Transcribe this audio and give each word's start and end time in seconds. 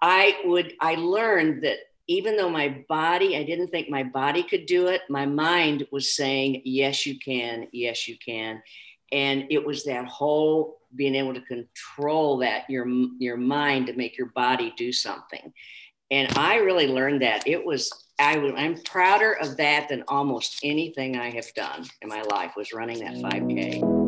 I 0.00 0.38
would, 0.44 0.74
I 0.80 0.94
learned 0.94 1.64
that 1.64 1.78
even 2.08 2.36
though 2.36 2.48
my 2.48 2.84
body, 2.88 3.36
I 3.36 3.44
didn't 3.44 3.68
think 3.68 3.90
my 3.90 4.02
body 4.02 4.42
could 4.42 4.66
do 4.66 4.86
it, 4.86 5.02
my 5.10 5.26
mind 5.26 5.86
was 5.92 6.16
saying, 6.16 6.62
yes, 6.64 7.04
you 7.04 7.18
can, 7.18 7.68
yes, 7.72 8.08
you 8.08 8.16
can. 8.24 8.62
And 9.12 9.44
it 9.50 9.64
was 9.64 9.84
that 9.84 10.06
whole 10.06 10.78
being 10.94 11.14
able 11.14 11.34
to 11.34 11.42
control 11.42 12.38
that, 12.38 12.68
your, 12.68 12.86
your 13.18 13.36
mind 13.36 13.88
to 13.88 13.92
make 13.92 14.16
your 14.16 14.28
body 14.28 14.72
do 14.76 14.90
something. 14.90 15.52
And 16.10 16.36
I 16.38 16.56
really 16.56 16.88
learned 16.88 17.20
that. 17.20 17.46
It 17.46 17.62
was, 17.62 17.92
I, 18.18 18.38
I'm 18.56 18.80
prouder 18.82 19.34
of 19.34 19.58
that 19.58 19.90
than 19.90 20.04
almost 20.08 20.60
anything 20.62 21.18
I 21.18 21.30
have 21.30 21.52
done 21.54 21.84
in 22.00 22.08
my 22.08 22.22
life 22.22 22.52
was 22.56 22.72
running 22.72 23.00
that 23.00 23.14
5K. 23.16 24.07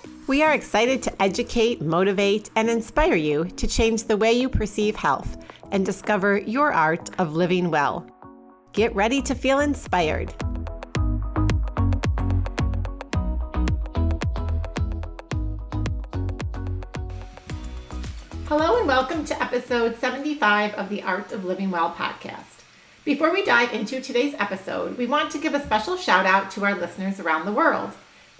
We 0.31 0.43
are 0.43 0.53
excited 0.53 1.03
to 1.03 1.21
educate, 1.21 1.81
motivate, 1.81 2.51
and 2.55 2.69
inspire 2.69 3.15
you 3.15 3.43
to 3.43 3.67
change 3.67 4.05
the 4.05 4.15
way 4.15 4.31
you 4.31 4.47
perceive 4.47 4.95
health 4.95 5.35
and 5.73 5.85
discover 5.85 6.37
your 6.37 6.71
art 6.71 7.09
of 7.19 7.35
living 7.35 7.69
well. 7.69 8.09
Get 8.71 8.95
ready 8.95 9.21
to 9.23 9.35
feel 9.35 9.59
inspired. 9.59 10.33
Hello, 18.45 18.77
and 18.77 18.87
welcome 18.87 19.25
to 19.25 19.43
episode 19.43 19.97
75 19.99 20.75
of 20.75 20.87
the 20.87 21.03
Art 21.03 21.33
of 21.33 21.43
Living 21.43 21.71
Well 21.71 21.91
podcast. 21.91 22.63
Before 23.03 23.33
we 23.33 23.43
dive 23.43 23.73
into 23.73 23.99
today's 23.99 24.35
episode, 24.39 24.97
we 24.97 25.07
want 25.07 25.29
to 25.31 25.39
give 25.39 25.55
a 25.55 25.65
special 25.65 25.97
shout 25.97 26.25
out 26.25 26.51
to 26.51 26.63
our 26.63 26.79
listeners 26.79 27.19
around 27.19 27.45
the 27.45 27.51
world. 27.51 27.91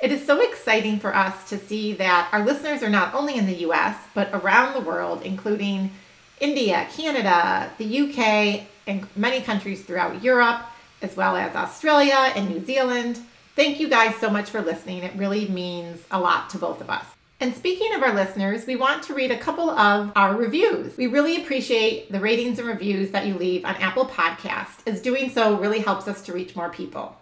It 0.01 0.11
is 0.11 0.25
so 0.25 0.41
exciting 0.41 0.99
for 0.99 1.15
us 1.15 1.47
to 1.49 1.59
see 1.59 1.93
that 1.93 2.29
our 2.31 2.43
listeners 2.43 2.81
are 2.81 2.89
not 2.89 3.13
only 3.13 3.35
in 3.35 3.45
the 3.45 3.57
US, 3.67 3.95
but 4.15 4.31
around 4.33 4.73
the 4.73 4.79
world, 4.79 5.21
including 5.21 5.91
India, 6.39 6.87
Canada, 6.97 7.71
the 7.77 8.01
UK, 8.01 8.63
and 8.87 9.07
many 9.15 9.41
countries 9.41 9.83
throughout 9.83 10.23
Europe, 10.23 10.63
as 11.03 11.15
well 11.15 11.35
as 11.35 11.55
Australia 11.55 12.33
and 12.35 12.49
New 12.49 12.65
Zealand. 12.65 13.19
Thank 13.55 13.79
you 13.79 13.87
guys 13.87 14.15
so 14.15 14.31
much 14.31 14.49
for 14.49 14.59
listening. 14.59 15.03
It 15.03 15.13
really 15.15 15.47
means 15.47 16.01
a 16.09 16.19
lot 16.19 16.49
to 16.49 16.57
both 16.57 16.81
of 16.81 16.89
us. 16.89 17.05
And 17.39 17.55
speaking 17.55 17.93
of 17.93 18.01
our 18.01 18.13
listeners, 18.13 18.65
we 18.65 18.75
want 18.75 19.03
to 19.03 19.13
read 19.13 19.29
a 19.29 19.37
couple 19.37 19.69
of 19.69 20.11
our 20.15 20.35
reviews. 20.35 20.97
We 20.97 21.05
really 21.05 21.43
appreciate 21.43 22.11
the 22.11 22.19
ratings 22.19 22.57
and 22.57 22.67
reviews 22.67 23.11
that 23.11 23.27
you 23.27 23.35
leave 23.35 23.65
on 23.65 23.75
Apple 23.75 24.07
Podcast, 24.07 24.87
as 24.87 24.99
doing 24.99 25.29
so 25.29 25.59
really 25.59 25.79
helps 25.79 26.07
us 26.07 26.23
to 26.23 26.33
reach 26.33 26.55
more 26.55 26.69
people. 26.69 27.15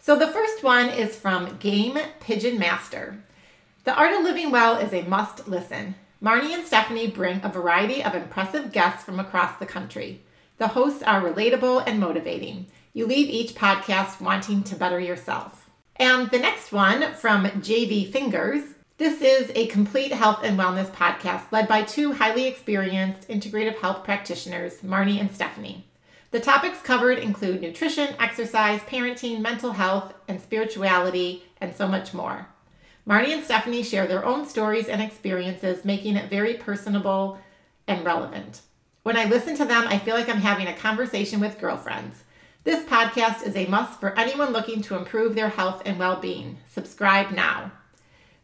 So 0.00 0.16
the 0.16 0.28
first 0.28 0.62
one 0.62 0.88
is 0.88 1.16
from 1.16 1.56
Game 1.58 1.98
Pigeon 2.20 2.58
Master. 2.58 3.18
The 3.84 3.94
Art 3.94 4.14
of 4.14 4.22
Living 4.22 4.50
Well 4.50 4.76
is 4.76 4.92
a 4.92 5.02
must 5.02 5.48
listen. 5.48 5.96
Marnie 6.22 6.54
and 6.54 6.66
Stephanie 6.66 7.08
bring 7.08 7.40
a 7.42 7.48
variety 7.48 8.02
of 8.02 8.14
impressive 8.14 8.72
guests 8.72 9.04
from 9.04 9.18
across 9.20 9.58
the 9.58 9.66
country. 9.66 10.22
The 10.58 10.68
hosts 10.68 11.02
are 11.02 11.20
relatable 11.20 11.84
and 11.86 11.98
motivating. 12.00 12.66
You 12.92 13.06
leave 13.06 13.28
each 13.28 13.54
podcast 13.54 14.20
wanting 14.20 14.62
to 14.64 14.76
better 14.76 15.00
yourself. 15.00 15.68
And 15.96 16.30
the 16.30 16.38
next 16.38 16.72
one 16.72 17.14
from 17.14 17.46
JV 17.46 18.10
Fingers. 18.10 18.62
This 18.98 19.20
is 19.20 19.50
a 19.54 19.66
complete 19.66 20.12
health 20.12 20.40
and 20.42 20.58
wellness 20.58 20.90
podcast 20.90 21.52
led 21.52 21.68
by 21.68 21.82
two 21.82 22.12
highly 22.12 22.46
experienced 22.46 23.28
integrative 23.28 23.78
health 23.78 24.04
practitioners, 24.04 24.78
Marnie 24.78 25.20
and 25.20 25.32
Stephanie. 25.32 25.87
The 26.30 26.40
topics 26.40 26.82
covered 26.82 27.18
include 27.18 27.62
nutrition, 27.62 28.14
exercise, 28.20 28.80
parenting, 28.82 29.40
mental 29.40 29.72
health, 29.72 30.12
and 30.28 30.40
spirituality, 30.40 31.44
and 31.58 31.74
so 31.74 31.88
much 31.88 32.12
more. 32.12 32.46
Marnie 33.08 33.32
and 33.32 33.42
Stephanie 33.42 33.82
share 33.82 34.06
their 34.06 34.26
own 34.26 34.46
stories 34.46 34.88
and 34.88 35.00
experiences, 35.00 35.86
making 35.86 36.16
it 36.16 36.28
very 36.28 36.54
personable 36.54 37.38
and 37.86 38.04
relevant. 38.04 38.60
When 39.04 39.16
I 39.16 39.24
listen 39.24 39.56
to 39.56 39.64
them, 39.64 39.86
I 39.88 39.98
feel 39.98 40.14
like 40.14 40.28
I'm 40.28 40.42
having 40.42 40.66
a 40.66 40.76
conversation 40.76 41.40
with 41.40 41.58
girlfriends. 41.58 42.24
This 42.64 42.84
podcast 42.84 43.46
is 43.46 43.56
a 43.56 43.64
must 43.64 43.98
for 43.98 44.18
anyone 44.18 44.52
looking 44.52 44.82
to 44.82 44.96
improve 44.96 45.34
their 45.34 45.48
health 45.48 45.80
and 45.86 45.98
well 45.98 46.20
being. 46.20 46.58
Subscribe 46.70 47.30
now. 47.30 47.72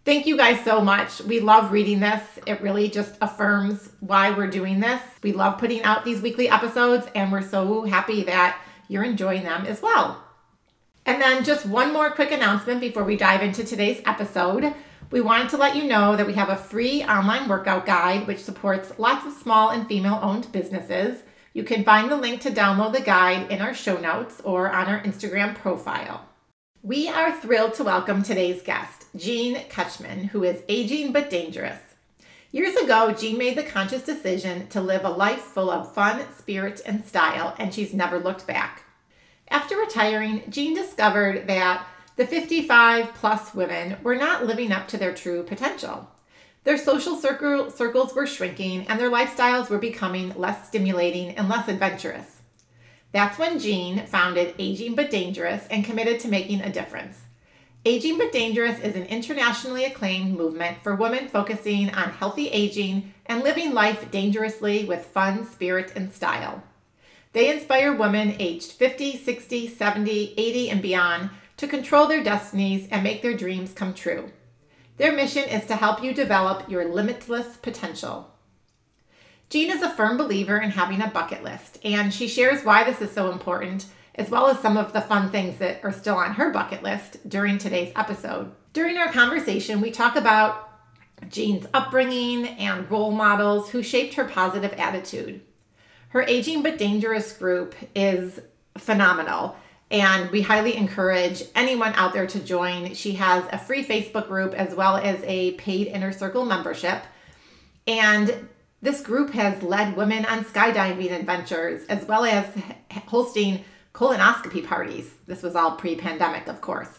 Thank 0.04 0.26
you 0.26 0.36
guys 0.36 0.62
so 0.62 0.82
much. 0.82 1.22
We 1.22 1.40
love 1.40 1.72
reading 1.72 2.00
this. 2.00 2.22
It 2.46 2.60
really 2.60 2.90
just 2.90 3.16
affirms 3.22 3.88
why 4.00 4.30
we're 4.32 4.50
doing 4.50 4.80
this. 4.80 5.00
We 5.22 5.32
love 5.32 5.56
putting 5.56 5.82
out 5.82 6.04
these 6.04 6.20
weekly 6.20 6.46
episodes, 6.46 7.06
and 7.14 7.32
we're 7.32 7.40
so 7.40 7.84
happy 7.84 8.22
that 8.24 8.60
you're 8.86 9.02
enjoying 9.02 9.44
them 9.44 9.64
as 9.64 9.80
well. 9.80 10.22
And 11.06 11.22
then, 11.22 11.42
just 11.42 11.64
one 11.64 11.94
more 11.94 12.10
quick 12.10 12.32
announcement 12.32 12.82
before 12.82 13.02
we 13.04 13.16
dive 13.16 13.42
into 13.42 13.64
today's 13.64 14.02
episode. 14.04 14.74
We 15.10 15.22
wanted 15.22 15.48
to 15.50 15.56
let 15.56 15.74
you 15.74 15.84
know 15.84 16.16
that 16.16 16.26
we 16.26 16.34
have 16.34 16.50
a 16.50 16.56
free 16.56 17.02
online 17.04 17.48
workout 17.48 17.86
guide 17.86 18.26
which 18.26 18.42
supports 18.42 18.98
lots 18.98 19.24
of 19.24 19.32
small 19.32 19.70
and 19.70 19.86
female 19.86 20.18
owned 20.20 20.52
businesses. 20.52 21.22
You 21.54 21.64
can 21.64 21.82
find 21.82 22.10
the 22.10 22.16
link 22.16 22.42
to 22.42 22.50
download 22.50 22.92
the 22.92 23.00
guide 23.00 23.50
in 23.50 23.62
our 23.62 23.72
show 23.72 23.96
notes 23.96 24.42
or 24.44 24.70
on 24.70 24.86
our 24.86 25.00
Instagram 25.00 25.54
profile. 25.54 26.26
We 26.82 27.08
are 27.08 27.32
thrilled 27.40 27.72
to 27.74 27.84
welcome 27.84 28.22
today's 28.22 28.60
guest, 28.60 29.03
Jean 29.16 29.56
Ketcham, 29.68 30.28
who 30.30 30.42
is 30.42 30.62
aging 30.68 31.12
but 31.12 31.30
dangerous. 31.30 31.78
Years 32.50 32.74
ago, 32.74 33.12
Jean 33.12 33.38
made 33.38 33.56
the 33.56 33.62
conscious 33.62 34.02
decision 34.02 34.66
to 34.68 34.80
live 34.80 35.04
a 35.04 35.10
life 35.10 35.40
full 35.40 35.70
of 35.70 35.92
fun, 35.94 36.24
spirit, 36.36 36.80
and 36.84 37.04
style, 37.04 37.54
and 37.58 37.72
she's 37.72 37.94
never 37.94 38.18
looked 38.18 38.46
back. 38.46 38.84
After 39.48 39.76
retiring, 39.76 40.42
Jean 40.48 40.74
discovered 40.74 41.46
that 41.46 41.86
the 42.16 42.26
55 42.26 43.14
plus 43.14 43.54
women 43.54 43.96
were 44.02 44.16
not 44.16 44.46
living 44.46 44.72
up 44.72 44.88
to 44.88 44.96
their 44.96 45.14
true 45.14 45.42
potential. 45.42 46.08
Their 46.64 46.78
social 46.78 47.16
circle, 47.16 47.70
circles 47.70 48.14
were 48.14 48.26
shrinking, 48.26 48.86
and 48.88 48.98
their 48.98 49.10
lifestyles 49.10 49.68
were 49.68 49.78
becoming 49.78 50.32
less 50.36 50.66
stimulating 50.66 51.36
and 51.36 51.48
less 51.48 51.68
adventurous. 51.68 52.40
That's 53.12 53.38
when 53.38 53.58
Jean 53.60 54.06
founded 54.06 54.54
Aging 54.58 54.94
But 54.94 55.10
Dangerous 55.10 55.66
and 55.68 55.84
committed 55.84 56.20
to 56.20 56.28
making 56.28 56.62
a 56.62 56.72
difference. 56.72 57.23
Aging 57.86 58.16
But 58.16 58.32
Dangerous 58.32 58.80
is 58.80 58.96
an 58.96 59.04
internationally 59.04 59.84
acclaimed 59.84 60.38
movement 60.38 60.78
for 60.82 60.94
women 60.94 61.28
focusing 61.28 61.90
on 61.90 62.12
healthy 62.12 62.48
aging 62.48 63.12
and 63.26 63.42
living 63.42 63.74
life 63.74 64.10
dangerously 64.10 64.86
with 64.86 65.04
fun, 65.04 65.46
spirit, 65.46 65.92
and 65.94 66.10
style. 66.10 66.62
They 67.34 67.52
inspire 67.52 67.92
women 67.92 68.36
aged 68.38 68.72
50, 68.72 69.18
60, 69.18 69.68
70, 69.68 70.34
80, 70.34 70.70
and 70.70 70.80
beyond 70.80 71.28
to 71.58 71.68
control 71.68 72.06
their 72.06 72.24
destinies 72.24 72.88
and 72.90 73.02
make 73.02 73.20
their 73.20 73.36
dreams 73.36 73.74
come 73.74 73.92
true. 73.92 74.32
Their 74.96 75.12
mission 75.12 75.44
is 75.44 75.66
to 75.66 75.76
help 75.76 76.02
you 76.02 76.14
develop 76.14 76.70
your 76.70 76.86
limitless 76.86 77.58
potential. 77.58 78.30
Jean 79.50 79.70
is 79.70 79.82
a 79.82 79.90
firm 79.90 80.16
believer 80.16 80.56
in 80.56 80.70
having 80.70 81.02
a 81.02 81.08
bucket 81.08 81.44
list, 81.44 81.78
and 81.84 82.14
she 82.14 82.28
shares 82.28 82.64
why 82.64 82.82
this 82.82 83.02
is 83.02 83.12
so 83.12 83.30
important, 83.30 83.84
as 84.14 84.30
well 84.30 84.46
as 84.46 84.58
some 84.60 84.76
of 84.76 84.92
the 84.92 85.00
fun 85.00 85.30
things 85.30 85.58
that 85.58 85.80
are 85.84 85.92
still 85.92 86.16
on 86.16 86.34
her 86.34 86.50
bucket 86.50 86.82
list 86.82 87.28
during 87.28 87.58
today's 87.58 87.92
episode. 87.96 88.52
During 88.72 88.96
our 88.96 89.10
conversation, 89.10 89.80
we 89.80 89.90
talk 89.90 90.16
about 90.16 90.70
Jean's 91.28 91.66
upbringing 91.74 92.46
and 92.46 92.90
role 92.90 93.12
models 93.12 93.70
who 93.70 93.82
shaped 93.82 94.14
her 94.14 94.24
positive 94.24 94.72
attitude. 94.74 95.40
Her 96.08 96.22
Aging 96.22 96.62
But 96.62 96.78
Dangerous 96.78 97.32
group 97.32 97.74
is 97.94 98.40
phenomenal, 98.78 99.56
and 99.90 100.30
we 100.30 100.42
highly 100.42 100.76
encourage 100.76 101.42
anyone 101.54 101.92
out 101.94 102.12
there 102.12 102.26
to 102.26 102.40
join. 102.40 102.94
She 102.94 103.12
has 103.12 103.44
a 103.52 103.58
free 103.58 103.84
Facebook 103.84 104.28
group 104.28 104.54
as 104.54 104.74
well 104.74 104.96
as 104.96 105.20
a 105.24 105.52
paid 105.52 105.88
Inner 105.88 106.12
Circle 106.12 106.44
membership. 106.44 107.02
And 107.86 108.48
this 108.80 109.00
group 109.00 109.30
has 109.30 109.62
led 109.62 109.96
women 109.96 110.24
on 110.26 110.44
skydiving 110.44 111.12
adventures 111.12 111.84
as 111.88 112.04
well 112.06 112.24
as 112.24 112.46
hosting 113.06 113.64
colonoscopy 113.94 114.66
parties. 114.66 115.14
This 115.26 115.42
was 115.42 115.54
all 115.54 115.76
pre 115.76 115.94
pandemic, 115.96 116.48
of 116.48 116.60
course. 116.60 116.98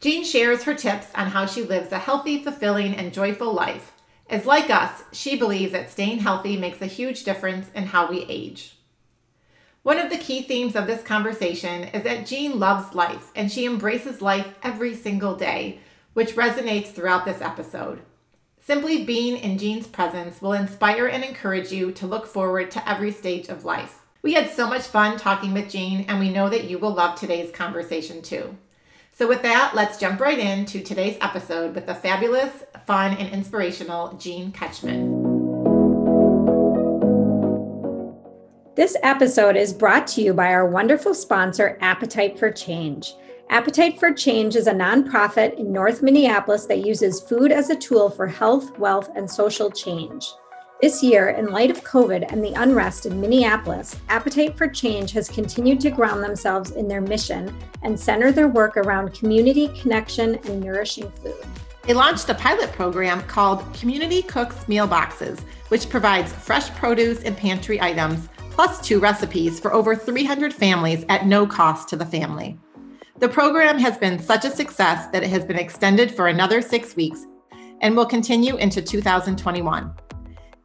Jean 0.00 0.22
shares 0.24 0.62
her 0.62 0.74
tips 0.74 1.08
on 1.14 1.28
how 1.28 1.46
she 1.46 1.62
lives 1.62 1.90
a 1.90 1.98
healthy, 1.98 2.42
fulfilling, 2.44 2.94
and 2.94 3.12
joyful 3.12 3.52
life. 3.52 3.92
As 4.30 4.46
like 4.46 4.70
us, 4.70 5.02
she 5.12 5.36
believes 5.36 5.72
that 5.72 5.90
staying 5.90 6.18
healthy 6.18 6.56
makes 6.56 6.82
a 6.82 6.86
huge 6.86 7.24
difference 7.24 7.68
in 7.74 7.86
how 7.86 8.08
we 8.08 8.26
age. 8.28 8.76
One 9.82 9.98
of 9.98 10.10
the 10.10 10.18
key 10.18 10.42
themes 10.42 10.76
of 10.76 10.86
this 10.86 11.02
conversation 11.02 11.84
is 11.84 12.04
that 12.04 12.26
Jean 12.26 12.58
loves 12.58 12.94
life 12.94 13.30
and 13.34 13.50
she 13.50 13.64
embraces 13.64 14.20
life 14.20 14.46
every 14.62 14.94
single 14.94 15.34
day, 15.34 15.80
which 16.12 16.36
resonates 16.36 16.88
throughout 16.88 17.24
this 17.24 17.40
episode. 17.40 18.02
Simply 18.60 19.04
being 19.04 19.38
in 19.38 19.56
Jean's 19.56 19.86
presence 19.86 20.42
will 20.42 20.52
inspire 20.52 21.06
and 21.06 21.24
encourage 21.24 21.72
you 21.72 21.90
to 21.92 22.06
look 22.06 22.26
forward 22.26 22.70
to 22.72 22.86
every 22.88 23.10
stage 23.10 23.48
of 23.48 23.64
life. 23.64 23.97
We 24.28 24.34
had 24.34 24.50
so 24.50 24.68
much 24.68 24.82
fun 24.82 25.16
talking 25.16 25.54
with 25.54 25.70
Jean, 25.70 26.04
and 26.06 26.20
we 26.20 26.28
know 26.28 26.50
that 26.50 26.68
you 26.68 26.78
will 26.78 26.92
love 26.92 27.18
today's 27.18 27.50
conversation 27.50 28.20
too. 28.20 28.58
So, 29.10 29.26
with 29.26 29.40
that, 29.40 29.72
let's 29.74 29.98
jump 29.98 30.20
right 30.20 30.38
into 30.38 30.82
today's 30.82 31.16
episode 31.22 31.74
with 31.74 31.86
the 31.86 31.94
fabulous, 31.94 32.52
fun, 32.86 33.16
and 33.16 33.32
inspirational 33.32 34.12
Jean 34.18 34.52
Ketcham. 34.52 35.24
This 38.76 38.98
episode 39.02 39.56
is 39.56 39.72
brought 39.72 40.06
to 40.08 40.20
you 40.20 40.34
by 40.34 40.52
our 40.52 40.68
wonderful 40.68 41.14
sponsor, 41.14 41.78
Appetite 41.80 42.38
for 42.38 42.52
Change. 42.52 43.14
Appetite 43.48 43.98
for 43.98 44.12
Change 44.12 44.56
is 44.56 44.66
a 44.66 44.74
nonprofit 44.74 45.58
in 45.58 45.72
North 45.72 46.02
Minneapolis 46.02 46.66
that 46.66 46.84
uses 46.84 47.22
food 47.22 47.50
as 47.50 47.70
a 47.70 47.76
tool 47.76 48.10
for 48.10 48.26
health, 48.26 48.78
wealth, 48.78 49.08
and 49.16 49.30
social 49.30 49.70
change. 49.70 50.30
This 50.80 51.02
year, 51.02 51.30
in 51.30 51.46
light 51.46 51.72
of 51.72 51.82
COVID 51.82 52.30
and 52.30 52.42
the 52.42 52.52
unrest 52.52 53.04
in 53.04 53.20
Minneapolis, 53.20 53.96
Appetite 54.08 54.56
for 54.56 54.68
Change 54.68 55.10
has 55.10 55.28
continued 55.28 55.80
to 55.80 55.90
ground 55.90 56.22
themselves 56.22 56.70
in 56.70 56.86
their 56.86 57.00
mission 57.00 57.52
and 57.82 57.98
center 57.98 58.30
their 58.30 58.46
work 58.46 58.76
around 58.76 59.12
community 59.12 59.66
connection 59.80 60.36
and 60.36 60.60
nourishing 60.60 61.10
food. 61.10 61.34
They 61.82 61.94
launched 61.94 62.28
a 62.28 62.34
pilot 62.34 62.70
program 62.70 63.22
called 63.22 63.64
Community 63.74 64.22
Cooks 64.22 64.68
Meal 64.68 64.86
Boxes, 64.86 65.40
which 65.66 65.90
provides 65.90 66.32
fresh 66.32 66.70
produce 66.70 67.24
and 67.24 67.36
pantry 67.36 67.80
items, 67.80 68.28
plus 68.50 68.80
two 68.80 69.00
recipes 69.00 69.58
for 69.58 69.72
over 69.72 69.96
300 69.96 70.54
families 70.54 71.04
at 71.08 71.26
no 71.26 71.44
cost 71.44 71.88
to 71.88 71.96
the 71.96 72.06
family. 72.06 72.56
The 73.18 73.28
program 73.28 73.80
has 73.80 73.98
been 73.98 74.20
such 74.20 74.44
a 74.44 74.50
success 74.50 75.08
that 75.10 75.24
it 75.24 75.30
has 75.30 75.44
been 75.44 75.58
extended 75.58 76.14
for 76.14 76.28
another 76.28 76.62
six 76.62 76.94
weeks 76.94 77.26
and 77.80 77.96
will 77.96 78.06
continue 78.06 78.56
into 78.58 78.80
2021. 78.80 79.92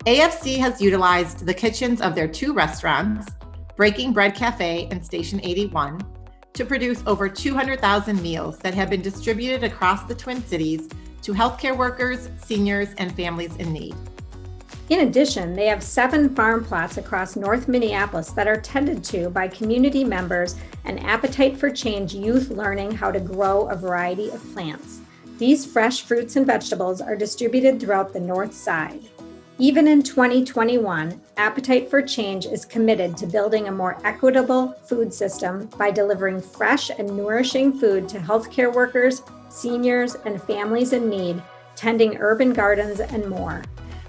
AFC 0.06 0.58
has 0.58 0.82
utilized 0.82 1.46
the 1.46 1.54
kitchens 1.54 2.02
of 2.02 2.14
their 2.14 2.28
two 2.28 2.52
restaurants, 2.52 3.32
Breaking 3.78 4.12
Bread 4.12 4.36
Cafe 4.36 4.90
and 4.92 5.04
Station 5.04 5.40
81, 5.42 6.02
to 6.52 6.66
produce 6.66 7.02
over 7.08 7.30
200,000 7.30 8.22
meals 8.22 8.58
that 8.60 8.74
have 8.74 8.90
been 8.90 9.02
distributed 9.02 9.64
across 9.64 10.04
the 10.04 10.14
Twin 10.14 10.44
Cities 10.44 10.90
to 11.22 11.32
healthcare 11.32 11.78
workers, 11.78 12.28
seniors, 12.44 12.90
and 12.98 13.16
families 13.16 13.56
in 13.56 13.72
need. 13.72 13.96
In 14.90 15.08
addition, 15.08 15.54
they 15.54 15.68
have 15.68 15.82
seven 15.82 16.36
farm 16.36 16.66
plots 16.66 16.98
across 16.98 17.38
North 17.38 17.70
Minneapolis 17.70 18.32
that 18.32 18.46
are 18.46 18.60
tended 18.60 19.06
to 19.06 19.30
by 19.30 19.48
community 19.48 20.04
members 20.04 20.58
and 20.84 21.02
Appetite 21.06 21.56
for 21.56 21.72
Change 21.72 22.14
youth 22.14 22.50
learning 22.50 22.92
how 22.92 23.10
to 23.10 23.22
grow 23.22 23.70
a 23.70 23.78
variety 23.78 24.30
of 24.32 24.54
plants. 24.54 25.00
These 25.38 25.66
fresh 25.66 26.02
fruits 26.02 26.36
and 26.36 26.46
vegetables 26.46 27.00
are 27.00 27.16
distributed 27.16 27.80
throughout 27.80 28.12
the 28.12 28.20
North 28.20 28.54
Side. 28.54 29.10
Even 29.60 29.88
in 29.88 30.02
2021, 30.02 31.22
Appetite 31.38 31.88
for 31.88 32.02
Change 32.02 32.48
is 32.48 32.66
committed 32.66 33.16
to 33.18 33.28
building 33.28 33.68
a 33.68 33.72
more 33.72 34.00
equitable 34.04 34.74
food 34.88 35.14
system 35.14 35.68
by 35.78 35.92
delivering 35.92 36.42
fresh 36.42 36.90
and 36.90 37.16
nourishing 37.16 37.72
food 37.72 38.10
to 38.10 38.18
healthcare 38.18 38.74
workers, 38.74 39.22
seniors, 39.50 40.16
and 40.26 40.42
families 40.42 40.92
in 40.92 41.08
need, 41.08 41.40
tending 41.76 42.18
urban 42.18 42.52
gardens, 42.52 43.00
and 43.00 43.30
more. 43.30 43.62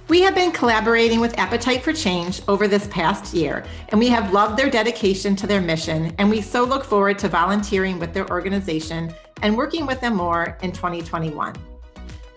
We 0.09 0.23
have 0.23 0.35
been 0.35 0.51
collaborating 0.51 1.21
with 1.21 1.39
Appetite 1.39 1.83
for 1.83 1.93
Change 1.93 2.41
over 2.49 2.67
this 2.67 2.87
past 2.87 3.35
year, 3.35 3.65
and 3.91 4.01
we 4.01 4.09
have 4.09 4.33
loved 4.33 4.59
their 4.59 4.71
dedication 4.71 5.37
to 5.37 5.47
their 5.47 5.61
mission, 5.61 6.15
and 6.17 6.31
we 6.31 6.41
so 6.41 6.65
look 6.65 6.85
forward 6.85 7.19
to 7.19 7.29
volunteering 7.29 7.99
with 7.99 8.15
their 8.15 8.29
organization 8.31 9.13
and 9.43 9.55
working 9.55 9.85
with 9.85 10.01
them 10.01 10.17
more 10.17 10.57
in 10.63 10.73
2021. 10.73 11.55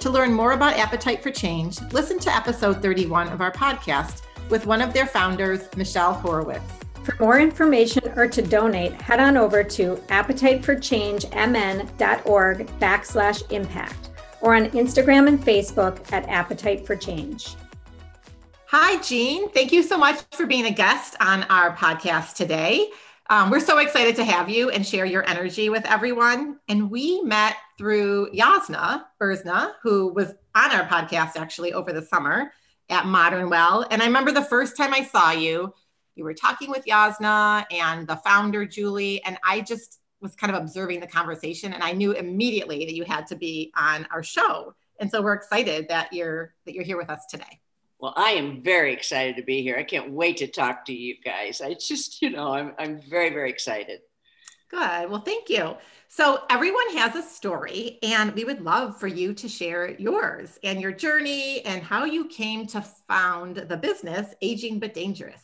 To 0.08 0.14
learn 0.14 0.32
more 0.32 0.54
about 0.54 0.78
Appetite 0.78 1.22
for 1.22 1.32
Change, 1.32 1.82
listen 1.92 2.18
to 2.20 2.34
episode 2.34 2.82
31 2.82 3.28
of 3.28 3.42
our 3.42 3.52
podcast 3.52 4.22
with 4.50 4.66
one 4.66 4.82
of 4.82 4.94
their 4.94 5.06
founders, 5.06 5.68
Michelle 5.76 6.16
Horovitz. 6.16 6.62
For 7.04 7.14
more 7.20 7.42
information 7.42 8.14
or 8.16 8.26
to 8.26 8.42
donate, 8.42 8.94
head 9.02 9.20
on 9.20 9.36
over 9.36 9.66
to 9.66 9.98
appetiteforchangemn.org 10.08 12.68
backslash 12.80 13.52
impact 13.52 14.10
or 14.40 14.56
on 14.56 14.68
Instagram 14.68 15.28
and 15.28 15.44
Facebook 15.44 16.10
at 16.14 16.26
Appetite 16.30 16.88
for 16.88 16.96
Change. 16.96 17.58
Hi, 18.68 19.02
Jean. 19.02 19.50
Thank 19.50 19.74
you 19.74 19.84
so 19.84 19.98
much 19.98 20.22
for 20.32 20.46
being 20.46 20.68
a 20.68 20.72
guest 20.72 21.18
on 21.20 21.44
our 21.50 21.76
podcast 21.76 22.36
today. 22.36 22.92
Um, 23.30 23.50
we're 23.50 23.60
so 23.60 23.80
excited 23.80 24.16
to 24.16 24.24
have 24.24 24.50
you 24.50 24.70
and 24.70 24.88
share 24.88 25.06
your 25.06 25.28
energy 25.28 25.70
with 25.70 25.86
everyone. 25.86 26.60
And 26.70 26.90
we 26.90 27.22
met 27.24 27.58
through 27.78 28.32
Yasna 28.32 29.04
Berzna, 29.22 29.74
who 29.84 30.14
was 30.14 30.34
on 30.56 30.72
our 30.72 30.88
podcast 30.88 31.36
actually 31.36 31.74
over 31.74 31.92
the 31.92 32.02
summer 32.02 32.54
at 32.90 33.06
Modern 33.06 33.50
Well. 33.50 33.86
And 33.92 34.02
I 34.02 34.06
remember 34.06 34.32
the 34.32 34.46
first 34.46 34.78
time 34.78 34.94
I 34.94 35.04
saw 35.04 35.32
you, 35.32 35.74
you 36.16 36.24
were 36.24 36.34
talking 36.34 36.70
with 36.70 36.86
Yasna 36.86 37.66
and 37.70 38.08
the 38.08 38.16
founder, 38.16 38.66
Julie. 38.66 39.22
And 39.26 39.38
I 39.44 39.60
just 39.60 40.00
was 40.22 40.34
kind 40.36 40.56
of 40.56 40.62
observing 40.62 41.02
the 41.02 41.08
conversation 41.08 41.74
and 41.74 41.84
I 41.84 41.92
knew 41.92 42.14
immediately 42.14 42.86
that 42.86 42.94
you 42.94 43.04
had 43.04 43.28
to 43.28 43.36
be 43.36 43.74
on 43.76 44.08
our 44.10 44.24
show. 44.24 44.74
And 45.02 45.12
so 45.12 45.22
we're 45.22 45.34
excited 45.34 45.90
that 45.90 46.14
you're 46.14 46.54
that 46.66 46.74
you're 46.74 46.86
here 46.86 46.98
with 46.98 47.10
us 47.10 47.26
today. 47.30 47.60
Well, 48.00 48.14
I 48.16 48.32
am 48.32 48.62
very 48.62 48.94
excited 48.94 49.38
to 49.38 49.44
be 49.44 49.64
here. 49.64 49.76
I 49.78 49.84
can't 49.84 50.12
wait 50.12 50.38
to 50.38 50.48
talk 50.48 50.86
to 50.86 50.94
you 50.94 51.16
guys. 51.24 51.62
I 51.62 51.74
just, 51.74 52.22
you 52.22 52.30
know, 52.30 52.54
I'm 52.54 52.74
I'm 52.78 53.02
very 53.02 53.30
very 53.30 53.50
excited. 53.50 54.02
Good. 54.70 55.10
Well, 55.10 55.22
thank 55.22 55.50
you. 55.50 55.78
So, 56.10 56.42
everyone 56.50 56.96
has 56.98 57.16
a 57.16 57.22
story, 57.22 58.00
and 58.04 58.34
we 58.34 58.44
would 58.44 58.62
love 58.62 59.00
for 59.00 59.08
you 59.08 59.34
to 59.34 59.48
share 59.48 59.92
yours 60.00 60.60
and 60.64 60.82
your 60.82 60.92
journey 60.92 61.62
and 61.66 61.82
how 61.82 62.04
you 62.04 62.28
came 62.28 62.68
to 62.68 62.82
found 63.08 63.56
the 63.56 63.78
business 63.78 64.34
Aging 64.42 64.80
But 64.80 64.94
Dangerous. 64.94 65.42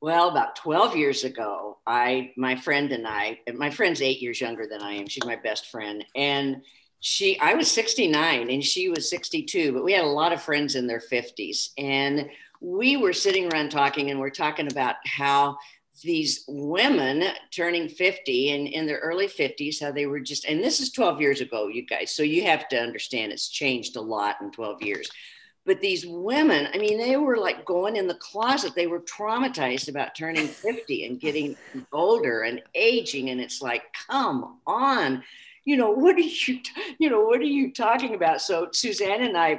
Well, 0.00 0.28
about 0.28 0.56
12 0.56 0.96
years 0.96 1.24
ago, 1.24 1.78
I, 1.86 2.32
my 2.36 2.56
friend 2.56 2.92
and 2.92 3.06
I, 3.06 3.38
my 3.54 3.70
friend's 3.70 4.02
eight 4.02 4.20
years 4.20 4.40
younger 4.40 4.66
than 4.66 4.82
I 4.82 4.92
am. 4.92 5.06
She's 5.06 5.24
my 5.24 5.36
best 5.36 5.70
friend. 5.70 6.04
And 6.14 6.56
she, 7.06 7.38
I 7.38 7.52
was 7.52 7.70
69 7.70 8.48
and 8.48 8.64
she 8.64 8.88
was 8.88 9.10
62, 9.10 9.74
but 9.74 9.84
we 9.84 9.92
had 9.92 10.04
a 10.04 10.06
lot 10.06 10.32
of 10.32 10.40
friends 10.40 10.74
in 10.74 10.86
their 10.86 11.02
50s. 11.02 11.68
And 11.76 12.30
we 12.62 12.96
were 12.96 13.12
sitting 13.12 13.52
around 13.52 13.70
talking 13.70 14.10
and 14.10 14.18
we're 14.18 14.30
talking 14.30 14.72
about 14.72 14.96
how 15.04 15.58
these 16.02 16.46
women 16.48 17.22
turning 17.54 17.90
50 17.90 18.52
and 18.52 18.66
in 18.66 18.86
their 18.86 19.00
early 19.00 19.28
50s, 19.28 19.82
how 19.82 19.92
they 19.92 20.06
were 20.06 20.18
just, 20.18 20.46
and 20.46 20.64
this 20.64 20.80
is 20.80 20.92
12 20.92 21.20
years 21.20 21.42
ago, 21.42 21.68
you 21.68 21.84
guys. 21.84 22.10
So 22.10 22.22
you 22.22 22.44
have 22.44 22.68
to 22.68 22.80
understand 22.80 23.32
it's 23.32 23.48
changed 23.48 23.96
a 23.96 24.00
lot 24.00 24.36
in 24.40 24.50
12 24.50 24.80
years. 24.80 25.10
But 25.66 25.82
these 25.82 26.06
women, 26.06 26.68
I 26.72 26.78
mean, 26.78 26.96
they 26.96 27.18
were 27.18 27.36
like 27.36 27.66
going 27.66 27.96
in 27.96 28.06
the 28.06 28.14
closet. 28.14 28.74
They 28.74 28.86
were 28.86 29.00
traumatized 29.00 29.90
about 29.90 30.14
turning 30.14 30.46
50 30.46 31.04
and 31.04 31.20
getting 31.20 31.54
older 31.92 32.44
and 32.44 32.62
aging. 32.74 33.28
And 33.28 33.42
it's 33.42 33.60
like, 33.60 33.82
come 34.08 34.58
on, 34.66 35.22
you 35.64 35.76
know, 35.76 35.90
what 35.92 36.16
are 36.16 36.20
you, 36.20 36.60
you 36.98 37.10
know, 37.10 37.22
what 37.22 37.40
are 37.40 37.44
you 37.44 37.72
talking 37.72 38.14
about? 38.14 38.40
So 38.40 38.68
Suzanne 38.72 39.22
and 39.22 39.36
I 39.36 39.58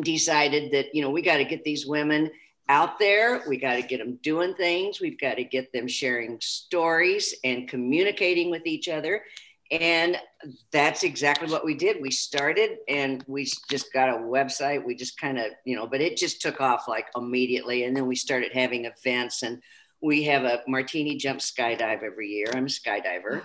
decided 0.00 0.72
that, 0.72 0.94
you 0.94 1.02
know, 1.02 1.10
we 1.10 1.22
got 1.22 1.38
to 1.38 1.44
get 1.44 1.64
these 1.64 1.86
women 1.86 2.30
out 2.68 2.98
there. 2.98 3.42
We 3.46 3.58
got 3.58 3.74
to 3.74 3.82
get 3.82 3.98
them 3.98 4.18
doing 4.22 4.54
things. 4.54 5.00
We've 5.00 5.18
got 5.18 5.34
to 5.34 5.44
get 5.44 5.72
them 5.72 5.86
sharing 5.88 6.38
stories 6.40 7.34
and 7.44 7.68
communicating 7.68 8.50
with 8.50 8.66
each 8.66 8.88
other. 8.88 9.22
And 9.70 10.18
that's 10.70 11.02
exactly 11.02 11.50
what 11.50 11.64
we 11.64 11.74
did. 11.74 12.00
We 12.00 12.10
started 12.10 12.78
and 12.88 13.24
we 13.26 13.44
just 13.70 13.92
got 13.92 14.10
a 14.10 14.18
website. 14.18 14.84
We 14.84 14.94
just 14.94 15.18
kind 15.18 15.38
of, 15.38 15.46
you 15.64 15.76
know, 15.76 15.86
but 15.86 16.02
it 16.02 16.18
just 16.18 16.42
took 16.42 16.60
off 16.60 16.88
like 16.88 17.06
immediately. 17.16 17.84
And 17.84 17.96
then 17.96 18.06
we 18.06 18.14
started 18.14 18.52
having 18.52 18.84
events 18.84 19.42
and 19.42 19.62
we 20.02 20.24
have 20.24 20.44
a 20.44 20.62
martini 20.68 21.16
jump 21.16 21.40
skydive 21.40 22.02
every 22.02 22.28
year. 22.28 22.48
I'm 22.54 22.66
a 22.66 22.68
skydiver. 22.68 23.42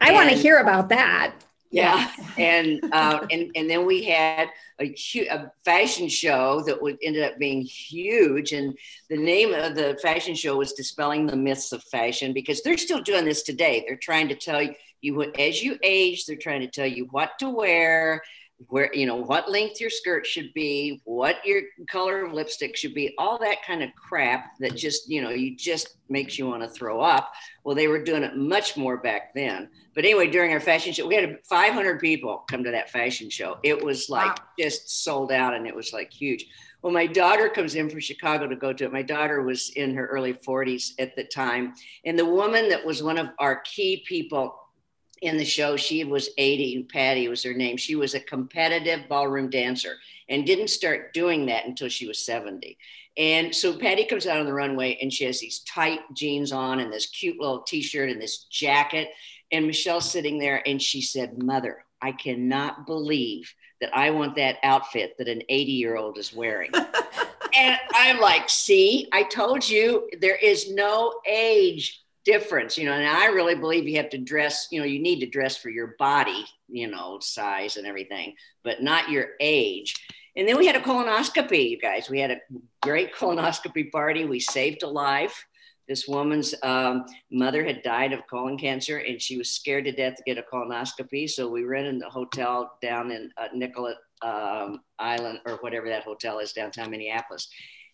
I 0.00 0.12
want 0.12 0.30
to 0.30 0.36
hear 0.36 0.58
about 0.58 0.88
that. 0.90 1.34
Yeah, 1.70 2.10
and 2.38 2.80
uh, 2.92 3.26
and 3.30 3.50
and 3.54 3.68
then 3.68 3.84
we 3.84 4.04
had 4.04 4.48
a, 4.80 4.94
a 5.30 5.52
fashion 5.64 6.08
show 6.08 6.62
that 6.62 6.80
would 6.80 6.96
ended 7.02 7.24
up 7.24 7.38
being 7.38 7.62
huge, 7.62 8.52
and 8.52 8.76
the 9.10 9.16
name 9.18 9.52
of 9.52 9.74
the 9.74 9.98
fashion 10.02 10.34
show 10.34 10.56
was 10.56 10.72
"Dispelling 10.72 11.26
the 11.26 11.36
Myths 11.36 11.72
of 11.72 11.82
Fashion" 11.84 12.32
because 12.32 12.62
they're 12.62 12.78
still 12.78 13.02
doing 13.02 13.24
this 13.24 13.42
today. 13.42 13.84
They're 13.86 13.96
trying 13.96 14.28
to 14.28 14.34
tell 14.34 14.62
you 14.62 14.74
you 15.00 15.32
as 15.38 15.62
you 15.62 15.78
age 15.82 16.26
they're 16.26 16.36
trying 16.36 16.60
to 16.60 16.66
tell 16.66 16.86
you 16.86 17.06
what 17.10 17.30
to 17.38 17.48
wear 17.48 18.22
where 18.66 18.92
you 18.92 19.06
know 19.06 19.16
what 19.16 19.50
length 19.50 19.80
your 19.80 19.90
skirt 19.90 20.26
should 20.26 20.52
be 20.52 21.00
what 21.04 21.36
your 21.44 21.62
color 21.88 22.24
of 22.24 22.32
lipstick 22.32 22.76
should 22.76 22.92
be 22.92 23.14
all 23.16 23.38
that 23.38 23.62
kind 23.64 23.82
of 23.82 23.90
crap 23.94 24.58
that 24.58 24.74
just 24.74 25.08
you 25.08 25.22
know 25.22 25.30
you 25.30 25.56
just 25.56 25.96
makes 26.08 26.38
you 26.38 26.46
want 26.46 26.62
to 26.62 26.68
throw 26.68 27.00
up. 27.00 27.32
Well 27.62 27.76
they 27.76 27.86
were 27.86 28.02
doing 28.02 28.24
it 28.24 28.36
much 28.36 28.76
more 28.76 28.96
back 28.96 29.34
then. 29.34 29.68
But 29.94 30.04
anyway 30.04 30.28
during 30.28 30.52
our 30.52 30.60
fashion 30.60 30.92
show 30.92 31.06
we 31.06 31.14
had 31.14 31.38
500 31.44 32.00
people 32.00 32.44
come 32.50 32.64
to 32.64 32.70
that 32.72 32.90
fashion 32.90 33.30
show. 33.30 33.58
It 33.62 33.82
was 33.82 34.10
like 34.10 34.36
wow. 34.38 34.44
just 34.58 35.04
sold 35.04 35.30
out 35.30 35.54
and 35.54 35.66
it 35.66 35.74
was 35.74 35.92
like 35.92 36.12
huge. 36.12 36.46
Well 36.82 36.92
my 36.92 37.06
daughter 37.06 37.48
comes 37.48 37.76
in 37.76 37.88
from 37.88 38.00
chicago 38.00 38.48
to 38.48 38.56
go 38.56 38.72
to 38.72 38.84
it. 38.84 38.92
My 38.92 39.02
daughter 39.02 39.42
was 39.42 39.70
in 39.76 39.94
her 39.94 40.06
early 40.06 40.34
40s 40.34 40.94
at 40.98 41.14
the 41.14 41.24
time. 41.24 41.74
And 42.04 42.18
the 42.18 42.26
woman 42.26 42.68
that 42.70 42.84
was 42.84 43.04
one 43.04 43.18
of 43.18 43.28
our 43.38 43.60
key 43.60 44.04
people 44.06 44.58
in 45.22 45.36
the 45.36 45.44
show. 45.44 45.76
She 45.76 46.04
was 46.04 46.30
80, 46.38 46.88
Patty 46.92 47.28
was 47.28 47.42
her 47.42 47.54
name. 47.54 47.76
She 47.76 47.96
was 47.96 48.14
a 48.14 48.20
competitive 48.20 49.08
ballroom 49.08 49.50
dancer 49.50 49.96
and 50.28 50.46
didn't 50.46 50.68
start 50.68 51.12
doing 51.12 51.46
that 51.46 51.66
until 51.66 51.88
she 51.88 52.06
was 52.06 52.24
70. 52.24 52.78
And 53.16 53.54
so 53.54 53.76
Patty 53.76 54.04
comes 54.04 54.26
out 54.26 54.38
on 54.38 54.46
the 54.46 54.52
runway 54.52 54.96
and 55.02 55.12
she 55.12 55.24
has 55.24 55.40
these 55.40 55.60
tight 55.60 56.00
jeans 56.14 56.52
on 56.52 56.78
and 56.78 56.92
this 56.92 57.06
cute 57.06 57.40
little 57.40 57.62
t 57.62 57.82
shirt 57.82 58.10
and 58.10 58.22
this 58.22 58.44
jacket. 58.44 59.08
And 59.50 59.66
Michelle's 59.66 60.10
sitting 60.10 60.38
there 60.38 60.62
and 60.66 60.80
she 60.80 61.02
said, 61.02 61.42
Mother, 61.42 61.84
I 62.00 62.12
cannot 62.12 62.86
believe 62.86 63.52
that 63.80 63.96
I 63.96 64.10
want 64.10 64.36
that 64.36 64.58
outfit 64.62 65.14
that 65.18 65.28
an 65.28 65.42
80 65.48 65.72
year 65.72 65.96
old 65.96 66.18
is 66.18 66.32
wearing. 66.32 66.70
and 67.56 67.78
I'm 67.92 68.20
like, 68.20 68.48
see, 68.48 69.08
I 69.12 69.24
told 69.24 69.68
you 69.68 70.08
there 70.20 70.36
is 70.36 70.70
no 70.70 71.14
age 71.26 72.02
difference, 72.28 72.76
you 72.76 72.84
know, 72.84 72.92
and 72.92 73.08
I 73.08 73.28
really 73.28 73.54
believe 73.54 73.88
you 73.88 73.96
have 73.96 74.10
to 74.10 74.18
dress, 74.18 74.68
you 74.70 74.78
know, 74.78 74.84
you 74.84 75.00
need 75.00 75.20
to 75.20 75.26
dress 75.26 75.56
for 75.56 75.70
your 75.70 75.94
body, 75.98 76.44
you 76.68 76.86
know, 76.86 77.18
size 77.20 77.78
and 77.78 77.86
everything, 77.86 78.34
but 78.62 78.82
not 78.82 79.08
your 79.08 79.28
age. 79.40 79.94
And 80.36 80.46
then 80.46 80.58
we 80.58 80.66
had 80.66 80.76
a 80.76 80.80
colonoscopy, 80.80 81.70
you 81.70 81.78
guys. 81.78 82.10
We 82.10 82.20
had 82.20 82.30
a 82.30 82.40
great 82.82 83.14
colonoscopy 83.14 83.90
party. 83.90 84.26
We 84.26 84.40
saved 84.40 84.82
a 84.82 84.86
life. 84.86 85.46
This 85.88 86.06
woman's 86.06 86.54
um, 86.62 87.06
mother 87.32 87.64
had 87.64 87.82
died 87.82 88.12
of 88.12 88.26
colon 88.28 88.58
cancer 88.58 88.98
and 88.98 89.22
she 89.22 89.38
was 89.38 89.48
scared 89.48 89.86
to 89.86 89.92
death 89.92 90.16
to 90.16 90.22
get 90.26 90.36
a 90.36 90.44
colonoscopy. 90.52 91.30
So 91.30 91.48
we 91.48 91.64
rented 91.64 92.02
a 92.02 92.10
hotel 92.10 92.76
down 92.82 93.10
in 93.10 93.30
uh, 93.38 93.48
Nicollet 93.54 93.96
um, 94.20 94.82
Island 94.98 95.40
or 95.46 95.54
whatever 95.62 95.88
that 95.88 96.02
hotel 96.02 96.40
is 96.40 96.52
downtown 96.52 96.90
Minneapolis. 96.90 97.48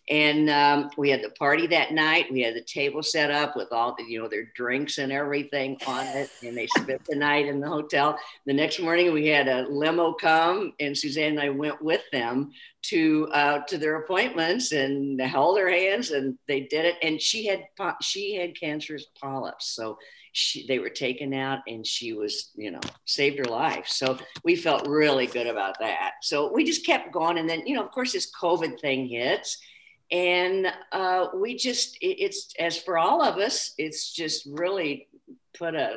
And 0.07 0.49
um, 0.51 0.91
we 0.97 1.09
had 1.09 1.23
the 1.23 1.31
party 1.31 1.65
that 1.67 1.91
night. 1.91 2.31
We 2.31 2.41
had 2.41 2.53
the 2.53 2.61
table 2.61 3.01
set 3.01 3.31
up 3.31 3.55
with 3.55 3.71
all 3.71 3.95
the, 3.95 4.03
you 4.03 4.21
know, 4.21 4.27
their 4.27 4.51
drinks 4.55 4.99
and 4.99 5.11
everything 5.11 5.79
on 5.87 6.05
it. 6.05 6.29
And 6.43 6.55
they 6.55 6.67
spent 6.67 7.03
the 7.05 7.15
night 7.15 7.47
in 7.47 7.59
the 7.59 7.67
hotel. 7.67 8.17
The 8.45 8.53
next 8.53 8.79
morning, 8.79 9.11
we 9.13 9.27
had 9.27 9.47
a 9.47 9.67
limo 9.67 10.13
come, 10.13 10.73
and 10.79 10.95
Suzanne 10.95 11.31
and 11.31 11.39
I 11.39 11.49
went 11.49 11.81
with 11.81 12.03
them 12.11 12.51
to 12.83 13.27
uh, 13.31 13.59
to 13.67 13.79
their 13.79 13.95
appointments 13.95 14.71
and 14.73 15.19
held 15.19 15.57
their 15.57 15.71
hands, 15.71 16.11
and 16.11 16.37
they 16.47 16.61
did 16.61 16.85
it. 16.85 16.97
And 17.01 17.19
she 17.19 17.47
had 17.47 17.63
she 18.01 18.35
had 18.35 18.59
cancerous 18.59 19.07
polyps, 19.19 19.65
so 19.75 19.97
she, 20.33 20.67
they 20.67 20.79
were 20.79 20.89
taken 20.89 21.33
out 21.33 21.59
and 21.65 21.87
she 21.87 22.11
was, 22.11 22.51
you 22.55 22.69
know, 22.69 22.81
saved 23.05 23.39
her 23.39 23.45
life. 23.45 23.87
So 23.87 24.17
we 24.43 24.57
felt 24.57 24.85
really 24.85 25.27
good 25.27 25.47
about 25.47 25.79
that. 25.79 26.15
So 26.21 26.51
we 26.51 26.65
just 26.65 26.85
kept 26.85 27.13
going. 27.13 27.37
And 27.37 27.49
then, 27.49 27.65
you 27.65 27.73
know, 27.73 27.85
of 27.85 27.91
course, 27.91 28.11
this 28.11 28.29
COVID 28.37 28.81
thing 28.81 29.07
hits 29.07 29.57
and 30.11 30.67
uh, 30.91 31.27
we 31.35 31.55
just 31.55 31.97
it, 32.01 32.17
it's 32.19 32.53
as 32.59 32.77
for 32.77 32.97
all 32.97 33.21
of 33.21 33.37
us 33.37 33.73
it's 33.77 34.11
just 34.11 34.47
really 34.51 35.07
put 35.57 35.75
a 35.75 35.95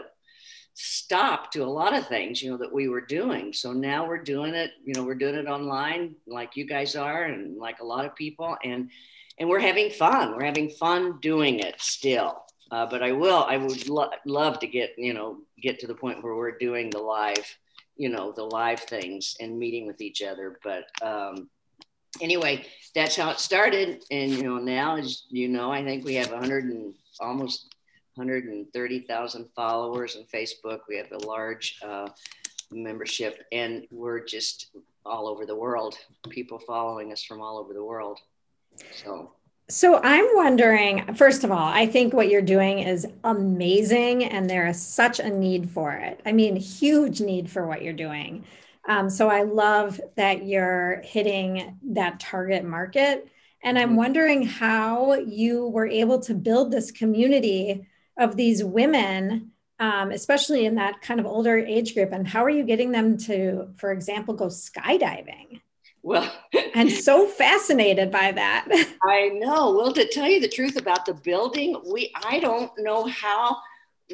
stop 0.81 1.51
to 1.51 1.65
a 1.65 1.67
lot 1.67 1.93
of 1.93 2.07
things 2.07 2.41
you 2.41 2.51
know 2.51 2.57
that 2.57 2.73
we 2.73 2.89
were 2.89 3.01
doing. 3.01 3.53
So 3.53 3.73
now 3.73 4.07
we're 4.07 4.23
doing 4.23 4.55
it 4.55 4.71
you 4.85 4.95
know 4.95 5.03
we're 5.03 5.15
doing 5.15 5.35
it 5.35 5.47
online 5.47 6.15
like 6.27 6.57
you 6.57 6.67
guys 6.67 6.95
are 6.95 7.25
and 7.25 7.59
like 7.59 7.81
a 7.81 7.85
lot 7.85 8.05
of 8.05 8.15
people. 8.15 8.57
And 8.65 8.91
and 9.41 9.49
we're 9.49 9.61
having 9.61 9.91
fun. 9.91 10.37
We're 10.37 10.45
having 10.45 10.71
fun 10.71 11.19
doing 11.21 11.61
it 11.61 11.81
still. 11.81 12.45
Uh, 12.71 12.85
but 12.85 13.03
i 13.03 13.11
will 13.11 13.45
i 13.49 13.57
would 13.57 13.89
lo- 13.89 14.11
love 14.27 14.59
to 14.59 14.67
get 14.67 14.91
you 14.99 15.15
know 15.15 15.39
get 15.63 15.79
to 15.81 15.87
the 15.87 15.95
point 15.95 16.23
where 16.23 16.35
we're 16.35 16.59
doing 16.59 16.91
the 16.91 16.99
live 16.99 17.57
you 17.97 18.11
know 18.11 18.31
the 18.31 18.45
live 18.45 18.81
things 18.81 19.35
and 19.41 19.59
meeting 19.59 19.87
with 19.87 20.01
each 20.01 20.23
other. 20.23 20.59
But 20.63 20.85
um 21.03 21.49
anyway, 22.21 22.67
that's 22.95 23.17
how 23.17 23.31
it 23.31 23.39
started. 23.39 24.05
And 24.11 24.31
you 24.31 24.43
know, 24.43 24.59
now 24.59 24.97
as 24.97 25.25
you 25.29 25.49
know, 25.49 25.71
I 25.71 25.85
think 25.85 26.05
we 26.05 26.15
have 26.15 26.31
100 26.31 26.65
and 26.65 26.95
almost 27.21 27.75
130,000 28.15 29.47
followers 29.55 30.17
on 30.17 30.25
Facebook. 30.25 30.81
We 30.89 30.97
have 30.97 31.13
a 31.13 31.27
large 31.27 31.79
uh, 31.83 32.09
membership, 32.71 33.45
and 33.53 33.87
we're 33.91 34.25
just 34.25 34.71
all 35.07 35.29
over 35.29 35.47
the 35.47 35.55
world. 35.55 35.97
People 36.29 36.59
following 36.59 37.13
us 37.13 37.23
from 37.23 37.41
all 37.41 37.59
over 37.59 37.73
the 37.73 37.85
world. 37.85 38.19
So. 39.03 39.33
So 39.71 40.01
I'm 40.03 40.27
wondering, 40.35 41.15
first 41.15 41.45
of 41.45 41.51
all, 41.51 41.69
I 41.69 41.87
think 41.87 42.15
what 42.15 42.31
you're 42.31 42.41
doing 42.41 42.79
is 42.79 43.07
amazing 43.23 44.25
and 44.25 44.49
there 44.49 44.67
is 44.67 44.81
such 44.81 45.21
a 45.21 45.29
need 45.29 45.69
for 45.69 45.93
it. 45.93 46.23
I 46.25 46.33
mean, 46.33 46.57
huge 46.57 47.21
need 47.21 47.51
for 47.51 47.67
what 47.67 47.83
you're 47.83 47.93
doing. 47.93 48.47
Um, 48.89 49.11
so 49.11 49.29
I 49.29 49.43
love 49.43 50.01
that 50.17 50.45
you're 50.45 51.03
hitting 51.05 51.79
that 51.91 52.19
target 52.19 52.65
market. 52.65 53.29
And 53.63 53.79
I'm 53.79 53.89
mm-hmm. 53.89 53.97
wondering 53.97 54.43
how 54.45 55.15
you 55.15 55.69
were 55.69 55.87
able 55.87 56.21
to 56.21 56.35
build 56.35 56.73
this 56.73 56.91
community 56.91 57.87
of 58.17 58.35
these 58.35 58.65
women, 58.65 59.53
um, 59.79 60.11
especially 60.11 60.65
in 60.65 60.77
that 60.77 61.03
kind 61.03 61.21
of 61.21 61.27
older 61.27 61.59
age 61.59 61.95
group. 61.95 62.13
And 62.13 62.27
how 62.27 62.43
are 62.45 62.51
you 62.51 62.65
getting 62.65 62.91
them 62.91 63.19
to, 63.19 63.69
for 63.77 63.93
example, 63.93 64.35
go 64.35 64.47
skydiving? 64.47 65.61
Well, 66.03 66.33
I'm 66.75 66.89
so 66.89 67.27
fascinated 67.27 68.11
by 68.11 68.33
that. 68.33 68.69
I 69.03 69.29
know. 69.35 69.73
Well, 69.73 69.93
to 69.93 70.09
tell 70.09 70.29
you 70.29 70.41
the 70.41 70.49
truth 70.49 70.79
about 70.79 71.05
the 71.05 71.15
building, 71.15 71.77
we 71.93 72.13
I 72.25 72.39
don't 72.39 72.71
know 72.79 73.05
how 73.07 73.59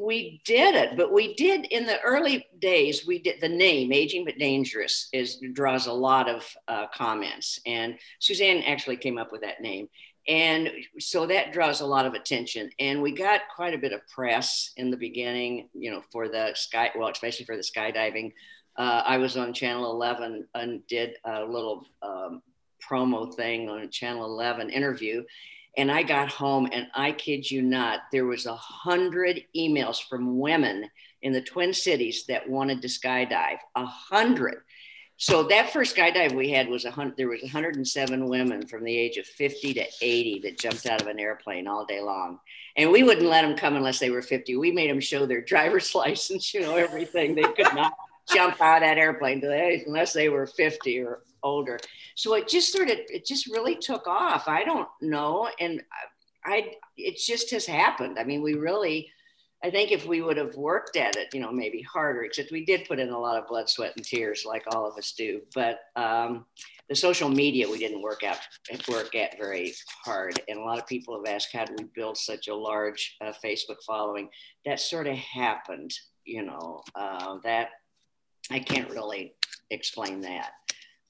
we 0.03 0.41
did 0.45 0.75
it, 0.75 0.97
but 0.97 1.13
we 1.13 1.35
did 1.35 1.67
in 1.67 1.87
the 1.87 2.01
early 2.01 2.47
days. 2.59 3.07
We 3.07 3.19
did 3.19 3.41
the 3.41 3.49
name 3.49 3.93
"Aging 3.93 4.25
but 4.25 4.39
Dangerous" 4.39 5.09
is 5.13 5.41
draws 5.53 5.87
a 5.87 5.93
lot 5.93 6.29
of 6.29 6.45
uh, 6.69 6.87
comments, 6.95 7.61
and 7.67 7.99
Suzanne 8.19 8.63
actually 8.63 8.97
came 8.97 9.19
up 9.19 9.31
with 9.33 9.43
that 9.43 9.61
name, 9.61 9.89
and 10.27 10.71
so 10.99 11.27
that 11.27 11.53
draws 11.53 11.81
a 11.81 11.87
lot 11.87 12.07
of 12.07 12.15
attention. 12.15 12.71
And 12.79 13.03
we 13.03 13.13
got 13.13 13.43
quite 13.55 13.75
a 13.75 13.79
bit 13.79 13.93
of 13.93 14.07
press 14.09 14.73
in 14.77 14.91
the 14.91 14.97
beginning, 14.97 15.69
you 15.75 15.91
know, 15.91 16.03
for 16.11 16.29
the 16.29 16.53
sky, 16.55 16.91
well, 16.97 17.09
especially 17.09 17.45
for 17.45 17.57
the 17.57 17.63
skydiving. 17.63 18.33
Uh, 18.77 19.03
I 19.05 19.19
was 19.19 19.37
on 19.37 19.53
Channel 19.53 19.91
11 19.93 20.49
and 20.55 20.87
did 20.89 21.17
a 21.25 21.45
little 21.45 21.87
um, 22.03 22.43
promo 22.83 23.33
thing 23.33 23.69
on 23.69 23.89
Channel 23.91 24.25
11 24.25 24.71
interview, 24.71 25.23
and 25.76 25.90
I 25.90 26.02
got 26.02 26.28
home 26.28 26.69
and 26.73 26.87
I 26.95 27.12
kid 27.12 27.50
you 27.50 27.62
not, 27.62 28.00
there 28.12 28.26
was 28.26 28.47
a 28.47 28.57
hundred 28.57 29.45
emails 29.57 30.02
from 30.02 30.38
women 30.38 30.88
in 31.23 31.33
the 31.33 31.40
Twin 31.40 31.73
Cities 31.73 32.25
that 32.26 32.49
wanted 32.49 32.83
to 32.83 32.88
skydive. 32.88 33.59
A 33.75 33.87
hundred. 33.87 34.62
So 35.16 35.45
that 35.45 35.73
first 35.73 35.97
skydive 35.97 36.33
we 36.33 36.50
had 36.50 36.69
was 36.69 36.85
a 36.85 36.90
hundred. 36.90 37.16
There 37.16 37.28
was 37.28 37.43
107 37.43 38.28
women 38.28 38.66
from 38.66 38.85
the 38.85 38.97
age 38.97 39.16
of 39.16 39.26
50 39.26 39.75
to 39.75 39.85
80 40.00 40.40
that 40.40 40.59
jumped 40.59 40.87
out 40.87 41.00
of 41.00 41.07
an 41.07 41.21
airplane 41.21 41.69
all 41.69 41.87
day 41.87 42.00
long, 42.00 42.40
and 42.76 42.90
we 42.90 43.04
wouldn't 43.04 43.28
let 43.28 43.43
them 43.43 43.57
come 43.57 43.76
unless 43.76 44.00
they 44.00 44.11
were 44.11 44.23
50. 44.23 44.57
We 44.57 44.73
made 44.73 44.90
them 44.90 45.00
show 45.00 45.25
their 45.25 45.40
driver's 45.40 45.95
license, 45.95 46.52
you 46.52 46.62
know, 46.62 46.76
everything. 46.76 47.35
They 47.35 47.43
could 47.43 47.75
not 47.75 47.95
jump 48.33 48.61
out 48.61 48.83
of 48.83 48.88
that 48.88 48.99
airplane 48.99 49.43
unless 49.87 50.12
they 50.12 50.28
were 50.28 50.47
50 50.47 51.00
or 51.00 51.23
older. 51.43 51.78
So 52.14 52.35
it 52.35 52.49
just 52.49 52.73
sort 52.73 52.90
of, 52.90 52.99
it 53.09 53.26
just 53.26 53.47
really 53.49 53.76
took 53.76 54.07
off. 54.07 54.49
I 54.49 54.64
don't 54.64 54.88
know. 55.00 55.49
And 55.61 55.83
I, 56.45 56.73
it 56.97 57.19
just 57.19 57.50
has 57.50 57.66
happened. 57.66 58.19
I 58.19 58.25
mean, 58.25 58.43
we 58.43 58.54
really, 58.54 59.11
I 59.62 59.71
think 59.71 59.93
if 59.93 60.07
we 60.07 60.21
would 60.21 60.37
have 60.37 60.54
worked 60.57 60.97
at 60.97 61.16
it, 61.16 61.28
you 61.33 61.40
know, 61.40 61.50
maybe 61.50 61.81
harder, 61.81 62.25
except 62.25 62.52
we 62.52 62.64
did 62.64 62.87
put 62.87 62.99
in 62.99 63.09
a 63.09 63.19
lot 63.19 63.38
of 63.38 63.49
blood, 63.49 63.69
sweat, 63.69 63.95
and 63.97 64.04
tears, 64.04 64.45
like 64.45 64.64
all 64.69 64.87
of 64.87 64.99
us 64.99 65.12
do. 65.12 65.40
But 65.54 65.81
um, 65.97 66.45
the 66.88 66.95
social 66.95 67.31
media 67.31 67.69
we 67.69 67.78
didn't 67.78 68.02
work 68.02 68.23
out 68.23 68.38
work 68.88 69.14
at 69.14 69.38
very 69.38 69.73
hard, 70.04 70.38
and 70.49 70.59
a 70.59 70.62
lot 70.62 70.78
of 70.78 70.87
people 70.87 71.16
have 71.16 71.35
asked, 71.35 71.52
how 71.52 71.64
do 71.64 71.75
we 71.78 71.85
build 71.95 72.19
such 72.19 72.49
a 72.49 72.54
large 72.54 73.16
uh, 73.23 73.33
Facebook 73.43 73.83
following? 73.87 74.28
That 74.66 74.81
sort 74.81 75.07
of 75.07 75.16
happened, 75.16 75.95
you 76.26 76.45
know. 76.45 76.83
Uh, 76.95 77.38
that 77.45 77.71
I 78.51 78.59
can't 78.59 78.91
really 78.91 79.35
explain 79.71 80.21
that 80.23 80.53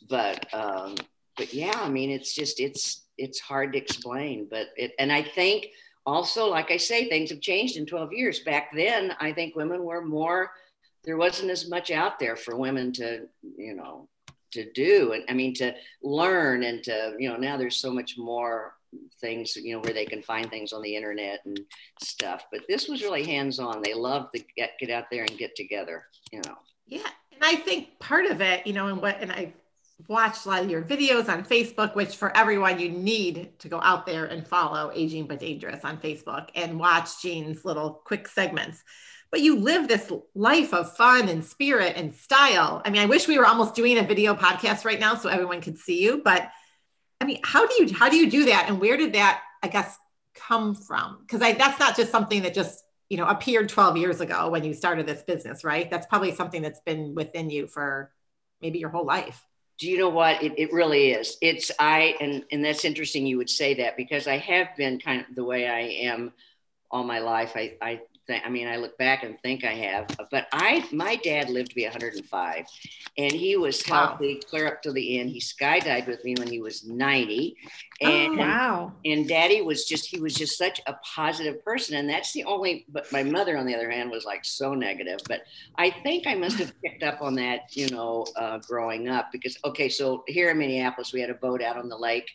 but 0.08 0.52
um, 0.52 0.96
but 1.36 1.52
yeah, 1.52 1.74
I 1.74 1.88
mean, 1.88 2.10
it's 2.10 2.34
just 2.34 2.60
it's 2.60 3.02
it's 3.18 3.40
hard 3.40 3.72
to 3.72 3.78
explain. 3.78 4.46
But 4.50 4.68
it, 4.76 4.92
and 4.98 5.12
I 5.12 5.22
think 5.22 5.68
also, 6.06 6.48
like 6.48 6.70
I 6.70 6.76
say, 6.76 7.08
things 7.08 7.30
have 7.30 7.40
changed 7.40 7.76
in 7.76 7.86
12 7.86 8.12
years. 8.12 8.40
Back 8.40 8.70
then, 8.74 9.14
I 9.20 9.32
think 9.32 9.56
women 9.56 9.84
were 9.84 10.04
more. 10.04 10.50
There 11.04 11.16
wasn't 11.16 11.50
as 11.50 11.68
much 11.68 11.90
out 11.90 12.18
there 12.18 12.36
for 12.36 12.56
women 12.56 12.92
to, 12.94 13.26
you 13.56 13.74
know, 13.74 14.08
to 14.52 14.70
do, 14.72 15.12
and 15.12 15.24
I 15.28 15.32
mean, 15.32 15.54
to 15.54 15.74
learn 16.02 16.62
and 16.62 16.82
to, 16.84 17.14
you 17.18 17.28
know, 17.28 17.36
now 17.36 17.56
there's 17.56 17.76
so 17.76 17.92
much 17.92 18.16
more 18.16 18.76
things, 19.20 19.56
you 19.56 19.74
know, 19.74 19.80
where 19.80 19.92
they 19.92 20.06
can 20.06 20.22
find 20.22 20.48
things 20.48 20.72
on 20.72 20.80
the 20.80 20.94
internet 20.94 21.40
and 21.44 21.58
stuff. 22.00 22.44
But 22.52 22.62
this 22.68 22.88
was 22.88 23.02
really 23.02 23.24
hands 23.24 23.58
on. 23.58 23.82
They 23.82 23.94
loved 23.94 24.34
to 24.34 24.44
get 24.56 24.78
get 24.78 24.90
out 24.90 25.06
there 25.10 25.24
and 25.24 25.38
get 25.38 25.56
together, 25.56 26.06
you 26.30 26.40
know. 26.46 26.56
Yeah, 26.86 27.08
and 27.34 27.44
I 27.44 27.56
think 27.56 27.98
part 27.98 28.26
of 28.26 28.40
it, 28.40 28.66
you 28.66 28.72
know, 28.72 28.88
and 28.88 29.00
what, 29.00 29.18
and 29.20 29.30
I 29.30 29.52
watched 30.08 30.46
a 30.46 30.48
lot 30.48 30.62
of 30.62 30.70
your 30.70 30.82
videos 30.82 31.28
on 31.28 31.44
Facebook, 31.44 31.94
which 31.94 32.16
for 32.16 32.36
everyone, 32.36 32.78
you 32.78 32.90
need 32.90 33.58
to 33.60 33.68
go 33.68 33.80
out 33.80 34.06
there 34.06 34.26
and 34.26 34.46
follow 34.46 34.90
Aging 34.94 35.26
But 35.26 35.40
Dangerous 35.40 35.84
on 35.84 35.98
Facebook 35.98 36.48
and 36.54 36.78
watch 36.78 37.22
Jean's 37.22 37.64
little 37.64 38.02
quick 38.04 38.28
segments. 38.28 38.82
But 39.30 39.40
you 39.40 39.58
live 39.58 39.88
this 39.88 40.12
life 40.34 40.72
of 40.72 40.96
fun 40.96 41.28
and 41.28 41.44
spirit 41.44 41.94
and 41.96 42.14
style. 42.14 42.82
I 42.84 42.90
mean, 42.90 43.02
I 43.02 43.06
wish 43.06 43.26
we 43.26 43.38
were 43.38 43.46
almost 43.46 43.74
doing 43.74 43.98
a 43.98 44.02
video 44.02 44.34
podcast 44.34 44.84
right 44.84 45.00
now 45.00 45.16
so 45.16 45.28
everyone 45.28 45.60
could 45.60 45.78
see 45.78 46.02
you. 46.02 46.22
But 46.24 46.48
I 47.20 47.24
mean, 47.24 47.40
how 47.42 47.66
do 47.66 47.74
you 47.82 47.92
how 47.92 48.08
do 48.08 48.16
you 48.16 48.30
do 48.30 48.44
that? 48.46 48.66
And 48.68 48.80
where 48.80 48.96
did 48.96 49.14
that, 49.14 49.42
I 49.62 49.68
guess, 49.68 49.96
come 50.34 50.74
from? 50.74 51.18
Because 51.22 51.42
I 51.42 51.52
that's 51.52 51.80
not 51.80 51.96
just 51.96 52.12
something 52.12 52.42
that 52.42 52.54
just 52.54 52.83
you 53.14 53.20
know, 53.20 53.28
appeared 53.28 53.68
12 53.68 53.96
years 53.96 54.20
ago 54.20 54.48
when 54.48 54.64
you 54.64 54.74
started 54.74 55.06
this 55.06 55.22
business, 55.22 55.62
right? 55.62 55.88
That's 55.88 56.04
probably 56.04 56.34
something 56.34 56.62
that's 56.62 56.80
been 56.80 57.14
within 57.14 57.48
you 57.48 57.68
for 57.68 58.10
maybe 58.60 58.80
your 58.80 58.88
whole 58.88 59.06
life. 59.06 59.46
Do 59.78 59.88
you 59.88 59.98
know 59.98 60.08
what? 60.08 60.42
It, 60.42 60.58
it 60.58 60.72
really 60.72 61.12
is. 61.12 61.36
It's 61.40 61.70
I, 61.78 62.16
and, 62.20 62.42
and 62.50 62.64
that's 62.64 62.84
interesting 62.84 63.24
you 63.24 63.36
would 63.36 63.48
say 63.48 63.72
that 63.74 63.96
because 63.96 64.26
I 64.26 64.38
have 64.38 64.66
been 64.76 64.98
kind 64.98 65.24
of 65.28 65.36
the 65.36 65.44
way 65.44 65.68
I 65.68 66.08
am 66.08 66.32
all 66.90 67.04
my 67.04 67.20
life. 67.20 67.52
I, 67.54 67.76
I 67.80 68.00
think, 68.26 68.44
I 68.44 68.48
mean, 68.48 68.66
I 68.66 68.78
look 68.78 68.98
back 68.98 69.22
and 69.22 69.38
think 69.42 69.62
I 69.62 69.74
have, 69.74 70.08
but 70.32 70.48
I, 70.52 70.84
my 70.90 71.14
dad 71.14 71.50
lived 71.50 71.68
to 71.68 71.76
be 71.76 71.84
105 71.84 72.66
and 73.16 73.32
he 73.32 73.56
was 73.56 73.80
wow. 73.88 74.08
healthy 74.08 74.40
clear 74.50 74.66
up 74.66 74.82
to 74.82 74.90
the 74.90 75.20
end. 75.20 75.30
He 75.30 75.38
skydived 75.38 76.08
with 76.08 76.24
me 76.24 76.34
when 76.36 76.48
he 76.48 76.60
was 76.60 76.84
90. 76.84 77.56
And, 78.00 78.40
oh, 78.40 78.42
wow. 78.42 78.92
And 79.04 79.28
daddy 79.28 79.62
was 79.62 79.84
just, 79.84 80.06
he 80.06 80.18
was 80.20 80.34
just 80.34 80.58
such 80.58 80.80
a 80.86 80.94
positive 81.14 81.64
person. 81.64 81.96
And 81.96 82.08
that's 82.08 82.32
the 82.32 82.44
only, 82.44 82.86
but 82.88 83.10
my 83.12 83.22
mother, 83.22 83.56
on 83.56 83.66
the 83.66 83.74
other 83.74 83.90
hand, 83.90 84.10
was 84.10 84.24
like 84.24 84.44
so 84.44 84.74
negative. 84.74 85.20
But 85.28 85.42
I 85.76 85.90
think 85.90 86.26
I 86.26 86.34
must 86.34 86.58
have 86.58 86.72
picked 86.82 87.04
up 87.04 87.22
on 87.22 87.34
that, 87.36 87.60
you 87.70 87.88
know, 87.90 88.26
uh, 88.36 88.58
growing 88.58 89.08
up 89.08 89.30
because, 89.30 89.56
okay, 89.64 89.88
so 89.88 90.24
here 90.26 90.50
in 90.50 90.58
Minneapolis, 90.58 91.12
we 91.12 91.20
had 91.20 91.30
a 91.30 91.34
boat 91.34 91.62
out 91.62 91.76
on 91.76 91.88
the 91.88 91.96
lake 91.96 92.28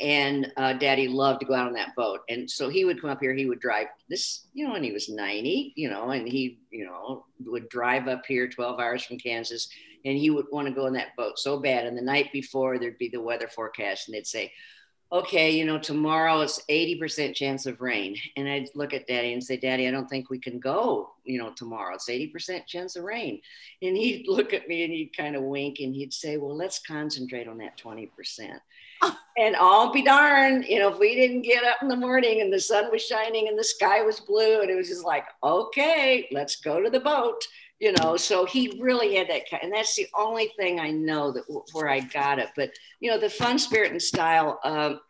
and 0.00 0.50
uh, 0.56 0.72
daddy 0.72 1.08
loved 1.08 1.40
to 1.40 1.46
go 1.46 1.54
out 1.54 1.66
on 1.66 1.74
that 1.74 1.94
boat. 1.94 2.20
And 2.30 2.50
so 2.50 2.70
he 2.70 2.86
would 2.86 3.00
come 3.00 3.10
up 3.10 3.20
here, 3.20 3.34
he 3.34 3.46
would 3.46 3.60
drive 3.60 3.88
this, 4.08 4.46
you 4.54 4.66
know, 4.66 4.74
and 4.74 4.84
he 4.84 4.92
was 4.92 5.10
90, 5.10 5.74
you 5.76 5.90
know, 5.90 6.10
and 6.10 6.26
he, 6.26 6.58
you 6.70 6.86
know, 6.86 7.26
would 7.44 7.68
drive 7.68 8.08
up 8.08 8.22
here 8.26 8.48
12 8.48 8.80
hours 8.80 9.04
from 9.04 9.18
Kansas 9.18 9.68
and 10.04 10.18
he 10.18 10.30
would 10.30 10.46
want 10.50 10.66
to 10.68 10.74
go 10.74 10.86
in 10.86 10.94
that 10.94 11.14
boat 11.16 11.38
so 11.38 11.58
bad. 11.58 11.86
And 11.86 11.96
the 11.96 12.02
night 12.02 12.32
before, 12.32 12.78
there'd 12.78 12.98
be 12.98 13.08
the 13.08 13.20
weather 13.20 13.48
forecast 13.48 14.08
and 14.08 14.14
they'd 14.14 14.26
say, 14.26 14.52
okay, 15.12 15.50
you 15.50 15.66
know, 15.66 15.78
tomorrow 15.78 16.40
it's 16.40 16.62
80% 16.70 17.34
chance 17.34 17.66
of 17.66 17.82
rain. 17.82 18.16
And 18.36 18.48
I'd 18.48 18.70
look 18.74 18.94
at 18.94 19.06
daddy 19.06 19.34
and 19.34 19.44
say, 19.44 19.58
Daddy, 19.58 19.86
I 19.86 19.90
don't 19.90 20.08
think 20.08 20.30
we 20.30 20.38
can 20.38 20.58
go, 20.58 21.10
you 21.24 21.38
know, 21.38 21.52
tomorrow. 21.54 21.94
It's 21.94 22.08
80% 22.08 22.66
chance 22.66 22.96
of 22.96 23.04
rain. 23.04 23.40
And 23.82 23.94
he'd 23.94 24.26
look 24.28 24.54
at 24.54 24.66
me 24.68 24.84
and 24.84 24.92
he'd 24.92 25.14
kind 25.14 25.36
of 25.36 25.42
wink 25.42 25.80
and 25.80 25.94
he'd 25.94 26.14
say, 26.14 26.38
Well, 26.38 26.56
let's 26.56 26.78
concentrate 26.78 27.46
on 27.46 27.58
that 27.58 27.78
20%. 27.78 28.08
and 29.36 29.56
I'll 29.56 29.92
be 29.92 30.02
darned, 30.02 30.64
you 30.64 30.78
know, 30.78 30.92
if 30.92 30.98
we 30.98 31.14
didn't 31.14 31.42
get 31.42 31.64
up 31.64 31.82
in 31.82 31.88
the 31.88 31.96
morning 31.96 32.40
and 32.40 32.52
the 32.52 32.60
sun 32.60 32.90
was 32.90 33.04
shining 33.04 33.48
and 33.48 33.58
the 33.58 33.64
sky 33.64 34.02
was 34.02 34.20
blue, 34.20 34.62
and 34.62 34.70
it 34.70 34.76
was 34.76 34.88
just 34.88 35.04
like, 35.04 35.24
okay, 35.42 36.28
let's 36.32 36.56
go 36.56 36.80
to 36.80 36.88
the 36.88 37.00
boat, 37.00 37.44
you 37.82 37.92
know. 37.92 38.16
So 38.16 38.46
he 38.46 38.78
really 38.80 39.16
had 39.16 39.28
that, 39.28 39.42
and 39.60 39.72
that's 39.72 39.96
the 39.96 40.06
only 40.16 40.52
thing 40.56 40.78
I 40.78 40.90
know 40.90 41.32
that 41.32 41.42
where 41.72 41.88
I 41.88 42.00
got 42.00 42.38
it. 42.38 42.48
But 42.56 42.70
you 43.00 43.10
know, 43.10 43.18
the 43.18 43.28
fun 43.28 43.58
spirit 43.58 43.90
and 43.90 44.00
style. 44.00 44.60
Um, 44.64 45.00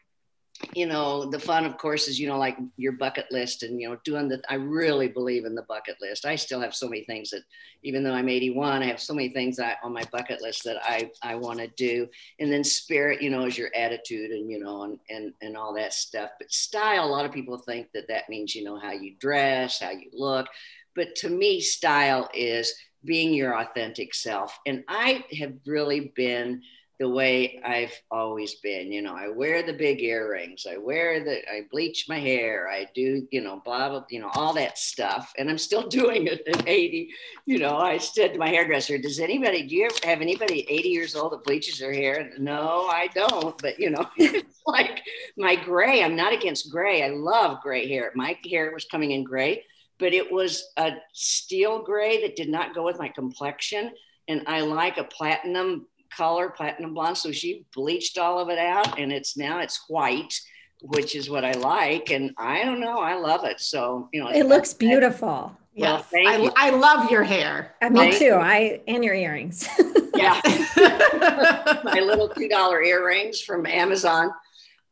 you 0.74 0.86
know 0.86 1.28
the 1.28 1.38
fun 1.38 1.64
of 1.64 1.76
course 1.76 2.06
is 2.06 2.20
you 2.20 2.28
know 2.28 2.38
like 2.38 2.56
your 2.76 2.92
bucket 2.92 3.26
list 3.32 3.62
and 3.62 3.80
you 3.80 3.88
know 3.88 3.98
doing 4.04 4.28
the 4.28 4.40
i 4.48 4.54
really 4.54 5.08
believe 5.08 5.44
in 5.44 5.54
the 5.54 5.62
bucket 5.62 5.96
list 6.00 6.24
i 6.24 6.36
still 6.36 6.60
have 6.60 6.74
so 6.74 6.88
many 6.88 7.02
things 7.04 7.30
that 7.30 7.42
even 7.82 8.04
though 8.04 8.12
i'm 8.12 8.28
81 8.28 8.82
i 8.82 8.86
have 8.86 9.00
so 9.00 9.14
many 9.14 9.30
things 9.30 9.56
that, 9.56 9.78
on 9.82 9.92
my 9.92 10.04
bucket 10.12 10.40
list 10.40 10.62
that 10.64 10.76
i 10.84 11.10
i 11.22 11.34
want 11.34 11.58
to 11.58 11.66
do 11.68 12.06
and 12.38 12.52
then 12.52 12.62
spirit 12.62 13.20
you 13.20 13.30
know 13.30 13.46
is 13.46 13.58
your 13.58 13.70
attitude 13.74 14.30
and 14.30 14.50
you 14.50 14.62
know 14.62 14.84
and, 14.84 14.98
and 15.08 15.32
and 15.40 15.56
all 15.56 15.74
that 15.74 15.94
stuff 15.94 16.30
but 16.38 16.52
style 16.52 17.06
a 17.06 17.10
lot 17.10 17.24
of 17.24 17.32
people 17.32 17.58
think 17.58 17.88
that 17.92 18.06
that 18.08 18.28
means 18.28 18.54
you 18.54 18.62
know 18.62 18.78
how 18.78 18.92
you 18.92 19.14
dress 19.18 19.80
how 19.80 19.90
you 19.90 20.10
look 20.12 20.46
but 20.94 21.14
to 21.14 21.28
me 21.28 21.60
style 21.60 22.28
is 22.34 22.74
being 23.04 23.34
your 23.34 23.58
authentic 23.58 24.14
self 24.14 24.58
and 24.66 24.84
i 24.88 25.24
have 25.38 25.54
really 25.66 26.12
been 26.14 26.62
the 27.02 27.08
way 27.08 27.60
I've 27.64 28.00
always 28.12 28.54
been. 28.56 28.92
You 28.92 29.02
know, 29.02 29.16
I 29.16 29.26
wear 29.26 29.64
the 29.64 29.72
big 29.72 30.00
earrings, 30.04 30.68
I 30.70 30.76
wear 30.76 31.24
the, 31.24 31.38
I 31.50 31.62
bleach 31.68 32.08
my 32.08 32.20
hair, 32.20 32.68
I 32.70 32.86
do, 32.94 33.26
you 33.32 33.40
know, 33.40 33.60
blah, 33.64 33.88
blah, 33.88 34.04
you 34.08 34.20
know, 34.20 34.30
all 34.34 34.52
that 34.54 34.78
stuff. 34.78 35.32
And 35.36 35.50
I'm 35.50 35.58
still 35.58 35.88
doing 35.88 36.28
it 36.28 36.46
at 36.46 36.68
80. 36.68 37.10
You 37.44 37.58
know, 37.58 37.76
I 37.76 37.98
said 37.98 38.34
to 38.34 38.38
my 38.38 38.48
hairdresser, 38.48 38.98
does 38.98 39.18
anybody, 39.18 39.66
do 39.66 39.74
you 39.74 39.88
have 40.04 40.20
anybody 40.20 40.64
80 40.68 40.88
years 40.90 41.16
old 41.16 41.32
that 41.32 41.42
bleaches 41.42 41.80
their 41.80 41.92
hair? 41.92 42.30
No, 42.38 42.86
I 42.86 43.08
don't. 43.08 43.60
But, 43.60 43.80
you 43.80 43.90
know, 43.90 44.08
it's 44.16 44.62
like 44.64 45.02
my 45.36 45.56
gray, 45.56 46.04
I'm 46.04 46.14
not 46.14 46.32
against 46.32 46.70
gray. 46.70 47.02
I 47.02 47.08
love 47.08 47.62
gray 47.62 47.88
hair. 47.88 48.12
My 48.14 48.38
hair 48.48 48.70
was 48.72 48.84
coming 48.84 49.10
in 49.10 49.24
gray, 49.24 49.64
but 50.02 50.12
it 50.12 50.32
was 50.32 50.72
a 50.78 50.94
steel 51.12 51.80
gray 51.80 52.20
that 52.22 52.34
did 52.34 52.48
not 52.48 52.74
go 52.74 52.82
with 52.82 52.98
my 52.98 53.08
complexion. 53.08 53.92
And 54.26 54.42
I 54.48 54.62
like 54.62 54.98
a 54.98 55.04
platinum 55.04 55.86
color, 56.14 56.50
platinum 56.50 56.92
blonde. 56.92 57.16
So 57.16 57.30
she 57.30 57.66
bleached 57.72 58.18
all 58.18 58.40
of 58.40 58.48
it 58.48 58.58
out 58.58 58.98
and 58.98 59.12
it's 59.12 59.36
now 59.36 59.60
it's 59.60 59.84
white, 59.86 60.34
which 60.82 61.14
is 61.14 61.30
what 61.30 61.44
I 61.44 61.52
like. 61.52 62.10
And 62.10 62.32
I 62.36 62.64
don't 62.64 62.80
know, 62.80 62.98
I 62.98 63.14
love 63.14 63.44
it. 63.44 63.60
So, 63.60 64.08
you 64.12 64.20
know, 64.20 64.28
it 64.30 64.46
looks 64.46 64.74
beautiful. 64.74 65.56
Well, 65.76 66.04
yes. 66.12 66.12
I, 66.12 66.50
I, 66.56 66.70
love 66.70 67.08
your 67.08 67.22
hair. 67.22 67.76
Uh, 67.80 67.88
me 67.90 68.00
Thank 68.00 68.16
too. 68.16 68.24
You. 68.24 68.34
I 68.34 68.80
and 68.88 69.04
your 69.04 69.14
earrings. 69.14 69.68
yeah. 70.16 70.40
My 71.84 72.00
little 72.02 72.28
two 72.28 72.48
dollar 72.48 72.82
earrings 72.82 73.40
from 73.40 73.66
Amazon. 73.66 74.32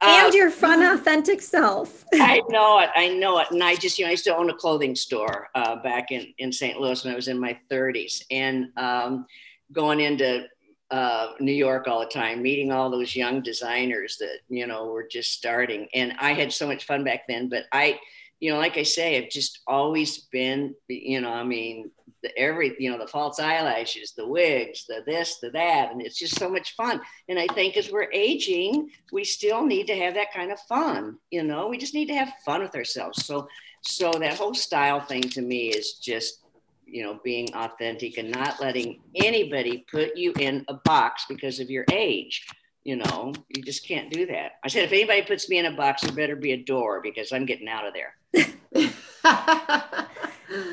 And 0.03 0.33
uh, 0.33 0.37
your 0.37 0.51
fun, 0.51 0.83
authentic 0.83 1.43
self. 1.43 2.05
I 2.15 2.41
know 2.49 2.79
it. 2.79 2.91
I 2.97 3.09
know 3.09 3.39
it. 3.39 3.51
And 3.51 3.63
I 3.63 3.77
just, 3.77 3.99
you 3.99 4.05
know, 4.05 4.09
I 4.09 4.13
used 4.13 4.25
to 4.25 4.37
own 4.37 4.49
a 4.49 4.55
clothing 4.55 4.95
store 4.97 5.49
uh, 5.55 5.77
back 5.83 6.11
in, 6.11 6.33
in 6.39 6.53
St. 6.53 6.81
Louis 6.81 7.05
when 7.05 7.13
I 7.13 7.17
was 7.17 7.29
in 7.29 7.39
my 7.39 7.59
30s. 7.71 8.23
And 8.31 8.69
um, 8.79 9.27
going 9.73 10.01
into 10.01 10.47
uh, 10.91 11.33
New 11.39 11.53
York 11.53 11.87
all 11.87 12.01
the 12.01 12.07
time, 12.07 12.43
meeting 12.43 12.73
all 12.73 12.91
those 12.91 13.15
young 13.15 13.43
designers 13.43 14.17
that 14.19 14.39
you 14.49 14.67
know 14.67 14.87
were 14.87 15.07
just 15.09 15.33
starting, 15.33 15.87
and 15.95 16.15
I 16.19 16.33
had 16.33 16.53
so 16.53 16.67
much 16.67 16.85
fun 16.85 17.05
back 17.05 17.29
then. 17.29 17.49
But 17.49 17.65
I, 17.73 18.01
you 18.41 18.53
know, 18.53 18.59
like 18.59 18.77
I 18.77 18.83
say, 18.83 19.17
I've 19.17 19.31
just 19.31 19.61
always 19.67 20.19
been, 20.33 20.75
you 20.89 21.21
know, 21.21 21.33
I 21.33 21.45
mean, 21.45 21.91
the, 22.23 22.37
every, 22.39 22.75
you 22.79 22.91
know, 22.91 22.99
the 22.99 23.07
false 23.07 23.39
eyelashes, 23.39 24.13
the 24.13 24.27
wigs, 24.27 24.85
the 24.87 25.03
this, 25.07 25.39
the 25.39 25.51
that, 25.51 25.91
and 25.93 26.03
it's 26.03 26.19
just 26.19 26.39
so 26.39 26.49
much 26.49 26.75
fun. 26.77 27.01
And 27.29 27.39
I 27.39 27.47
think 27.49 27.77
as 27.77 27.91
we're 27.91 28.11
aging, 28.13 28.91
we 29.13 29.25
still 29.25 29.65
need 29.65 29.87
to 29.87 29.97
have 29.97 30.15
that 30.15 30.33
kind 30.33 30.53
of 30.53 30.61
fun. 30.61 31.19
You 31.31 31.43
know, 31.43 31.69
we 31.69 31.79
just 31.79 31.95
need 31.95 32.07
to 32.07 32.15
have 32.15 32.33
fun 32.45 32.63
with 32.63 32.75
ourselves. 32.75 33.25
So, 33.25 33.49
so 33.83 34.13
that 34.13 34.35
whole 34.35 34.55
style 34.55 35.01
thing 35.01 35.23
to 35.23 35.43
me 35.43 35.69
is 35.69 35.95
just 35.95 36.41
you 36.87 37.03
know 37.05 37.21
being 37.23 37.49
authentic 37.55 38.19
and 38.19 38.31
not 38.31 38.61
letting 38.61 39.01
anybody 39.15 39.85
put 39.91 40.17
you 40.17 40.33
in 40.39 40.65
a 40.69 40.75
box 40.75 41.25
because 41.29 41.61
of 41.61 41.71
your 41.71 41.85
age 41.93 42.47
you 42.85 42.97
know 42.97 43.33
you 43.49 43.63
just 43.63 43.87
can't 43.87 44.11
do 44.11 44.27
that 44.27 44.53
i 44.65 44.69
said 44.69 44.85
if 44.85 44.93
anybody 44.93 45.23
puts 45.23 45.49
me 45.49 45.59
in 45.59 45.67
a 45.67 45.77
box 45.77 46.03
it 46.03 46.17
better 46.17 46.37
be 46.37 46.53
a 46.53 46.65
door 46.65 47.01
because 47.01 47.33
i'm 47.33 47.47
getting 47.47 47.69
out 47.69 47.87
of 47.87 47.95
there 47.95 48.15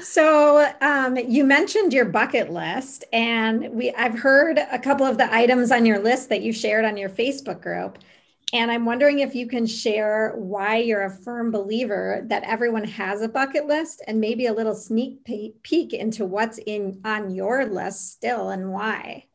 so 0.01 0.71
um, 0.81 1.17
you 1.17 1.43
mentioned 1.43 1.93
your 1.93 2.05
bucket 2.05 2.51
list 2.51 3.03
and 3.13 3.69
we 3.71 3.91
i've 3.93 4.17
heard 4.17 4.57
a 4.57 4.79
couple 4.79 5.05
of 5.05 5.17
the 5.17 5.33
items 5.33 5.71
on 5.71 5.85
your 5.85 5.99
list 5.99 6.29
that 6.29 6.41
you 6.41 6.51
shared 6.51 6.85
on 6.85 6.97
your 6.97 7.09
facebook 7.09 7.61
group 7.61 7.97
and 8.53 8.71
I'm 8.71 8.85
wondering 8.85 9.19
if 9.19 9.35
you 9.35 9.45
can 9.45 9.65
share 9.65 10.33
why 10.37 10.77
you're 10.77 11.03
a 11.03 11.11
firm 11.11 11.51
believer 11.51 12.23
that 12.27 12.43
everyone 12.43 12.85
has 12.85 13.21
a 13.21 13.27
bucket 13.27 13.65
list 13.65 14.01
and 14.07 14.21
maybe 14.21 14.45
a 14.45 14.53
little 14.53 14.75
sneak 14.75 15.25
peek 15.25 15.93
into 15.93 16.25
what's 16.25 16.57
in 16.59 17.01
on 17.03 17.35
your 17.35 17.65
list 17.65 18.13
still 18.13 18.49
and 18.49 18.71
why. 18.71 19.25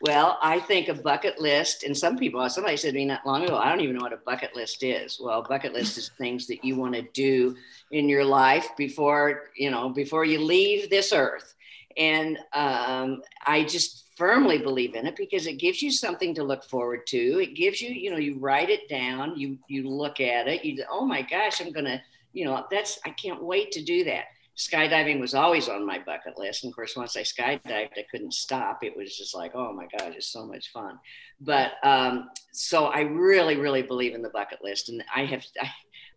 Well, 0.00 0.38
I 0.40 0.60
think 0.60 0.88
a 0.88 0.94
bucket 0.94 1.40
list, 1.40 1.82
and 1.82 1.96
some 1.96 2.16
people, 2.16 2.48
somebody 2.48 2.76
said 2.76 2.92
to 2.92 2.98
me 2.98 3.04
not 3.04 3.26
long 3.26 3.44
ago, 3.44 3.56
I 3.56 3.68
don't 3.68 3.80
even 3.80 3.96
know 3.96 4.02
what 4.02 4.12
a 4.12 4.18
bucket 4.18 4.54
list 4.54 4.84
is. 4.84 5.18
Well, 5.20 5.42
bucket 5.42 5.72
list 5.72 5.98
is 5.98 6.10
things 6.18 6.46
that 6.46 6.64
you 6.64 6.76
want 6.76 6.94
to 6.94 7.02
do 7.12 7.56
in 7.90 8.08
your 8.08 8.24
life 8.24 8.68
before, 8.76 9.50
you 9.56 9.70
know, 9.70 9.88
before 9.88 10.24
you 10.24 10.40
leave 10.40 10.88
this 10.88 11.12
earth. 11.12 11.54
And 11.96 12.38
um, 12.52 13.22
I 13.44 13.64
just 13.64 14.08
firmly 14.16 14.58
believe 14.58 14.94
in 14.94 15.06
it 15.06 15.16
because 15.16 15.46
it 15.48 15.58
gives 15.58 15.82
you 15.82 15.90
something 15.90 16.32
to 16.34 16.44
look 16.44 16.64
forward 16.64 17.06
to. 17.08 17.40
It 17.40 17.54
gives 17.54 17.80
you, 17.80 17.90
you 17.90 18.10
know, 18.10 18.18
you 18.18 18.38
write 18.38 18.70
it 18.70 18.88
down, 18.88 19.38
you 19.38 19.58
you 19.68 19.88
look 19.88 20.20
at 20.20 20.46
it, 20.46 20.64
you 20.64 20.84
oh 20.90 21.04
my 21.04 21.22
gosh, 21.22 21.60
I'm 21.60 21.72
gonna, 21.72 22.00
you 22.32 22.44
know, 22.44 22.66
that's 22.70 23.00
I 23.04 23.10
can't 23.10 23.42
wait 23.42 23.72
to 23.72 23.82
do 23.82 24.04
that. 24.04 24.24
Skydiving 24.58 25.20
was 25.20 25.34
always 25.34 25.68
on 25.68 25.86
my 25.86 25.98
bucket 25.98 26.36
list. 26.36 26.64
And 26.64 26.72
of 26.72 26.76
course, 26.76 26.96
once 26.96 27.16
I 27.16 27.22
skydived, 27.22 27.70
I 27.70 28.04
couldn't 28.10 28.34
stop. 28.34 28.82
It 28.82 28.96
was 28.96 29.16
just 29.16 29.34
like, 29.34 29.52
oh 29.54 29.72
my 29.72 29.86
God, 29.98 30.14
it's 30.16 30.32
so 30.32 30.44
much 30.44 30.72
fun. 30.72 30.98
But 31.40 31.72
um, 31.84 32.28
so 32.52 32.86
I 32.86 33.00
really, 33.00 33.56
really 33.56 33.82
believe 33.82 34.14
in 34.14 34.22
the 34.22 34.30
bucket 34.30 34.58
list. 34.62 34.88
And 34.88 35.04
I 35.14 35.24
have 35.26 35.44
I, 35.60 35.70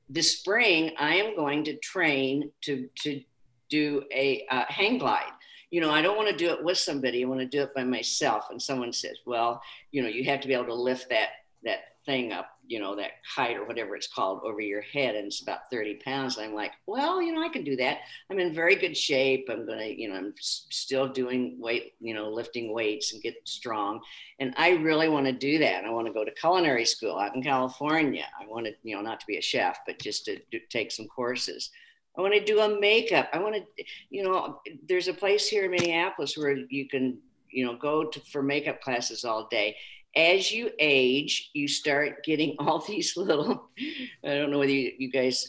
this 0.10 0.40
spring, 0.40 0.92
I 1.00 1.16
am 1.16 1.36
going 1.36 1.64
to 1.66 1.78
train 1.78 2.52
to 2.62 2.90
to 3.04 3.22
do 3.70 4.04
a 4.12 4.46
uh, 4.50 4.66
hang 4.68 4.98
glide 4.98 5.32
you 5.72 5.80
know, 5.80 5.90
I 5.90 6.02
don't 6.02 6.18
want 6.18 6.30
to 6.30 6.36
do 6.36 6.52
it 6.52 6.64
with 6.64 6.78
somebody. 6.78 7.24
I 7.24 7.28
want 7.28 7.40
to 7.40 7.46
do 7.46 7.64
it 7.64 7.74
by 7.74 7.86
myself. 7.86 8.48
And 8.52 8.62
someone 8.62 8.92
says, 8.92 9.18
well, 9.26 9.62
you 9.92 10.04
know, 10.04 10.10
you 10.10 10.26
have 10.26 10.42
to 10.42 10.48
be 10.48 10.54
able 10.54 10.66
to 10.66 10.74
lift 10.74 11.10
that 11.10 11.30
that 11.64 11.80
thing 12.06 12.32
up, 12.32 12.48
you 12.68 12.80
know, 12.80 12.96
that 12.96 13.12
kite 13.36 13.58
or 13.58 13.66
whatever 13.66 13.96
it's 13.96 14.08
called 14.08 14.42
over 14.44 14.62
your 14.62 14.82
head, 14.82 15.16
and 15.16 15.28
it's 15.28 15.42
about 15.42 15.70
30 15.72 15.96
pounds. 16.04 16.38
I'm 16.38 16.54
like, 16.54 16.72
well, 16.88 17.22
you 17.22 17.34
know, 17.34 17.42
I 17.42 17.50
can 17.50 17.64
do 17.64 17.76
that. 17.78 18.00
I'm 18.30 18.40
in 18.40 18.54
very 18.54 18.76
good 18.76 18.96
shape. 18.96 19.48
I'm 19.50 19.66
gonna, 19.66 19.86
you 19.86 20.10
know, 20.10 20.16
I'm 20.16 20.34
still 20.40 21.08
doing 21.08 21.58
weight, 21.60 21.94
you 22.00 22.14
know, 22.14 22.30
lifting 22.30 22.74
weights 22.74 23.14
and 23.14 23.22
get 23.22 23.36
strong. 23.46 24.02
And 24.40 24.54
I 24.58 24.72
really 24.72 25.10
want 25.10 25.26
to 25.26 25.34
do 25.34 25.60
that. 25.60 25.86
I 25.86 25.90
want 25.90 26.08
to 26.08 26.14
go 26.14 26.24
to 26.24 26.32
culinary 26.32 26.86
school 26.86 27.18
out 27.18 27.36
in 27.36 27.44
California. 27.44 28.26
I 28.40 28.48
want 28.48 28.66
to, 28.66 28.74
you 28.84 28.96
know, 28.96 29.02
not 29.02 29.20
to 29.20 29.28
be 29.28 29.38
a 29.38 29.42
chef, 29.42 29.80
but 29.86 30.00
just 30.00 30.26
to 30.26 30.40
do, 30.52 30.60
take 30.70 30.92
some 30.92 31.08
courses 31.08 31.72
I 32.18 32.22
want 32.22 32.34
to 32.34 32.44
do 32.44 32.60
a 32.60 32.80
makeup. 32.80 33.30
I 33.34 33.40
want 33.40 33.56
to, 33.56 33.84
you 34.10 34.24
know, 34.24 34.60
there's 34.88 35.08
a 35.08 35.14
place 35.14 35.48
here 35.48 35.66
in 35.66 35.72
Minneapolis 35.72 36.38
where 36.38 36.58
you 36.70 36.88
can, 36.88 37.20
you 37.50 37.66
know, 37.66 37.76
go 37.76 38.06
to, 38.06 38.20
for 38.32 38.44
makeup 38.44 38.82
classes 38.82 39.24
all 39.24 39.48
day. 39.50 39.78
As 40.16 40.52
you 40.52 40.72
age, 40.80 41.52
you 41.54 41.68
start 41.68 42.24
getting 42.24 42.56
all 42.60 42.80
these 42.80 43.16
little, 43.16 43.70
I 44.26 44.36
don't 44.36 44.52
know 44.52 44.60
whether 44.60 44.72
you, 44.72 44.92
you 44.98 45.12
guys 45.12 45.48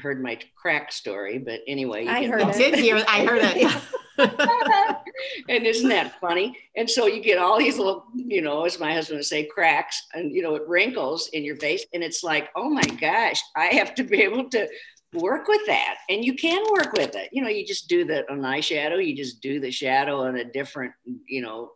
heard 0.00 0.22
my 0.22 0.38
crack 0.56 0.92
story, 0.92 1.38
but 1.38 1.60
anyway. 1.66 2.06
I 2.06 2.26
heard 2.26 2.42
I 2.42 2.50
it. 2.50 2.56
did 2.56 2.74
hear, 2.76 3.04
I 3.08 3.24
heard 3.24 3.40
it. 3.42 3.82
and 5.48 5.66
isn't 5.66 5.88
that 5.88 6.20
funny? 6.20 6.56
And 6.76 6.88
so 6.88 7.06
you 7.06 7.22
get 7.22 7.38
all 7.38 7.58
these 7.58 7.78
little, 7.78 8.06
you 8.14 8.42
know, 8.42 8.64
as 8.64 8.80
my 8.80 8.92
husband 8.92 9.18
would 9.18 9.26
say, 9.26 9.44
cracks 9.44 10.06
and, 10.14 10.34
you 10.34 10.42
know, 10.42 10.54
it 10.56 10.66
wrinkles 10.66 11.28
in 11.32 11.44
your 11.44 11.56
face. 11.56 11.84
And 11.92 12.02
it's 12.02 12.24
like, 12.24 12.48
oh 12.56 12.68
my 12.68 12.82
gosh, 12.82 13.40
I 13.56 13.66
have 13.66 13.94
to 13.96 14.04
be 14.04 14.22
able 14.22 14.48
to 14.50 14.68
work 15.14 15.48
with 15.48 15.64
that. 15.66 15.96
And 16.08 16.24
you 16.24 16.34
can 16.34 16.64
work 16.72 16.92
with 16.92 17.14
it. 17.14 17.28
You 17.32 17.42
know, 17.42 17.48
you 17.48 17.66
just 17.66 17.88
do 17.88 18.04
the 18.04 18.30
an 18.30 18.40
eyeshadow, 18.40 19.04
you 19.04 19.16
just 19.16 19.40
do 19.40 19.60
the 19.60 19.70
shadow 19.70 20.22
on 20.22 20.36
a 20.36 20.44
different, 20.44 20.92
you 21.26 21.42
know, 21.42 21.72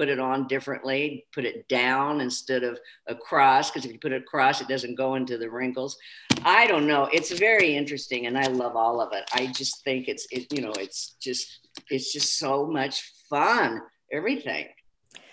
put 0.00 0.08
it 0.08 0.18
on 0.18 0.48
differently, 0.48 1.26
put 1.30 1.44
it 1.44 1.68
down 1.68 2.22
instead 2.22 2.62
of 2.62 2.78
across, 3.06 3.70
because 3.70 3.84
if 3.84 3.92
you 3.92 3.98
put 3.98 4.12
it 4.12 4.22
across, 4.22 4.62
it 4.62 4.66
doesn't 4.66 4.94
go 4.94 5.14
into 5.14 5.36
the 5.36 5.50
wrinkles. 5.50 5.98
I 6.42 6.66
don't 6.66 6.86
know. 6.86 7.10
It's 7.12 7.30
very 7.38 7.76
interesting 7.76 8.24
and 8.24 8.38
I 8.38 8.46
love 8.46 8.76
all 8.76 9.02
of 9.02 9.12
it. 9.12 9.28
I 9.34 9.48
just 9.48 9.84
think 9.84 10.08
it's, 10.08 10.26
it, 10.30 10.50
you 10.50 10.62
know, 10.62 10.72
it's 10.78 11.16
just, 11.20 11.68
it's 11.90 12.14
just 12.14 12.38
so 12.38 12.66
much 12.66 13.12
fun, 13.28 13.82
everything. 14.10 14.68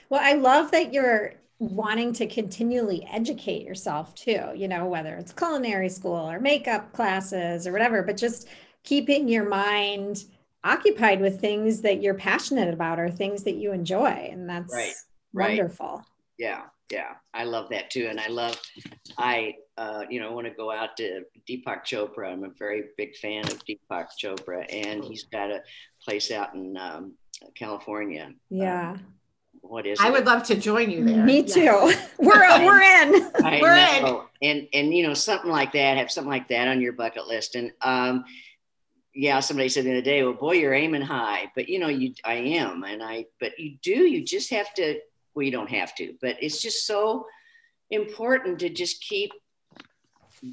Well, 0.10 0.20
I 0.22 0.34
love 0.34 0.72
that 0.72 0.94
you're 0.94 1.36
wanting 1.60 2.12
to 2.14 2.28
continually 2.28 3.08
educate 3.10 3.64
yourself 3.64 4.16
too, 4.16 4.52
you 4.54 4.68
know, 4.68 4.86
whether 4.86 5.16
it's 5.16 5.32
culinary 5.32 5.88
school 5.88 6.30
or 6.30 6.42
makeup 6.42 6.92
classes 6.92 7.66
or 7.68 7.72
whatever, 7.72 8.04
but 8.04 8.18
just 8.18 8.50
keeping 8.84 9.30
your 9.30 9.48
mind 9.48 10.26
occupied 10.64 11.22
with 11.22 11.40
things 11.40 11.82
that 11.82 12.02
you're 12.02 12.14
passionate 12.14 12.74
about 12.74 13.00
or 13.00 13.10
things 13.10 13.44
that 13.44 13.56
you 13.56 13.72
enjoy. 13.72 14.30
And 14.32 14.50
that's 14.50 14.74
Right, 14.74 14.94
right. 15.34 15.50
wonderful. 15.58 16.04
Yeah, 16.38 16.64
yeah, 16.92 17.16
I 17.34 17.44
love 17.46 17.70
that 17.70 17.90
too, 17.90 18.08
and 18.10 18.20
I 18.20 18.28
love, 18.28 18.60
I, 19.18 19.56
uh, 19.78 20.04
you 20.10 20.20
know, 20.20 20.32
want 20.34 20.46
to 20.48 20.54
go 20.54 20.72
out 20.72 20.96
to 20.98 21.24
Deepak 21.50 21.84
Chopra. 21.84 22.32
I'm 22.32 22.44
a 22.44 22.50
very 22.50 22.86
big 22.98 23.16
fan 23.18 23.46
of 23.48 23.60
Deepak 23.66 24.08
Chopra, 24.22 24.66
and 24.72 25.04
he's 25.04 25.24
got 25.24 25.50
a 25.52 25.62
place 26.04 26.30
out 26.32 26.54
in 26.54 26.78
um, 26.78 27.14
California. 27.56 28.32
Yeah. 28.50 28.92
Um, 28.92 29.06
what 29.62 29.86
is 29.88 30.00
I 30.00 30.08
it? 30.08 30.12
would 30.14 30.26
love 30.26 30.44
to 30.44 30.56
join 30.56 30.90
you 30.92 31.04
there. 31.04 31.26
Me 31.26 31.40
Yes. 31.42 31.54
too. 31.56 31.94
we're 32.20 32.40
we're 32.66 32.82
in. 32.82 33.32
I 33.44 33.60
We're 33.62 33.76
in. 33.76 34.22
And 34.42 34.68
and 34.74 34.94
you 34.94 35.06
know 35.06 35.14
something 35.16 35.50
like 35.50 35.74
that, 35.74 35.98
have 35.98 36.12
something 36.12 36.30
like 36.32 36.48
that 36.50 36.68
on 36.68 36.80
your 36.80 36.94
bucket 36.94 37.28
list. 37.28 37.56
And 37.56 37.72
um, 37.82 38.24
yeah, 39.18 39.40
somebody 39.40 39.68
said 39.68 39.84
the 39.84 39.94
other 39.94 40.02
day, 40.02 40.22
well, 40.22 40.34
boy, 40.34 40.54
you're 40.54 40.76
aiming 40.76 41.02
high. 41.02 41.52
But 41.56 41.68
you 41.68 41.80
know, 41.80 41.88
you 41.88 42.14
I 42.24 42.36
am, 42.36 42.84
and 42.84 43.02
I. 43.02 43.26
But 43.40 43.58
you 43.58 43.78
do. 43.82 44.08
You 44.08 44.24
just 44.24 44.52
have 44.52 44.72
to. 44.76 45.00
Well, 45.34 45.44
you 45.44 45.52
don't 45.52 45.72
have 45.72 45.96
to, 45.96 46.14
but 46.22 46.38
it's 46.40 46.62
just 46.62 46.86
so 46.86 47.26
important 47.90 48.60
to 48.60 48.70
just 48.70 49.02
keep 49.02 49.32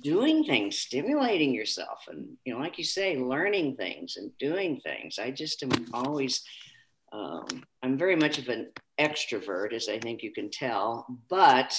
doing 0.00 0.44
things, 0.44 0.78
stimulating 0.78 1.52
yourself, 1.52 2.06
and 2.08 2.38
you 2.46 2.54
know, 2.54 2.60
like 2.60 2.78
you 2.78 2.84
say, 2.84 3.18
learning 3.18 3.76
things 3.76 4.16
and 4.16 4.36
doing 4.38 4.80
things. 4.80 5.18
I 5.18 5.30
just 5.30 5.62
am 5.62 5.70
always. 5.92 6.42
Um, 7.12 7.64
I'm 7.82 7.98
very 7.98 8.16
much 8.16 8.38
of 8.38 8.48
an 8.48 8.72
extrovert, 8.98 9.74
as 9.74 9.88
I 9.90 9.98
think 9.98 10.22
you 10.22 10.32
can 10.32 10.50
tell, 10.50 11.06
but 11.28 11.78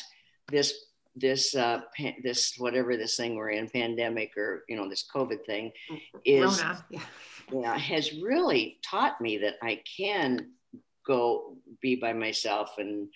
this 0.49 0.84
this 1.15 1.55
uh, 1.55 1.81
pa- 1.97 2.17
this 2.23 2.55
whatever 2.57 2.97
this 2.97 3.15
thing 3.15 3.35
we're 3.35 3.51
in, 3.51 3.69
pandemic 3.69 4.37
or 4.37 4.63
you 4.67 4.75
know 4.75 4.89
this 4.89 5.05
COVID 5.13 5.45
thing, 5.45 5.71
is 6.23 6.61
Rona. 6.61 6.85
Yeah. 6.89 7.01
yeah, 7.51 7.77
has 7.77 8.13
really 8.21 8.79
taught 8.83 9.21
me 9.21 9.37
that 9.39 9.55
I 9.61 9.81
can 9.97 10.51
go 11.05 11.57
be 11.81 11.95
by 11.95 12.13
myself 12.13 12.75
and 12.77 13.07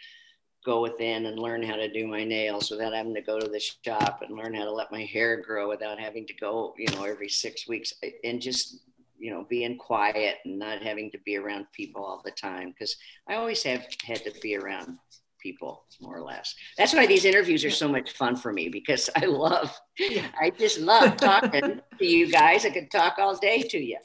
go 0.66 0.82
within 0.82 1.26
and 1.26 1.40
learn 1.40 1.64
how 1.64 1.76
to 1.76 1.92
do 1.92 2.06
my 2.06 2.24
nails 2.24 2.70
without 2.70 2.94
having 2.94 3.16
to 3.16 3.22
go 3.22 3.40
to 3.40 3.48
the 3.48 3.60
shop 3.60 4.22
and 4.22 4.38
learn 4.38 4.54
how 4.54 4.66
to 4.66 4.72
let 4.72 4.92
my 4.92 5.04
hair 5.04 5.42
grow 5.42 5.70
without 5.70 6.00
having 6.00 6.28
to 6.28 6.34
go, 6.34 6.74
you 6.78 6.88
know, 6.94 7.04
every 7.04 7.30
six 7.30 7.68
weeks 7.68 7.94
and 8.24 8.42
just, 8.42 8.82
you 9.18 9.32
know, 9.32 9.46
being 9.50 9.78
quiet 9.78 10.38
and 10.46 10.60
not 10.60 10.82
having 10.82 11.10
to 11.12 11.18
be 11.20 11.38
around 11.38 11.66
people 11.72 12.04
all 12.04 12.22
the 12.24 12.32
time. 12.32 12.74
Cause 12.78 12.96
I 13.28 13.36
always 13.36 13.64
have 13.64 13.88
had 14.04 14.24
to 14.26 14.34
be 14.42 14.58
around 14.58 14.98
people 15.40 15.86
more 16.02 16.18
or 16.18 16.22
less. 16.22 16.56
That's 16.78 16.94
why 16.94 17.06
these 17.06 17.26
interviews 17.26 17.64
are 17.66 17.72
so 17.72 17.88
much 17.88 18.12
fun 18.12 18.36
for 18.36 18.52
me 18.54 18.70
because 18.70 19.10
I 19.16 19.26
love. 19.26 19.78
I 20.00 20.52
just 20.58 20.80
love 20.80 21.18
talking 21.18 21.82
to 21.98 22.06
you 22.06 22.32
guys. 22.32 22.66
I 22.66 22.70
could 22.70 22.92
talk 22.92 23.18
all 23.18 23.36
day 23.36 23.62
to 23.62 23.78
you. 23.78 23.98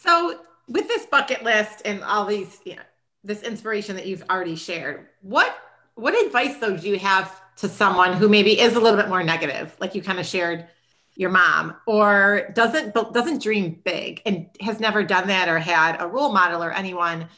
So 0.00 0.40
with 0.68 0.88
this 0.88 1.06
bucket 1.06 1.42
list 1.42 1.82
and 1.84 2.02
all 2.02 2.26
these, 2.26 2.60
you 2.64 2.76
know, 2.76 2.82
this 3.24 3.42
inspiration 3.42 3.96
that 3.96 4.06
you've 4.06 4.24
already 4.30 4.56
shared, 4.56 5.08
what 5.22 5.56
what 5.94 6.14
advice 6.26 6.56
though 6.58 6.76
do 6.76 6.88
you 6.88 6.98
have 6.98 7.40
to 7.56 7.68
someone 7.68 8.12
who 8.12 8.28
maybe 8.28 8.60
is 8.60 8.76
a 8.76 8.80
little 8.80 8.98
bit 8.98 9.08
more 9.08 9.24
negative, 9.24 9.76
like 9.80 9.94
you 9.94 10.02
kind 10.02 10.20
of 10.20 10.26
shared 10.26 10.68
your 11.16 11.30
mom, 11.30 11.74
or 11.86 12.52
doesn't 12.54 12.94
doesn't 12.94 13.42
dream 13.42 13.80
big 13.84 14.22
and 14.24 14.48
has 14.60 14.78
never 14.78 15.02
done 15.02 15.26
that 15.26 15.48
or 15.48 15.58
had 15.58 16.00
a 16.00 16.06
role 16.06 16.32
model 16.32 16.62
or 16.62 16.70
anyone 16.70 17.28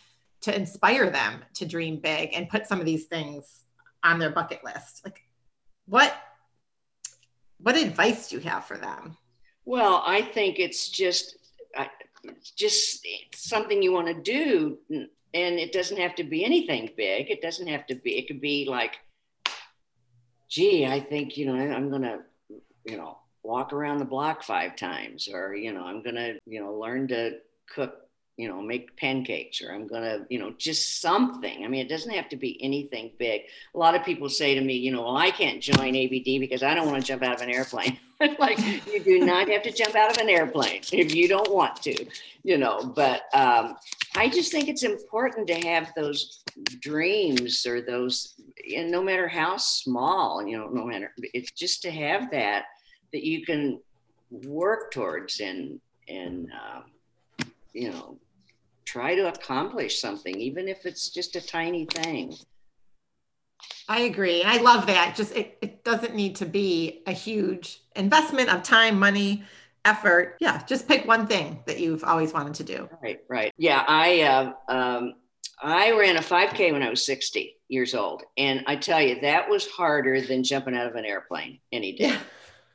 to 0.42 0.54
inspire 0.54 1.10
them 1.10 1.44
to 1.54 1.66
dream 1.66 2.00
big 2.00 2.30
and 2.34 2.48
put 2.48 2.66
some 2.66 2.80
of 2.80 2.86
these 2.86 3.06
things 3.06 3.64
on 4.02 4.18
their 4.18 4.30
bucket 4.30 4.64
list? 4.64 5.02
Like 5.04 5.22
what 5.86 6.14
what 7.62 7.76
advice 7.76 8.28
do 8.28 8.36
you 8.36 8.42
have 8.42 8.64
for 8.64 8.78
them? 8.78 9.16
Well, 9.64 10.02
I 10.06 10.22
think 10.22 10.58
it's 10.58 10.88
just, 10.88 11.36
just 12.56 13.06
something 13.34 13.82
you 13.82 13.92
want 13.92 14.08
to 14.08 14.14
do, 14.14 14.78
and 14.88 15.58
it 15.58 15.72
doesn't 15.72 15.98
have 15.98 16.14
to 16.16 16.24
be 16.24 16.44
anything 16.44 16.90
big. 16.96 17.30
It 17.30 17.42
doesn't 17.42 17.66
have 17.66 17.86
to 17.88 17.94
be. 17.94 18.18
It 18.18 18.26
could 18.26 18.40
be 18.40 18.66
like, 18.68 18.96
gee, 20.48 20.86
I 20.86 21.00
think 21.00 21.36
you 21.36 21.46
know 21.46 21.54
I'm 21.54 21.90
gonna, 21.90 22.20
you 22.84 22.96
know, 22.96 23.18
walk 23.42 23.72
around 23.72 23.98
the 23.98 24.04
block 24.04 24.42
five 24.42 24.76
times, 24.76 25.28
or 25.32 25.54
you 25.54 25.72
know, 25.72 25.84
I'm 25.84 26.02
gonna, 26.02 26.34
you 26.46 26.60
know, 26.60 26.74
learn 26.74 27.08
to 27.08 27.38
cook, 27.72 27.94
you 28.40 28.48
know, 28.48 28.62
make 28.62 28.96
pancakes, 28.96 29.60
or 29.60 29.72
I'm 29.72 29.86
gonna, 29.86 30.26
you 30.30 30.38
know, 30.38 30.54
just 30.56 31.02
something. 31.02 31.62
I 31.62 31.68
mean, 31.68 31.84
it 31.84 31.90
doesn't 31.90 32.12
have 32.12 32.30
to 32.30 32.36
be 32.36 32.62
anything 32.62 33.10
big. 33.18 33.42
A 33.74 33.78
lot 33.78 33.94
of 33.94 34.02
people 34.02 34.30
say 34.30 34.54
to 34.54 34.62
me, 34.62 34.74
you 34.74 34.90
know, 34.90 35.02
well, 35.02 35.16
I 35.16 35.30
can't 35.30 35.60
join 35.60 35.94
ABD 35.94 36.40
because 36.40 36.62
I 36.62 36.74
don't 36.74 36.86
want 36.86 37.02
to 37.02 37.06
jump 37.06 37.22
out 37.22 37.34
of 37.34 37.42
an 37.42 37.50
airplane. 37.50 37.98
like 38.38 38.58
you 38.86 39.02
do 39.04 39.18
not 39.20 39.48
have 39.48 39.62
to 39.64 39.72
jump 39.72 39.94
out 39.94 40.10
of 40.10 40.16
an 40.16 40.30
airplane 40.30 40.80
if 40.90 41.14
you 41.14 41.28
don't 41.28 41.52
want 41.52 41.82
to, 41.82 42.06
you 42.42 42.56
know. 42.56 42.82
But 42.82 43.24
um, 43.34 43.76
I 44.16 44.30
just 44.30 44.50
think 44.50 44.68
it's 44.68 44.84
important 44.84 45.46
to 45.48 45.60
have 45.68 45.92
those 45.94 46.42
dreams 46.80 47.66
or 47.66 47.82
those, 47.82 48.40
and 48.74 48.90
no 48.90 49.02
matter 49.02 49.28
how 49.28 49.58
small, 49.58 50.46
you 50.46 50.56
know, 50.56 50.68
no 50.68 50.86
matter 50.86 51.12
it's 51.34 51.50
just 51.52 51.82
to 51.82 51.90
have 51.90 52.30
that 52.30 52.64
that 53.12 53.22
you 53.22 53.44
can 53.44 53.80
work 54.30 54.92
towards 54.92 55.40
and 55.40 55.78
and 56.08 56.50
um, 56.52 56.84
you 57.72 57.90
know 57.90 58.18
try 58.90 59.14
to 59.14 59.28
accomplish 59.28 60.00
something, 60.00 60.40
even 60.40 60.66
if 60.66 60.84
it's 60.84 61.10
just 61.10 61.36
a 61.36 61.40
tiny 61.40 61.84
thing. 61.84 62.34
I 63.88 64.00
agree. 64.00 64.42
I 64.42 64.56
love 64.58 64.86
that. 64.86 65.14
Just 65.16 65.34
it, 65.36 65.58
it 65.62 65.84
doesn't 65.84 66.14
need 66.14 66.36
to 66.36 66.46
be 66.46 67.02
a 67.06 67.12
huge 67.12 67.82
investment 67.94 68.48
of 68.48 68.62
time, 68.62 68.98
money, 68.98 69.44
effort. 69.84 70.36
Yeah, 70.40 70.62
just 70.66 70.88
pick 70.88 71.06
one 71.06 71.26
thing 71.26 71.62
that 71.66 71.78
you've 71.78 72.02
always 72.02 72.32
wanted 72.32 72.54
to 72.54 72.64
do. 72.64 72.88
Right, 73.02 73.20
right. 73.28 73.52
Yeah, 73.56 73.84
I 73.86 74.22
uh, 74.22 74.72
um, 74.72 75.14
I 75.62 75.92
ran 75.92 76.16
a 76.16 76.20
5K 76.20 76.72
when 76.72 76.82
I 76.82 76.90
was 76.90 77.04
60 77.06 77.56
years 77.68 77.94
old, 77.94 78.24
and 78.36 78.64
I 78.66 78.74
tell 78.74 79.00
you 79.00 79.20
that 79.20 79.48
was 79.48 79.68
harder 79.68 80.20
than 80.20 80.42
jumping 80.42 80.76
out 80.76 80.88
of 80.88 80.96
an 80.96 81.04
airplane 81.04 81.60
any 81.72 81.92
day. 81.92 82.16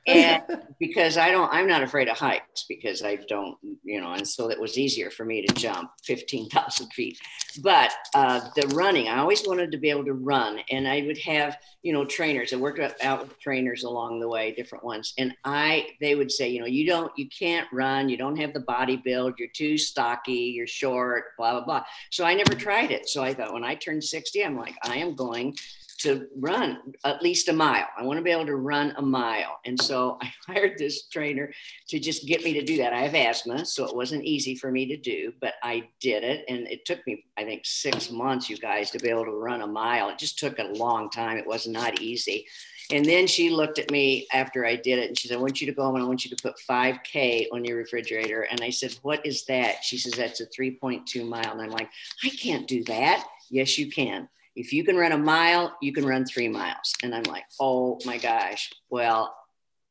And 0.07 0.43
because 0.79 1.17
I 1.17 1.31
don't, 1.31 1.51
I'm 1.53 1.67
not 1.67 1.83
afraid 1.83 2.07
of 2.07 2.17
heights 2.17 2.65
because 2.67 3.03
I 3.03 3.15
don't, 3.27 3.57
you 3.83 4.01
know, 4.01 4.13
and 4.13 4.27
so 4.27 4.49
it 4.49 4.59
was 4.59 4.77
easier 4.77 5.09
for 5.09 5.25
me 5.25 5.45
to 5.45 5.53
jump 5.53 5.91
15,000 6.03 6.87
feet. 6.93 7.17
But 7.61 7.91
uh, 8.13 8.49
the 8.55 8.67
running, 8.75 9.07
I 9.07 9.19
always 9.19 9.47
wanted 9.47 9.71
to 9.71 9.77
be 9.77 9.89
able 9.89 10.05
to 10.05 10.13
run, 10.13 10.59
and 10.69 10.87
I 10.87 11.03
would 11.03 11.17
have, 11.19 11.57
you 11.81 11.93
know, 11.93 12.05
trainers. 12.05 12.53
I 12.53 12.57
worked 12.57 12.79
out 13.01 13.21
with 13.21 13.39
trainers 13.39 13.83
along 13.83 14.19
the 14.19 14.27
way, 14.27 14.51
different 14.51 14.83
ones, 14.83 15.13
and 15.17 15.33
I, 15.43 15.87
they 16.01 16.15
would 16.15 16.31
say, 16.31 16.49
you 16.49 16.59
know, 16.59 16.65
you 16.67 16.85
don't, 16.85 17.11
you 17.17 17.27
can't 17.29 17.67
run, 17.71 18.09
you 18.09 18.17
don't 18.17 18.37
have 18.37 18.53
the 18.53 18.59
body 18.59 18.97
build, 18.97 19.35
you're 19.39 19.49
too 19.53 19.77
stocky, 19.77 20.53
you're 20.55 20.67
short, 20.67 21.25
blah 21.37 21.53
blah 21.53 21.65
blah. 21.65 21.83
So 22.11 22.25
I 22.25 22.33
never 22.33 22.53
tried 22.53 22.91
it. 22.91 23.07
So 23.07 23.23
I 23.23 23.33
thought 23.33 23.53
when 23.53 23.63
I 23.63 23.75
turned 23.75 24.03
60, 24.03 24.43
I'm 24.43 24.57
like, 24.57 24.75
I 24.83 24.97
am 24.97 25.15
going 25.15 25.55
to 26.05 26.27
run 26.39 26.93
at 27.03 27.21
least 27.21 27.49
a 27.49 27.53
mile. 27.53 27.87
I 27.97 28.03
want 28.03 28.17
to 28.17 28.23
be 28.23 28.31
able 28.31 28.45
to 28.45 28.55
run 28.55 28.93
a 28.97 29.01
mile. 29.01 29.59
And 29.65 29.79
so 29.79 30.17
I 30.21 30.31
hired 30.47 30.77
this 30.77 31.07
trainer 31.07 31.51
to 31.89 31.99
just 31.99 32.25
get 32.25 32.43
me 32.43 32.53
to 32.53 32.63
do 32.63 32.77
that. 32.77 32.93
I 32.93 33.01
have 33.01 33.15
asthma, 33.15 33.65
so 33.65 33.85
it 33.85 33.95
wasn't 33.95 34.23
easy 34.23 34.55
for 34.55 34.71
me 34.71 34.85
to 34.85 34.97
do, 34.97 35.33
but 35.41 35.55
I 35.63 35.89
did 35.99 36.23
it. 36.23 36.45
And 36.47 36.67
it 36.67 36.85
took 36.85 37.05
me, 37.07 37.25
I 37.37 37.43
think, 37.43 37.65
six 37.65 38.11
months, 38.11 38.49
you 38.49 38.57
guys, 38.57 38.91
to 38.91 38.99
be 38.99 39.09
able 39.09 39.25
to 39.25 39.31
run 39.31 39.61
a 39.61 39.67
mile. 39.67 40.09
It 40.09 40.19
just 40.19 40.39
took 40.39 40.59
a 40.59 40.63
long 40.63 41.09
time. 41.09 41.37
It 41.37 41.47
was 41.47 41.67
not 41.67 42.01
easy. 42.01 42.45
And 42.91 43.03
then 43.03 43.25
she 43.25 43.49
looked 43.49 43.79
at 43.79 43.89
me 43.89 44.27
after 44.31 44.63
I 44.63 44.75
did 44.75 44.99
it 44.99 45.07
and 45.07 45.17
she 45.17 45.27
said, 45.27 45.37
I 45.37 45.41
want 45.41 45.59
you 45.59 45.65
to 45.65 45.73
go 45.73 45.83
home 45.83 45.95
and 45.95 46.03
I 46.03 46.07
want 46.07 46.23
you 46.23 46.35
to 46.35 46.41
put 46.41 46.59
5K 46.69 47.47
on 47.51 47.65
your 47.65 47.77
refrigerator. 47.77 48.41
And 48.43 48.61
I 48.61 48.69
said, 48.69 48.95
What 49.01 49.25
is 49.25 49.43
that? 49.45 49.83
She 49.83 49.97
says, 49.97 50.13
That's 50.13 50.39
a 50.39 50.45
3.2 50.45 51.27
mile. 51.27 51.51
And 51.51 51.61
I'm 51.61 51.71
like, 51.71 51.89
I 52.23 52.29
can't 52.29 52.67
do 52.67 52.83
that. 52.83 53.25
Yes, 53.49 53.79
you 53.79 53.89
can. 53.89 54.29
If 54.55 54.73
you 54.73 54.83
can 54.83 54.95
run 54.95 55.11
a 55.11 55.17
mile, 55.17 55.75
you 55.81 55.93
can 55.93 56.05
run 56.05 56.25
three 56.25 56.47
miles. 56.47 56.93
And 57.03 57.13
I'm 57.13 57.23
like, 57.23 57.45
Oh 57.59 57.99
my 58.05 58.17
gosh. 58.17 58.71
Well, 58.89 59.35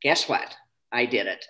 guess 0.03 0.29
what? 0.29 0.55
I 0.93 1.07
did 1.07 1.27
it. 1.27 1.45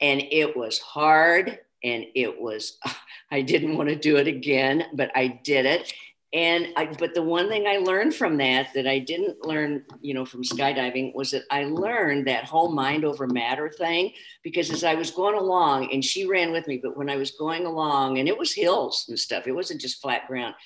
And 0.00 0.22
it 0.30 0.56
was 0.56 0.78
hard 0.78 1.58
and 1.82 2.04
it 2.14 2.40
was, 2.40 2.78
I 3.30 3.42
didn't 3.42 3.76
want 3.76 3.88
to 3.88 3.96
do 3.96 4.16
it 4.16 4.26
again, 4.26 4.84
but 4.94 5.10
I 5.14 5.40
did 5.44 5.66
it 5.66 5.92
and 6.34 6.66
I, 6.74 6.86
but 6.86 7.14
the 7.14 7.22
one 7.22 7.48
thing 7.48 7.68
I 7.68 7.76
learned 7.76 8.12
from 8.12 8.38
that 8.38 8.74
that 8.74 8.88
I 8.88 8.98
didn't 8.98 9.46
learn, 9.46 9.84
you 10.00 10.14
know, 10.14 10.24
from 10.24 10.42
skydiving 10.42 11.14
was 11.14 11.30
that 11.30 11.44
I 11.48 11.62
learned 11.62 12.26
that 12.26 12.44
whole 12.44 12.72
mind 12.72 13.04
over 13.04 13.28
matter 13.28 13.70
thing 13.70 14.12
because 14.42 14.72
as 14.72 14.82
I 14.82 14.96
was 14.96 15.12
going 15.12 15.36
along, 15.36 15.92
and 15.92 16.04
she 16.04 16.26
ran 16.26 16.50
with 16.50 16.66
me, 16.66 16.80
but 16.82 16.96
when 16.96 17.08
I 17.08 17.14
was 17.14 17.30
going 17.30 17.66
along, 17.66 18.18
and 18.18 18.26
it 18.26 18.36
was 18.36 18.52
hills 18.52 19.04
and 19.08 19.16
stuff, 19.16 19.46
it 19.46 19.52
wasn't 19.52 19.80
just 19.80 20.02
flat 20.02 20.26
ground. 20.26 20.56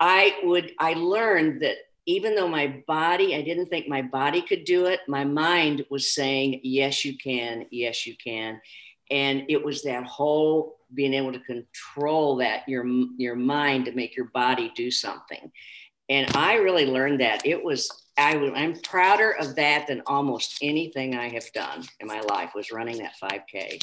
I 0.00 0.38
would, 0.44 0.72
I 0.78 0.94
learned 0.94 1.62
that 1.62 1.76
even 2.06 2.34
though 2.34 2.48
my 2.48 2.82
body, 2.86 3.34
I 3.34 3.42
didn't 3.42 3.66
think 3.66 3.88
my 3.88 4.02
body 4.02 4.40
could 4.40 4.64
do 4.64 4.86
it, 4.86 5.00
my 5.08 5.24
mind 5.24 5.84
was 5.90 6.14
saying, 6.14 6.60
yes, 6.62 7.04
you 7.04 7.18
can, 7.18 7.66
yes, 7.70 8.06
you 8.06 8.14
can. 8.22 8.60
And 9.10 9.44
it 9.48 9.62
was 9.62 9.82
that 9.82 10.04
whole 10.04 10.78
being 10.94 11.14
able 11.14 11.32
to 11.32 11.40
control 11.40 12.36
that 12.36 12.66
your 12.66 12.86
your 13.18 13.36
mind 13.36 13.84
to 13.84 13.92
make 13.92 14.16
your 14.16 14.30
body 14.32 14.72
do 14.74 14.90
something. 14.90 15.52
And 16.08 16.34
i 16.34 16.54
really 16.54 16.86
learned 16.86 17.20
that. 17.20 17.44
It 17.44 17.62
was 17.62 17.90
I, 18.18 18.34
i'm 18.54 18.74
prouder 18.80 19.32
of 19.32 19.54
that 19.56 19.86
than 19.86 20.02
almost 20.06 20.58
anything 20.60 21.14
i 21.14 21.28
have 21.28 21.50
done 21.52 21.84
in 22.00 22.08
my 22.08 22.20
life 22.22 22.50
was 22.54 22.72
running 22.72 22.98
that 22.98 23.12
5k 23.22 23.80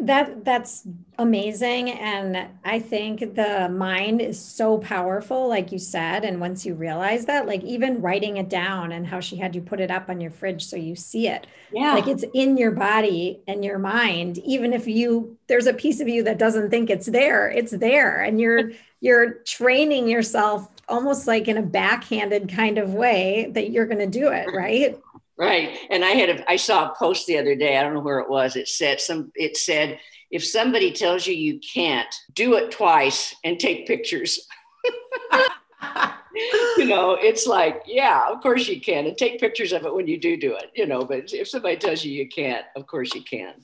that 0.00 0.44
that's 0.44 0.86
amazing 1.18 1.90
and 1.90 2.48
i 2.64 2.78
think 2.78 3.20
the 3.34 3.68
mind 3.68 4.20
is 4.20 4.40
so 4.40 4.78
powerful 4.78 5.48
like 5.48 5.70
you 5.70 5.78
said 5.78 6.24
and 6.24 6.40
once 6.40 6.66
you 6.66 6.74
realize 6.74 7.26
that 7.26 7.46
like 7.46 7.62
even 7.62 8.00
writing 8.00 8.36
it 8.36 8.48
down 8.48 8.92
and 8.92 9.06
how 9.06 9.20
she 9.20 9.36
had 9.36 9.54
you 9.54 9.60
put 9.60 9.80
it 9.80 9.90
up 9.90 10.08
on 10.08 10.20
your 10.20 10.30
fridge 10.30 10.64
so 10.64 10.76
you 10.76 10.96
see 10.96 11.28
it 11.28 11.46
yeah. 11.72 11.92
like 11.92 12.08
it's 12.08 12.24
in 12.34 12.56
your 12.56 12.72
body 12.72 13.40
and 13.46 13.64
your 13.64 13.78
mind 13.78 14.38
even 14.38 14.72
if 14.72 14.86
you 14.86 15.36
there's 15.46 15.66
a 15.66 15.74
piece 15.74 16.00
of 16.00 16.08
you 16.08 16.22
that 16.22 16.38
doesn't 16.38 16.70
think 16.70 16.90
it's 16.90 17.06
there 17.06 17.48
it's 17.48 17.72
there 17.72 18.20
and 18.20 18.40
you're 18.40 18.72
you're 19.00 19.34
training 19.44 20.08
yourself 20.08 20.68
almost 20.88 21.26
like 21.26 21.46
in 21.46 21.58
a 21.58 21.62
backhanded 21.62 22.48
kind 22.48 22.78
of 22.78 22.94
way 22.94 23.50
that 23.52 23.70
you're 23.70 23.86
going 23.86 23.98
to 23.98 24.06
do 24.06 24.28
it 24.28 24.46
right 24.54 24.98
Right. 25.36 25.78
And 25.90 26.04
I 26.04 26.10
had 26.10 26.30
a, 26.30 26.50
I 26.50 26.56
saw 26.56 26.90
a 26.90 26.94
post 26.94 27.26
the 27.26 27.38
other 27.38 27.56
day. 27.56 27.76
I 27.76 27.82
don't 27.82 27.94
know 27.94 28.00
where 28.00 28.20
it 28.20 28.30
was. 28.30 28.54
It 28.54 28.68
said 28.68 29.00
some 29.00 29.32
it 29.34 29.56
said 29.56 29.98
if 30.30 30.44
somebody 30.44 30.92
tells 30.92 31.26
you 31.26 31.34
you 31.34 31.60
can't, 31.60 32.12
do 32.32 32.54
it 32.54 32.70
twice 32.70 33.34
and 33.44 33.58
take 33.58 33.86
pictures. 33.86 34.46
you 36.76 36.86
know, 36.86 37.16
it's 37.20 37.46
like, 37.46 37.82
yeah, 37.86 38.22
of 38.28 38.40
course 38.40 38.68
you 38.68 38.80
can, 38.80 39.06
and 39.06 39.16
take 39.16 39.40
pictures 39.40 39.72
of 39.72 39.84
it 39.84 39.94
when 39.94 40.08
you 40.08 40.18
do 40.18 40.36
do 40.36 40.54
it. 40.56 40.70
You 40.74 40.86
know, 40.86 41.04
but 41.04 41.32
if 41.32 41.48
somebody 41.48 41.76
tells 41.76 42.04
you 42.04 42.12
you 42.12 42.28
can't, 42.28 42.64
of 42.76 42.86
course 42.86 43.14
you 43.14 43.22
can. 43.22 43.54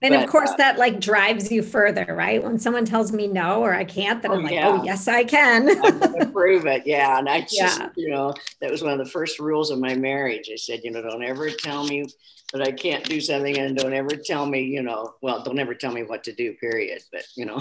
And 0.00 0.14
but, 0.14 0.24
of 0.24 0.30
course, 0.30 0.50
uh, 0.50 0.56
that 0.58 0.78
like 0.78 1.00
drives 1.00 1.50
you 1.50 1.62
further, 1.62 2.06
right? 2.08 2.42
When 2.42 2.58
someone 2.58 2.84
tells 2.84 3.12
me 3.12 3.26
no 3.26 3.62
or 3.62 3.74
I 3.74 3.84
can't, 3.84 4.22
then 4.22 4.30
oh, 4.30 4.34
I'm 4.34 4.44
like, 4.44 4.52
yeah. 4.52 4.68
oh, 4.68 4.84
yes, 4.84 5.08
I 5.08 5.24
can. 5.24 5.68
I'm 5.68 5.98
going 5.98 6.20
to 6.20 6.26
prove 6.26 6.66
it. 6.66 6.86
Yeah. 6.86 7.18
And 7.18 7.28
I 7.28 7.40
just, 7.50 7.80
yeah. 7.80 7.88
you 7.96 8.10
know, 8.10 8.32
that 8.60 8.70
was 8.70 8.82
one 8.82 8.92
of 8.92 8.98
the 8.98 9.10
first 9.10 9.40
rules 9.40 9.70
of 9.70 9.80
my 9.80 9.96
marriage. 9.96 10.50
I 10.52 10.56
said, 10.56 10.80
you 10.84 10.92
know, 10.92 11.02
don't 11.02 11.24
ever 11.24 11.50
tell 11.50 11.84
me 11.84 12.06
that 12.52 12.62
I 12.62 12.70
can't 12.70 13.04
do 13.04 13.20
something 13.20 13.58
and 13.58 13.76
don't 13.76 13.92
ever 13.92 14.14
tell 14.16 14.46
me, 14.46 14.62
you 14.62 14.82
know, 14.82 15.14
well, 15.20 15.42
don't 15.42 15.58
ever 15.58 15.74
tell 15.74 15.92
me 15.92 16.04
what 16.04 16.22
to 16.24 16.32
do, 16.32 16.54
period. 16.54 17.02
But, 17.10 17.24
you 17.34 17.44
know, 17.44 17.60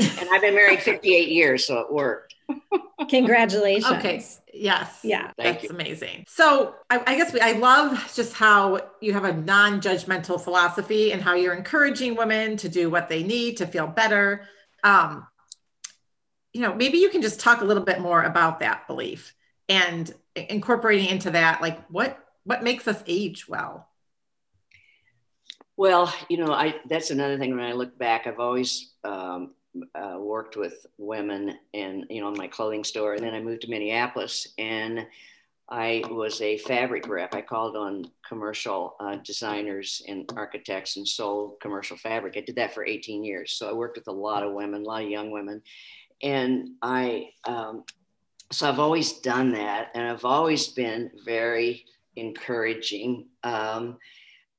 and 0.00 0.28
I've 0.30 0.40
been 0.40 0.54
married 0.54 0.80
58 0.80 1.28
years, 1.28 1.66
so 1.66 1.80
it 1.80 1.92
worked. 1.92 2.34
Congratulations. 3.08 3.92
Okay. 3.92 4.24
Yes. 4.52 5.00
Yeah. 5.02 5.30
Thank 5.36 5.60
That's 5.60 5.64
you. 5.64 5.70
amazing. 5.70 6.24
So 6.28 6.74
I, 6.90 7.02
I 7.06 7.16
guess 7.16 7.32
we, 7.32 7.40
I 7.40 7.52
love 7.52 8.12
just 8.14 8.34
how 8.34 8.80
you 9.00 9.12
have 9.12 9.24
a 9.24 9.32
non 9.32 9.80
judgmental 9.80 10.40
philosophy 10.40 11.12
and 11.12 11.22
how 11.22 11.34
you're 11.34 11.54
encouraging 11.54 12.16
women 12.16 12.56
to 12.58 12.68
do 12.68 12.90
what 12.90 13.08
they 13.08 13.22
need 13.22 13.56
to 13.58 13.66
feel 13.66 13.86
better. 13.86 14.46
Um, 14.84 15.26
you 16.52 16.60
know, 16.60 16.74
maybe 16.74 16.98
you 16.98 17.08
can 17.08 17.22
just 17.22 17.40
talk 17.40 17.62
a 17.62 17.64
little 17.64 17.82
bit 17.82 18.00
more 18.00 18.22
about 18.22 18.60
that 18.60 18.86
belief 18.86 19.34
and 19.68 20.12
incorporating 20.36 21.08
into 21.08 21.30
that, 21.30 21.62
like 21.62 21.82
what 21.88 22.18
what 22.44 22.62
makes 22.62 22.86
us 22.88 23.02
age 23.06 23.48
well. 23.48 23.88
Well, 25.76 26.12
you 26.28 26.36
know, 26.36 26.52
I 26.52 26.76
that's 26.88 27.10
another 27.10 27.38
thing. 27.38 27.56
When 27.56 27.64
I 27.64 27.72
look 27.72 27.98
back, 27.98 28.26
I've 28.26 28.38
always 28.38 28.92
um, 29.02 29.54
uh, 29.94 30.16
worked 30.18 30.56
with 30.56 30.86
women 30.98 31.58
and 31.74 32.04
you 32.10 32.20
know 32.20 32.28
in 32.28 32.36
my 32.36 32.46
clothing 32.46 32.84
store 32.84 33.14
and 33.14 33.24
then 33.24 33.34
i 33.34 33.40
moved 33.40 33.62
to 33.62 33.70
minneapolis 33.70 34.48
and 34.58 35.06
i 35.70 36.02
was 36.10 36.40
a 36.42 36.58
fabric 36.58 37.08
rep. 37.08 37.34
I 37.34 37.40
called 37.40 37.76
on 37.76 38.04
commercial 38.28 38.96
uh, 39.00 39.16
designers 39.24 40.02
and 40.06 40.30
architects 40.36 40.96
and 40.96 41.08
sold 41.08 41.60
commercial 41.60 41.96
fabric. 41.96 42.36
I 42.36 42.40
did 42.40 42.56
that 42.56 42.74
for 42.74 42.84
18 42.84 43.24
years 43.24 43.52
so 43.52 43.68
i 43.68 43.72
worked 43.72 43.96
with 43.96 44.08
a 44.08 44.12
lot 44.12 44.42
of 44.42 44.52
women 44.52 44.82
a 44.82 44.84
lot 44.84 45.02
of 45.02 45.08
young 45.08 45.30
women 45.30 45.62
and 46.22 46.70
i 46.82 47.28
um, 47.44 47.84
so 48.50 48.68
i've 48.68 48.80
always 48.80 49.20
done 49.20 49.52
that 49.52 49.90
and 49.94 50.06
i've 50.06 50.24
always 50.24 50.68
been 50.68 51.10
very 51.24 51.86
encouraging. 52.16 53.26
Um, 53.42 53.98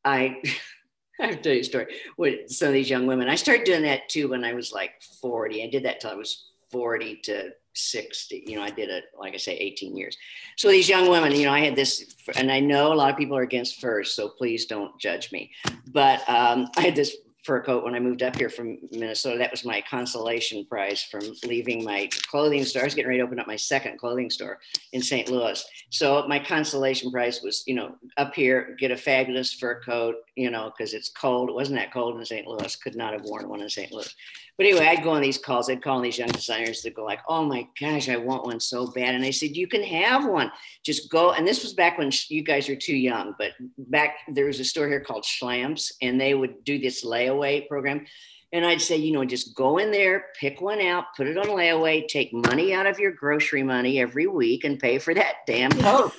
i 0.06 0.42
I 1.20 1.28
have 1.28 1.38
to 1.38 1.42
tell 1.42 1.54
you 1.54 1.62
a 1.62 1.64
story 1.64 1.88
with 2.18 2.50
some 2.50 2.70
of 2.70 2.74
these 2.74 2.90
young 2.90 3.06
women. 3.06 3.30
I 3.30 3.36
started 3.36 3.66
doing 3.66 3.84
that 3.84 4.10
too 4.10 4.30
when 4.30 4.44
I 4.44 4.54
was 4.54 4.72
like 4.72 5.02
40. 5.22 5.64
I 5.64 5.70
did 5.70 5.84
that 5.84 6.00
till 6.00 6.12
I 6.12 6.16
was 6.16 6.50
40 6.72 7.18
to 7.24 7.52
60. 7.74 8.44
You 8.48 8.58
know, 8.58 8.64
I 8.64 8.72
did 8.72 8.90
it, 8.90 9.06
like 9.18 9.34
I 9.34 9.38
say, 9.38 9.56
18 9.56 9.96
years. 9.96 10.18
So 10.58 10.70
these 10.70 10.90
young 10.90 11.10
women, 11.10 11.32
you 11.34 11.46
know, 11.46 11.54
I 11.54 11.60
had 11.60 11.76
this, 11.76 12.16
and 12.36 12.52
I 12.52 12.60
know 12.60 12.92
a 12.92 12.96
lot 12.96 13.12
of 13.12 13.18
people 13.18 13.38
are 13.38 13.44
against 13.44 13.80
furs, 13.80 14.12
so 14.12 14.30
please 14.30 14.66
don't 14.66 14.98
judge 15.00 15.32
me. 15.32 15.52
But 15.88 16.28
um, 16.30 16.68
I 16.78 16.82
had 16.82 16.96
this 16.96 17.16
fur 17.44 17.62
coat 17.62 17.84
when 17.84 17.94
I 17.94 18.00
moved 18.00 18.24
up 18.24 18.36
here 18.36 18.50
from 18.50 18.78
Minnesota. 18.92 19.38
That 19.38 19.52
was 19.52 19.66
my 19.66 19.84
consolation 19.90 20.66
prize 20.66 21.04
from 21.04 21.22
leaving 21.46 21.84
my 21.84 22.10
clothing 22.28 22.64
store. 22.64 22.84
I 22.84 22.86
was 22.86 22.96
getting 22.96 23.10
ready 23.10 23.20
to 23.20 23.26
open 23.26 23.40
up 23.40 23.48
my 23.48 23.56
second 23.56 23.98
clothing 23.98 24.30
store 24.30 24.60
in 24.94 25.02
St. 25.02 25.30
Louis. 25.30 25.64
So 25.90 26.26
my 26.28 26.40
consolation 26.40 27.12
prize 27.12 27.42
was, 27.42 27.64
you 27.68 27.76
know, 27.76 27.96
up 28.18 28.34
here, 28.34 28.76
get 28.80 28.92
a 28.92 28.98
fabulous 28.98 29.54
fur 29.54 29.82
coat, 29.82 30.16
you 30.36 30.50
know, 30.50 30.72
because 30.76 30.94
it's 30.94 31.10
cold. 31.10 31.50
It 31.50 31.56
wasn't 31.56 31.80
that 31.80 31.94
cold 31.94 32.18
in 32.18 32.26
St. 32.26 32.48
Louis. 32.48 32.76
Could 32.78 32.96
not 32.96 33.14
have 33.14 33.24
worn 33.24 33.50
one 33.50 33.62
in 33.62 33.70
St. 33.70 33.92
Louis. 33.92 34.14
But 34.58 34.68
anyway, 34.68 34.86
I'd 34.86 35.04
go 35.04 35.12
on 35.12 35.22
these 35.22 35.40
calls. 35.40 35.70
I'd 35.70 35.82
call 35.82 35.98
on 35.98 36.04
these 36.04 36.20
young 36.20 36.30
designers 36.30 36.82
to 36.82 36.92
go 36.92 37.04
like, 37.04 37.22
"Oh 37.28 37.44
my 37.44 37.68
gosh, 37.80 38.08
I 38.08 38.18
want 38.18 38.46
one 38.46 38.60
so 38.60 38.86
bad." 38.86 39.16
And 39.16 39.26
I 39.26 39.32
said, 39.32 39.58
"You 39.58 39.68
can 39.68 39.84
have 39.84 40.26
one. 40.26 40.52
Just 40.84 41.10
go." 41.10 41.32
And 41.32 41.48
this 41.48 41.64
was 41.64 41.74
back 41.74 41.98
when 41.98 42.12
you 42.30 42.44
guys 42.44 42.70
were 42.70 42.76
too 42.76 42.96
young. 42.96 43.34
But 43.38 43.54
back 43.78 44.18
there 44.28 44.46
was 44.46 44.60
a 44.60 44.66
store 44.66 44.88
here 44.88 45.00
called 45.00 45.24
Schlamps, 45.24 45.94
and 46.02 46.22
they 46.22 46.36
would 46.36 46.64
do 46.64 46.78
this 46.78 47.04
layaway 47.04 47.68
program. 47.68 48.06
And 48.52 48.64
I'd 48.64 48.82
say, 48.82 48.98
you 48.98 49.12
know, 49.12 49.26
just 49.26 49.56
go 49.56 49.80
in 49.80 49.90
there, 49.90 50.26
pick 50.40 50.62
one 50.62 50.80
out, 50.80 51.06
put 51.18 51.26
it 51.26 51.40
on 51.40 51.48
layaway, 51.48 52.08
take 52.08 52.32
money 52.32 52.72
out 52.72 52.86
of 52.86 53.00
your 53.00 53.12
grocery 53.12 53.64
money 53.64 54.00
every 54.00 54.28
week, 54.28 54.64
and 54.64 54.80
pay 54.80 55.00
for 55.00 55.16
that 55.16 55.38
damn 55.48 55.72
coat. 55.72 56.14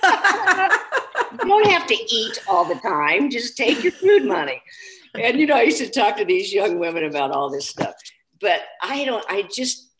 you 0.04 1.48
don't 1.48 1.66
have 1.66 1.88
to 1.88 1.94
eat 1.94 2.40
all 2.48 2.64
the 2.64 2.76
time. 2.76 3.28
Just 3.28 3.56
take 3.56 3.82
your 3.82 3.92
food 3.92 4.24
money 4.24 4.62
and 5.14 5.38
you 5.40 5.46
know, 5.46 5.56
I 5.56 5.62
used 5.62 5.78
to 5.78 5.90
talk 5.90 6.16
to 6.16 6.24
these 6.24 6.52
young 6.52 6.78
women 6.78 7.04
about 7.04 7.30
all 7.30 7.50
this 7.50 7.68
stuff. 7.68 7.94
But 8.40 8.60
I 8.82 9.04
don't, 9.04 9.24
I 9.28 9.42
just, 9.42 9.90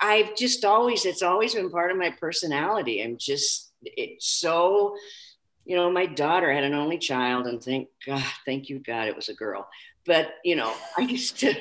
I've 0.00 0.36
just 0.36 0.64
always, 0.64 1.06
it's 1.06 1.22
always 1.22 1.54
been 1.54 1.70
part 1.70 1.90
of 1.90 1.96
my 1.96 2.10
personality. 2.10 3.02
I'm 3.02 3.16
just, 3.18 3.72
it's 3.82 4.26
so, 4.26 4.94
you 5.64 5.76
know, 5.76 5.90
my 5.90 6.06
daughter 6.06 6.52
had 6.52 6.64
an 6.64 6.74
only 6.74 6.98
child, 6.98 7.46
and 7.46 7.62
thank 7.62 7.88
God, 8.06 8.24
thank 8.44 8.68
you, 8.68 8.78
God, 8.78 9.08
it 9.08 9.16
was 9.16 9.28
a 9.28 9.34
girl 9.34 9.68
but 10.06 10.34
you 10.44 10.56
know 10.56 10.72
i 10.98 11.02
used 11.02 11.38
to 11.38 11.54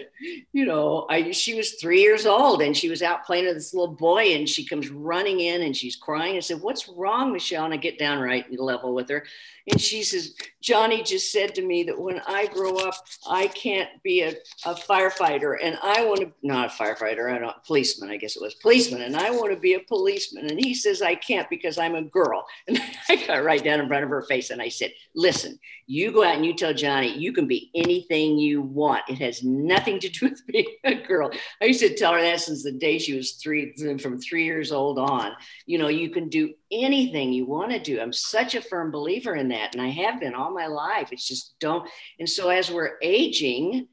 you 0.52 0.66
know 0.66 1.06
i 1.10 1.32
she 1.32 1.56
was 1.56 1.74
three 1.74 2.02
years 2.02 2.26
old 2.26 2.62
and 2.62 2.76
she 2.76 2.90
was 2.90 3.02
out 3.02 3.26
playing 3.26 3.46
with 3.46 3.56
this 3.56 3.74
little 3.74 3.96
boy 3.96 4.34
and 4.34 4.48
she 4.48 4.66
comes 4.66 4.90
running 4.90 5.40
in 5.40 5.62
and 5.62 5.76
she's 5.76 5.96
crying. 5.96 6.36
I 6.36 6.40
said 6.40 6.62
what's 6.62 6.90
wrong 6.90 7.32
michelle? 7.32 7.66
And 7.66 7.74
i 7.74 7.78
get 7.78 8.00
down 8.00 8.20
right 8.20 8.46
level 8.60 8.94
with 8.94 9.10
her. 9.10 9.26
And 9.72 9.80
she 9.80 10.04
says 10.04 10.36
johnny 10.62 11.04
just 11.04 11.32
said 11.32 11.56
to 11.56 11.66
me 11.66 11.84
that 11.84 12.00
when 12.00 12.22
i 12.28 12.48
grow 12.48 12.76
up 12.78 12.96
i 13.30 13.48
can't 13.48 13.90
be 14.04 14.22
a, 14.22 14.34
a 14.66 14.74
firefighter 14.74 15.56
and 15.62 15.78
i 15.84 16.04
want 16.06 16.22
to 16.22 16.32
not 16.44 16.68
a 16.68 16.84
firefighter 16.84 17.34
i 17.34 17.38
don't 17.38 17.64
policeman 17.64 18.10
i 18.10 18.18
guess 18.18 18.36
it 18.36 18.42
was 18.42 18.56
policeman 18.56 19.04
and 19.04 19.16
i 19.16 19.30
want 19.30 19.54
to 19.54 19.60
be 19.60 19.76
a 19.76 19.80
policeman. 19.80 20.50
And 20.50 20.60
he 20.60 20.74
says 20.74 21.02
i 21.02 21.16
can't 21.16 21.50
because 21.50 21.78
i'm 21.78 21.96
a 21.96 22.02
girl. 22.02 22.46
And 22.68 22.82
i 23.10 23.16
got 23.28 23.44
right 23.44 23.64
down 23.64 23.80
in 23.80 23.88
front 23.88 24.04
of 24.04 24.10
her 24.10 24.24
face 24.24 24.50
and 24.50 24.62
i 24.62 24.70
said 24.70 24.92
listen 25.16 25.60
you 25.88 26.12
go 26.12 26.24
out 26.24 26.36
and 26.36 26.46
you 26.46 26.54
tell 26.54 26.74
johnny 26.74 27.18
you 27.18 27.34
can 27.34 27.48
be 27.48 27.72
anything 27.74 28.29
anything 28.30 28.40
you 28.40 28.62
want. 28.62 29.04
It 29.08 29.20
has 29.20 29.44
nothing 29.44 30.00
to 30.00 30.10
do 30.10 30.26
with 30.30 30.46
being 30.48 30.66
a 30.84 30.96
girl. 30.96 31.32
I 31.62 31.66
used 31.66 31.80
to 31.82 31.96
tell 31.96 32.14
her 32.14 32.22
that 32.22 32.40
since 32.40 32.64
the 32.64 32.72
day 32.72 32.98
she 32.98 33.16
was 33.16 33.34
three, 33.34 33.74
from 33.98 34.20
three 34.20 34.46
years 34.46 34.72
old 34.72 35.00
on. 35.00 35.32
You 35.66 35.78
know, 35.78 35.88
you 35.88 36.10
can 36.10 36.30
do 36.30 36.54
anything 36.72 37.34
you 37.34 37.46
want 37.46 37.72
to 37.72 37.80
do. 37.80 38.00
I'm 38.00 38.14
such 38.14 38.56
a 38.56 38.62
firm 38.62 38.92
believer 38.92 39.36
in 39.36 39.50
that. 39.50 39.74
And 39.74 39.82
I 39.82 39.90
have 39.90 40.20
been 40.20 40.36
all 40.36 40.54
my 40.54 40.68
life. 40.68 41.10
It's 41.12 41.28
just 41.28 41.56
don't. 41.60 41.88
And 42.20 42.30
so 42.30 42.50
as 42.50 42.72
we're 42.72 42.98
aging, 43.02 43.88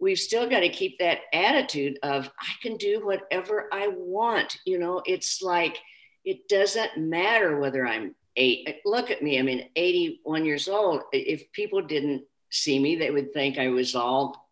we've 0.00 0.18
still 0.18 0.48
got 0.48 0.60
to 0.60 0.68
keep 0.68 0.98
that 0.98 1.20
attitude 1.32 1.98
of 2.02 2.30
I 2.40 2.52
can 2.62 2.76
do 2.76 3.04
whatever 3.04 3.68
I 3.72 3.88
want. 3.88 4.56
You 4.66 4.78
know, 4.78 5.02
it's 5.04 5.42
like 5.42 5.78
it 6.24 6.48
doesn't 6.48 6.96
matter 6.96 7.58
whether 7.58 7.86
I'm 7.86 8.14
eight. 8.36 8.76
Look 8.84 9.10
at 9.10 9.22
me. 9.22 9.38
I 9.38 9.42
mean, 9.42 9.68
81 9.76 10.44
years 10.44 10.68
old. 10.68 11.02
If 11.12 11.50
people 11.52 11.82
didn't 11.82 12.22
see 12.52 12.78
me, 12.78 12.94
they 12.94 13.10
would 13.10 13.32
think 13.32 13.58
I 13.58 13.68
was 13.68 13.94
all 13.94 14.48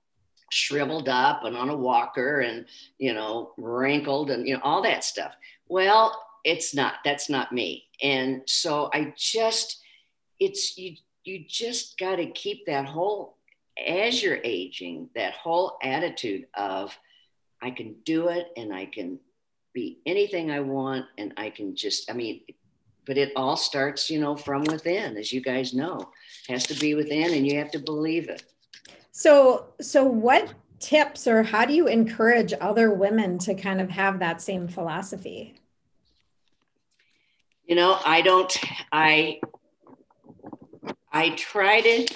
shriveled 0.50 1.08
up 1.08 1.44
and 1.44 1.56
on 1.56 1.68
a 1.68 1.76
walker 1.76 2.40
and, 2.40 2.66
you 2.98 3.12
know, 3.14 3.52
wrinkled 3.56 4.30
and, 4.30 4.48
you 4.48 4.54
know, 4.54 4.60
all 4.64 4.82
that 4.82 5.04
stuff. 5.04 5.32
Well, 5.68 6.20
it's 6.44 6.74
not, 6.74 6.94
that's 7.04 7.28
not 7.28 7.52
me. 7.52 7.84
And 8.02 8.42
so 8.46 8.90
I 8.92 9.14
just, 9.16 9.80
it's, 10.40 10.76
you, 10.76 10.96
you 11.22 11.44
just 11.46 11.98
got 11.98 12.16
to 12.16 12.26
keep 12.26 12.66
that 12.66 12.86
whole, 12.86 13.36
as 13.86 14.22
you're 14.22 14.40
aging, 14.42 15.10
that 15.14 15.34
whole 15.34 15.76
attitude 15.82 16.46
of, 16.54 16.96
I 17.62 17.70
can 17.70 17.96
do 18.06 18.28
it 18.28 18.48
and 18.56 18.72
I 18.72 18.86
can 18.86 19.20
be 19.74 19.98
anything 20.06 20.50
I 20.50 20.60
want 20.60 21.04
and 21.18 21.34
I 21.36 21.50
can 21.50 21.76
just, 21.76 22.10
I 22.10 22.14
mean, 22.14 22.40
but 23.06 23.18
it 23.18 23.32
all 23.36 23.56
starts, 23.56 24.10
you 24.10 24.18
know, 24.18 24.34
from 24.34 24.64
within, 24.64 25.16
as 25.16 25.32
you 25.32 25.42
guys 25.42 25.74
know, 25.74 26.10
has 26.50 26.66
to 26.66 26.74
be 26.74 26.94
within 26.94 27.32
and 27.34 27.46
you 27.46 27.58
have 27.58 27.70
to 27.70 27.78
believe 27.78 28.28
it. 28.28 28.42
So, 29.12 29.66
so 29.80 30.04
what 30.04 30.52
tips 30.78 31.26
or 31.26 31.42
how 31.42 31.64
do 31.64 31.74
you 31.74 31.86
encourage 31.86 32.52
other 32.60 32.90
women 32.90 33.38
to 33.38 33.54
kind 33.54 33.80
of 33.80 33.90
have 33.90 34.18
that 34.18 34.40
same 34.40 34.66
philosophy? 34.66 35.54
You 37.66 37.76
know, 37.76 37.98
I 38.04 38.22
don't, 38.22 38.52
I, 38.90 39.40
I 41.12 41.30
try 41.30 41.80
to, 41.80 42.06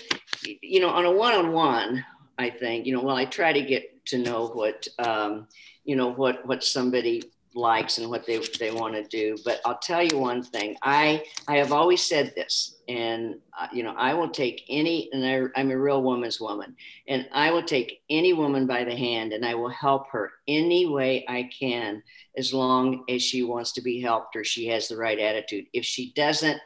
you 0.62 0.80
know, 0.80 0.88
on 0.88 1.04
a 1.04 1.12
one-on-one, 1.12 2.04
I 2.38 2.50
think, 2.50 2.86
you 2.86 2.94
know, 2.94 3.02
well, 3.02 3.16
I 3.16 3.24
try 3.24 3.52
to 3.52 3.62
get 3.62 4.04
to 4.06 4.18
know 4.18 4.48
what, 4.48 4.88
um, 4.98 5.46
you 5.84 5.96
know, 5.96 6.08
what, 6.08 6.46
what 6.46 6.64
somebody 6.64 7.22
likes 7.54 7.98
and 7.98 8.10
what 8.10 8.26
they, 8.26 8.38
they 8.58 8.70
want 8.70 8.94
to 8.94 9.04
do. 9.04 9.36
But 9.44 9.60
I'll 9.64 9.78
tell 9.78 10.02
you 10.02 10.18
one 10.18 10.42
thing. 10.42 10.76
I 10.82 11.24
I 11.48 11.56
have 11.56 11.72
always 11.72 12.02
said 12.02 12.32
this, 12.34 12.76
and 12.88 13.36
uh, 13.58 13.68
you 13.72 13.82
know 13.82 13.94
I 13.96 14.14
will 14.14 14.30
take 14.30 14.64
any, 14.68 15.08
and 15.12 15.24
I, 15.24 15.60
I'm 15.60 15.70
a 15.70 15.78
real 15.78 16.02
woman's 16.02 16.40
woman, 16.40 16.76
and 17.08 17.28
I 17.32 17.50
will 17.50 17.62
take 17.62 18.02
any 18.10 18.32
woman 18.32 18.66
by 18.66 18.84
the 18.84 18.96
hand, 18.96 19.32
and 19.32 19.44
I 19.44 19.54
will 19.54 19.70
help 19.70 20.08
her 20.10 20.32
any 20.48 20.86
way 20.86 21.24
I 21.28 21.48
can, 21.58 22.02
as 22.36 22.52
long 22.52 23.04
as 23.08 23.22
she 23.22 23.42
wants 23.42 23.72
to 23.72 23.82
be 23.82 24.00
helped 24.00 24.36
or 24.36 24.44
she 24.44 24.66
has 24.68 24.88
the 24.88 24.96
right 24.96 25.18
attitude. 25.18 25.66
If 25.72 25.84
she 25.84 26.12
doesn't, 26.14 26.60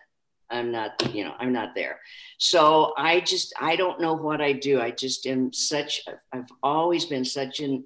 I'm 0.51 0.73
not, 0.73 1.15
you 1.15 1.25
know, 1.25 1.35
I'm 1.39 1.53
not 1.53 1.75
there. 1.75 2.01
So 2.39 2.95
I 2.97 3.21
just, 3.21 3.53
I 3.61 3.77
don't 3.77 4.01
know 4.01 4.15
what 4.15 4.41
I 4.41 4.53
do. 4.53 4.81
I 4.81 4.91
just 4.91 5.27
am 5.27 5.53
such, 5.53 6.03
I've 6.33 6.51
always 6.63 7.05
been 7.05 7.25
such 7.25 7.61
an, 7.61 7.85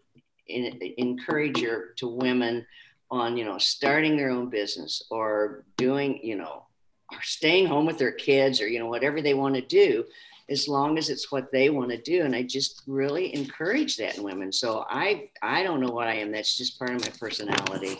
an 0.48 0.78
encourager 0.98 1.94
to 1.96 2.06
women 2.06 2.66
on 3.12 3.36
you 3.36 3.44
know 3.44 3.58
starting 3.58 4.16
their 4.16 4.30
own 4.30 4.48
business 4.48 5.02
or 5.10 5.64
doing 5.76 6.18
you 6.22 6.34
know 6.34 6.64
or 7.12 7.18
staying 7.20 7.66
home 7.66 7.84
with 7.84 7.98
their 7.98 8.10
kids 8.10 8.60
or 8.60 8.66
you 8.66 8.78
know 8.78 8.86
whatever 8.86 9.20
they 9.20 9.34
want 9.34 9.54
to 9.54 9.60
do 9.60 10.02
as 10.48 10.66
long 10.66 10.96
as 10.96 11.10
it's 11.10 11.30
what 11.30 11.52
they 11.52 11.68
want 11.68 11.90
to 11.90 12.00
do 12.00 12.22
and 12.22 12.34
i 12.34 12.42
just 12.42 12.82
really 12.86 13.34
encourage 13.34 13.98
that 13.98 14.16
in 14.16 14.24
women 14.24 14.50
so 14.50 14.86
i 14.88 15.28
i 15.42 15.62
don't 15.62 15.80
know 15.80 15.90
what 15.90 16.08
i 16.08 16.14
am 16.14 16.32
that's 16.32 16.56
just 16.56 16.78
part 16.78 16.90
of 16.90 17.02
my 17.02 17.12
personality 17.20 17.98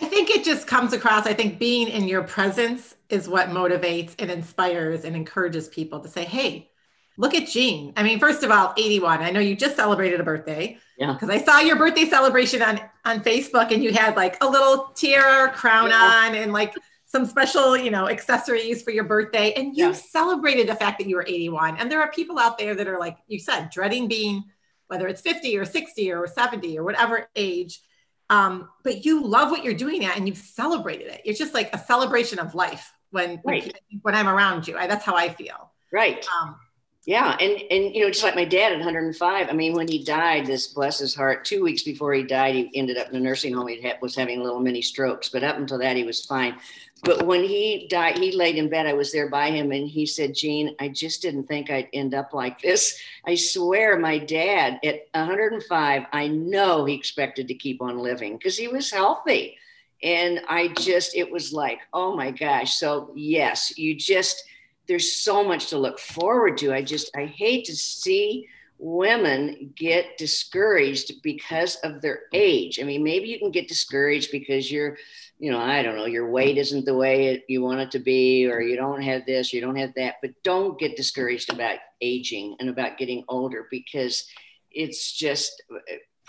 i 0.00 0.06
think 0.06 0.30
it 0.30 0.42
just 0.42 0.66
comes 0.66 0.94
across 0.94 1.26
i 1.26 1.34
think 1.34 1.58
being 1.58 1.86
in 1.88 2.08
your 2.08 2.22
presence 2.22 2.94
is 3.10 3.28
what 3.28 3.48
motivates 3.48 4.14
and 4.18 4.30
inspires 4.30 5.04
and 5.04 5.14
encourages 5.14 5.68
people 5.68 6.00
to 6.00 6.08
say 6.08 6.24
hey 6.24 6.70
look 7.18 7.34
at 7.34 7.46
Jean. 7.46 7.92
I 7.96 8.02
mean, 8.02 8.18
first 8.18 8.42
of 8.42 8.50
all, 8.50 8.72
81. 8.76 9.20
I 9.20 9.30
know 9.30 9.40
you 9.40 9.54
just 9.54 9.76
celebrated 9.76 10.18
a 10.18 10.24
birthday. 10.24 10.78
Yeah. 10.98 11.12
Because 11.12 11.28
I 11.28 11.38
saw 11.38 11.60
your 11.60 11.76
birthday 11.76 12.06
celebration 12.06 12.62
on 12.62 12.80
on 13.04 13.20
Facebook 13.20 13.72
and 13.72 13.82
you 13.82 13.92
had 13.92 14.16
like 14.16 14.42
a 14.42 14.48
little 14.48 14.92
tiara 14.94 15.50
crown 15.50 15.90
yeah. 15.90 16.26
on 16.26 16.34
and 16.34 16.52
like 16.52 16.74
some 17.04 17.26
special, 17.26 17.76
you 17.76 17.90
know, 17.90 18.08
accessories 18.08 18.82
for 18.82 18.90
your 18.90 19.04
birthday. 19.04 19.52
And 19.54 19.76
you 19.76 19.88
yeah. 19.88 19.92
celebrated 19.92 20.68
the 20.68 20.74
fact 20.74 20.98
that 20.98 21.08
you 21.08 21.16
were 21.16 21.26
81. 21.26 21.76
And 21.78 21.90
there 21.90 22.00
are 22.00 22.10
people 22.10 22.38
out 22.38 22.58
there 22.58 22.74
that 22.74 22.86
are 22.86 22.98
like 22.98 23.18
you 23.26 23.38
said, 23.38 23.70
dreading 23.70 24.08
being 24.08 24.44
whether 24.92 25.08
it's 25.08 25.22
50 25.22 25.56
or 25.56 25.64
60 25.64 26.12
or 26.12 26.26
70 26.26 26.78
or 26.78 26.84
whatever 26.84 27.26
age. 27.34 27.80
Um, 28.28 28.68
but 28.84 29.06
you 29.06 29.26
love 29.26 29.50
what 29.50 29.64
you're 29.64 29.72
doing 29.72 30.04
at 30.04 30.18
and 30.18 30.28
you've 30.28 30.36
celebrated 30.36 31.06
it. 31.06 31.22
It's 31.24 31.38
just 31.38 31.54
like 31.54 31.74
a 31.74 31.78
celebration 31.78 32.38
of 32.38 32.54
life 32.54 32.92
when 33.10 33.40
right. 33.44 33.64
when, 33.64 34.00
when, 34.02 34.14
I'm 34.14 34.28
around 34.28 34.68
you. 34.68 34.76
I, 34.76 34.86
that's 34.86 35.04
how 35.04 35.16
I 35.16 35.30
feel. 35.30 35.72
Right. 35.92 36.26
Um, 36.40 36.56
yeah, 37.04 37.36
and 37.40 37.60
and 37.70 37.94
you 37.94 38.02
know, 38.02 38.10
just 38.10 38.22
like 38.22 38.36
my 38.36 38.44
dad 38.44 38.70
at 38.72 38.78
105. 38.78 39.48
I 39.48 39.52
mean, 39.52 39.74
when 39.74 39.88
he 39.88 40.04
died, 40.04 40.46
this 40.46 40.68
bless 40.68 41.00
his 41.00 41.14
heart. 41.14 41.44
Two 41.44 41.62
weeks 41.62 41.82
before 41.82 42.14
he 42.14 42.22
died, 42.22 42.54
he 42.54 42.70
ended 42.74 42.96
up 42.96 43.08
in 43.08 43.16
a 43.16 43.20
nursing 43.20 43.54
home. 43.54 43.66
He 43.66 43.92
was 44.00 44.14
having 44.14 44.40
little 44.40 44.60
mini 44.60 44.82
strokes, 44.82 45.28
but 45.28 45.42
up 45.42 45.56
until 45.56 45.78
that, 45.78 45.96
he 45.96 46.04
was 46.04 46.24
fine. 46.24 46.54
But 47.02 47.26
when 47.26 47.42
he 47.42 47.88
died, 47.90 48.18
he 48.18 48.30
laid 48.30 48.54
in 48.54 48.68
bed. 48.68 48.86
I 48.86 48.92
was 48.92 49.10
there 49.10 49.28
by 49.28 49.50
him, 49.50 49.72
and 49.72 49.88
he 49.88 50.06
said, 50.06 50.36
"Jean, 50.36 50.76
I 50.78 50.88
just 50.88 51.22
didn't 51.22 51.44
think 51.44 51.70
I'd 51.70 51.88
end 51.92 52.14
up 52.14 52.32
like 52.32 52.62
this. 52.62 52.96
I 53.26 53.34
swear, 53.34 53.98
my 53.98 54.18
dad 54.18 54.78
at 54.84 55.08
105, 55.12 56.06
I 56.12 56.28
know 56.28 56.84
he 56.84 56.94
expected 56.94 57.48
to 57.48 57.54
keep 57.54 57.82
on 57.82 57.98
living 57.98 58.36
because 58.36 58.56
he 58.56 58.68
was 58.68 58.92
healthy." 58.92 59.56
And 60.04 60.40
I 60.48 60.68
just, 60.68 61.14
it 61.14 61.30
was 61.30 61.52
like, 61.52 61.78
oh 61.92 62.16
my 62.16 62.32
gosh. 62.32 62.74
So 62.74 63.12
yes, 63.14 63.78
you 63.78 63.94
just 63.94 64.44
there's 64.88 65.12
so 65.12 65.44
much 65.44 65.68
to 65.68 65.78
look 65.78 65.98
forward 65.98 66.58
to. 66.58 66.72
I 66.72 66.82
just, 66.82 67.10
I 67.16 67.26
hate 67.26 67.64
to 67.66 67.76
see 67.76 68.48
women 68.78 69.72
get 69.76 70.18
discouraged 70.18 71.22
because 71.22 71.76
of 71.76 72.02
their 72.02 72.22
age. 72.32 72.80
I 72.80 72.82
mean, 72.82 73.04
maybe 73.04 73.28
you 73.28 73.38
can 73.38 73.52
get 73.52 73.68
discouraged 73.68 74.32
because 74.32 74.72
you're, 74.72 74.96
you 75.38 75.52
know, 75.52 75.60
I 75.60 75.82
don't 75.82 75.96
know, 75.96 76.06
your 76.06 76.30
weight 76.30 76.58
isn't 76.58 76.84
the 76.84 76.96
way 76.96 77.28
it, 77.28 77.44
you 77.48 77.62
want 77.62 77.80
it 77.80 77.92
to 77.92 78.00
be, 78.00 78.50
or 78.50 78.60
you 78.60 78.76
don't 78.76 79.02
have 79.02 79.24
this, 79.24 79.52
you 79.52 79.60
don't 79.60 79.76
have 79.76 79.94
that. 79.94 80.16
But 80.20 80.32
don't 80.42 80.78
get 80.78 80.96
discouraged 80.96 81.52
about 81.52 81.78
aging 82.00 82.56
and 82.58 82.68
about 82.68 82.98
getting 82.98 83.24
older 83.28 83.68
because 83.70 84.26
it's 84.72 85.12
just, 85.12 85.62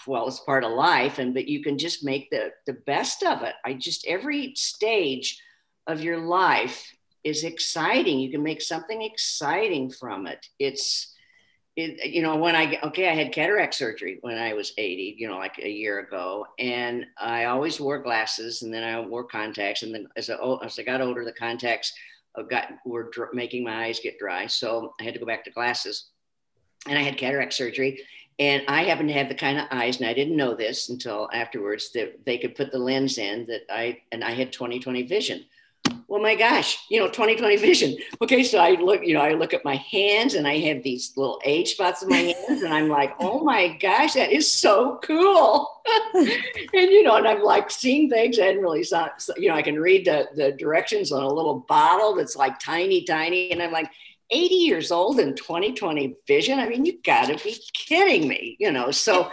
well, 0.05 0.27
it's 0.27 0.39
part 0.41 0.63
of 0.63 0.71
life. 0.71 1.17
And 1.19 1.33
but 1.33 1.47
you 1.47 1.63
can 1.63 1.77
just 1.77 2.03
make 2.03 2.29
the 2.29 2.51
the 2.65 2.73
best 2.73 3.23
of 3.23 3.41
it. 3.43 3.55
I 3.65 3.73
just 3.73 4.05
every 4.07 4.53
stage 4.55 5.41
of 5.87 6.03
your 6.03 6.19
life 6.19 6.93
is 7.23 7.43
exciting. 7.43 8.19
You 8.19 8.31
can 8.31 8.43
make 8.43 8.61
something 8.61 9.01
exciting 9.01 9.89
from 9.89 10.27
it. 10.27 10.47
It's, 10.59 11.13
it, 11.75 12.11
you 12.11 12.21
know, 12.21 12.35
when 12.35 12.55
I, 12.55 12.79
okay, 12.83 13.09
I 13.09 13.15
had 13.15 13.31
cataract 13.31 13.73
surgery 13.73 14.19
when 14.21 14.37
I 14.37 14.53
was 14.53 14.73
80, 14.77 15.15
you 15.17 15.27
know, 15.27 15.37
like 15.37 15.57
a 15.59 15.69
year 15.69 15.99
ago. 15.99 16.45
And 16.59 17.05
I 17.17 17.45
always 17.45 17.79
wore 17.79 17.99
glasses 17.99 18.61
and 18.61 18.73
then 18.73 18.83
I 18.83 18.99
wore 18.99 19.23
contacts. 19.23 19.83
And 19.83 19.93
then 19.93 20.07
as 20.15 20.29
I, 20.29 20.35
as 20.63 20.77
I 20.77 20.83
got 20.83 21.01
older, 21.01 21.25
the 21.25 21.31
contacts 21.31 21.93
uh, 22.35 22.43
got, 22.43 22.69
were 22.85 23.09
dr- 23.09 23.33
making 23.33 23.63
my 23.63 23.85
eyes 23.85 23.99
get 23.99 24.19
dry. 24.19 24.45
So 24.47 24.93
I 24.99 25.03
had 25.03 25.13
to 25.13 25.19
go 25.19 25.25
back 25.25 25.45
to 25.45 25.51
glasses 25.51 26.09
and 26.87 26.99
I 26.99 27.01
had 27.01 27.17
cataract 27.17 27.53
surgery. 27.53 28.01
And 28.39 28.63
I 28.67 28.83
happened 28.83 29.09
to 29.09 29.13
have 29.13 29.29
the 29.29 29.35
kind 29.35 29.59
of 29.59 29.67
eyes, 29.69 29.97
and 29.97 30.09
I 30.09 30.13
didn't 30.15 30.35
know 30.35 30.55
this 30.55 30.89
until 30.89 31.29
afterwards 31.31 31.91
that 31.91 32.25
they 32.25 32.39
could 32.39 32.55
put 32.55 32.71
the 32.71 32.79
lens 32.79 33.19
in 33.19 33.45
that 33.45 33.61
I, 33.69 34.01
and 34.11 34.23
I 34.23 34.31
had 34.31 34.51
20 34.51 34.79
20 34.79 35.03
vision 35.03 35.45
well 36.13 36.21
my 36.21 36.35
gosh 36.35 36.77
you 36.91 36.99
know 36.99 37.07
2020 37.07 37.55
vision. 37.57 37.97
Okay 38.21 38.43
so 38.43 38.59
i 38.59 38.71
look 38.71 39.03
you 39.03 39.15
know 39.15 39.21
i 39.21 39.33
look 39.33 39.51
at 39.51 39.65
my 39.65 39.77
hands 39.77 40.35
and 40.35 40.47
i 40.47 40.57
have 40.59 40.83
these 40.83 41.11
little 41.17 41.41
age 41.43 41.73
spots 41.73 42.03
in 42.03 42.09
my 42.09 42.17
hands 42.47 42.61
and 42.61 42.71
i'm 42.71 42.87
like 42.87 43.15
oh 43.19 43.43
my 43.43 43.75
gosh 43.79 44.13
that 44.13 44.31
is 44.31 44.49
so 44.51 44.99
cool. 45.03 45.67
And 46.15 46.89
you 46.89 47.03
know 47.03 47.15
and 47.15 47.27
i'm 47.27 47.41
like 47.41 47.71
seeing 47.71 48.09
things. 48.09 48.37
I 48.39 48.45
hadn't 48.45 48.61
really 48.61 48.83
saw 48.83 49.09
you 49.37 49.49
know 49.49 49.55
i 49.55 49.63
can 49.63 49.79
read 49.79 50.05
the, 50.05 50.27
the 50.35 50.51
directions 50.51 51.11
on 51.11 51.23
a 51.23 51.27
little 51.27 51.65
bottle 51.67 52.15
that's 52.15 52.35
like 52.35 52.59
tiny 52.59 53.03
tiny. 53.03 53.51
And 53.51 53.61
i'm 53.61 53.71
like 53.71 53.89
80 54.29 54.55
years 54.55 54.91
old 54.91 55.19
and 55.19 55.35
2020 55.35 56.15
vision? 56.27 56.59
I 56.59 56.69
mean 56.69 56.85
you 56.85 56.99
gotta 57.03 57.43
be 57.43 57.57
kidding 57.73 58.27
me 58.27 58.55
you 58.59 58.71
know? 58.71 58.91
So 58.91 59.31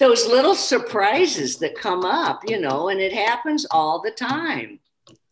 those 0.00 0.26
little 0.26 0.56
surprises 0.56 1.58
that 1.58 1.76
come 1.76 2.04
up 2.04 2.42
you 2.48 2.60
know 2.60 2.88
and 2.88 3.00
it 3.00 3.12
happens 3.12 3.64
all 3.70 4.02
the 4.02 4.10
time 4.10 4.80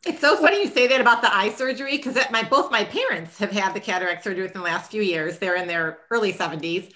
it's 0.04 0.20
so 0.20 0.36
funny 0.36 0.62
you 0.62 0.68
say 0.68 0.86
that 0.88 1.00
about 1.00 1.22
the 1.22 1.34
eye 1.34 1.50
surgery 1.50 1.96
because 1.96 2.18
my 2.30 2.42
both 2.42 2.70
my 2.70 2.84
parents 2.84 3.38
have 3.38 3.52
had 3.52 3.72
the 3.72 3.80
cataract 3.80 4.24
surgery 4.24 4.42
within 4.42 4.60
the 4.60 4.64
last 4.64 4.90
few 4.90 5.02
years. 5.02 5.38
They're 5.38 5.56
in 5.56 5.68
their 5.68 6.00
early 6.10 6.32
70s 6.32 6.92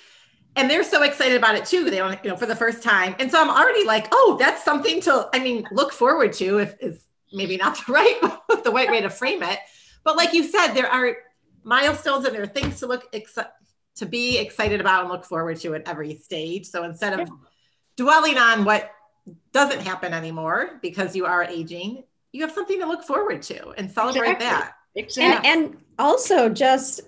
and 0.56 0.70
they're 0.70 0.82
so 0.82 1.02
excited 1.02 1.36
about 1.36 1.54
it 1.54 1.66
too. 1.66 1.88
They 1.88 1.98
don't, 1.98 2.18
you 2.24 2.30
know, 2.30 2.36
for 2.36 2.46
the 2.46 2.56
first 2.56 2.82
time. 2.82 3.14
And 3.18 3.30
so 3.30 3.40
I'm 3.40 3.50
already 3.50 3.84
like, 3.84 4.08
oh, 4.10 4.36
that's 4.40 4.64
something 4.64 5.00
to, 5.02 5.28
I 5.32 5.38
mean, 5.38 5.66
look 5.70 5.92
forward 5.92 6.32
to 6.34 6.58
if 6.58 6.74
is 6.80 7.04
maybe 7.32 7.56
not 7.56 7.76
the 7.86 7.92
right 7.92 8.20
the 8.64 8.72
right 8.72 8.90
way 8.90 9.02
to 9.02 9.10
frame 9.10 9.42
it. 9.42 9.58
But 10.02 10.16
like 10.16 10.32
you 10.32 10.44
said, 10.44 10.72
there 10.72 10.90
are 10.90 11.16
milestones 11.62 12.24
and 12.24 12.34
there 12.34 12.42
are 12.42 12.46
things 12.46 12.80
to 12.80 12.86
look 12.86 13.04
ex- 13.12 13.38
to 13.96 14.06
be 14.06 14.38
excited 14.38 14.80
about 14.80 15.02
and 15.02 15.12
look 15.12 15.24
forward 15.24 15.58
to 15.60 15.74
at 15.74 15.88
every 15.88 16.16
stage. 16.16 16.66
So 16.66 16.84
instead 16.84 17.18
of 17.18 17.28
dwelling 17.96 18.38
on 18.38 18.64
what 18.64 18.90
doesn't 19.52 19.80
happen 19.80 20.12
anymore 20.12 20.78
because 20.82 21.16
you 21.16 21.26
are 21.26 21.42
aging, 21.44 22.04
you 22.36 22.42
have 22.42 22.52
something 22.52 22.78
to 22.80 22.86
look 22.86 23.02
forward 23.02 23.42
to 23.42 23.70
and 23.78 23.90
celebrate 23.90 24.32
Exactly. 24.32 24.46
that. 24.46 24.72
Exactly. 24.94 25.50
And, 25.50 25.64
and 25.64 25.76
also 25.98 26.48
just 26.48 27.00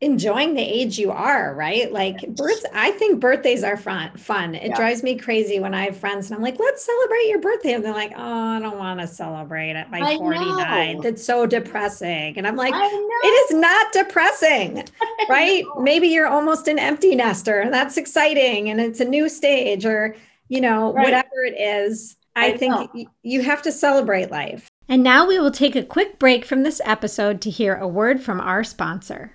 enjoying 0.00 0.54
the 0.54 0.60
age 0.60 0.98
you 0.98 1.10
are, 1.10 1.54
right? 1.54 1.90
Like 1.90 2.18
birth, 2.36 2.62
I 2.74 2.90
think 2.90 3.20
birthdays 3.20 3.62
are 3.64 3.76
fun. 3.76 4.10
Fun. 4.18 4.54
It 4.54 4.68
Yeah. 4.70 4.76
drives 4.76 5.02
me 5.02 5.16
crazy 5.16 5.60
when 5.60 5.72
I 5.72 5.84
have 5.86 5.96
friends 5.96 6.26
and 6.26 6.36
I'm 6.36 6.42
like, 6.42 6.58
let's 6.58 6.84
celebrate 6.84 7.26
your 7.28 7.40
birthday. 7.40 7.72
And 7.72 7.82
they're 7.84 7.92
like, 7.94 8.12
oh, 8.14 8.48
I 8.56 8.60
don't 8.60 8.76
want 8.76 9.00
to 9.00 9.06
celebrate 9.06 9.70
it. 9.76 9.88
My 9.90 10.00
I 10.00 10.16
49. 10.18 10.96
know. 10.96 11.02
That's 11.02 11.24
so 11.24 11.46
depressing. 11.46 12.36
And 12.36 12.46
I'm 12.46 12.56
like, 12.56 12.74
it 12.76 13.50
is 13.50 13.56
not 13.56 13.92
depressing, 13.92 14.84
right? 15.30 15.64
Maybe 15.78 16.08
you're 16.08 16.26
almost 16.28 16.68
an 16.68 16.78
empty 16.78 17.14
nester 17.14 17.60
and 17.60 17.72
that's 17.72 17.96
exciting 17.96 18.68
and 18.68 18.80
it's 18.80 19.00
a 19.00 19.04
new 19.06 19.28
stage 19.30 19.86
or, 19.86 20.16
you 20.48 20.60
know, 20.60 20.92
Right. 20.92 21.04
whatever 21.04 21.44
it 21.46 21.58
is. 21.58 22.16
I, 22.36 22.46
I 22.48 22.56
think 22.58 22.74
know. 22.74 22.88
y- 22.94 23.06
you 23.22 23.42
have 23.42 23.62
to 23.62 23.72
celebrate 23.72 24.30
life. 24.30 24.66
And 24.88 25.02
now 25.02 25.26
we 25.26 25.38
will 25.38 25.50
take 25.50 25.74
a 25.74 25.82
quick 25.82 26.18
break 26.18 26.44
from 26.44 26.62
this 26.62 26.80
episode 26.84 27.40
to 27.42 27.50
hear 27.50 27.74
a 27.74 27.88
word 27.88 28.20
from 28.20 28.40
our 28.40 28.62
sponsor. 28.62 29.32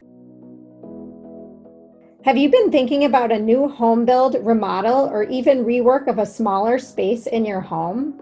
Have 2.25 2.37
you 2.37 2.49
been 2.49 2.71
thinking 2.71 3.05
about 3.05 3.31
a 3.31 3.39
new 3.39 3.67
home 3.67 4.05
build, 4.05 4.35
remodel, 4.41 5.09
or 5.09 5.23
even 5.23 5.65
rework 5.65 6.07
of 6.07 6.19
a 6.19 6.25
smaller 6.25 6.77
space 6.77 7.27
in 7.27 7.45
your 7.45 7.61
home? 7.61 8.21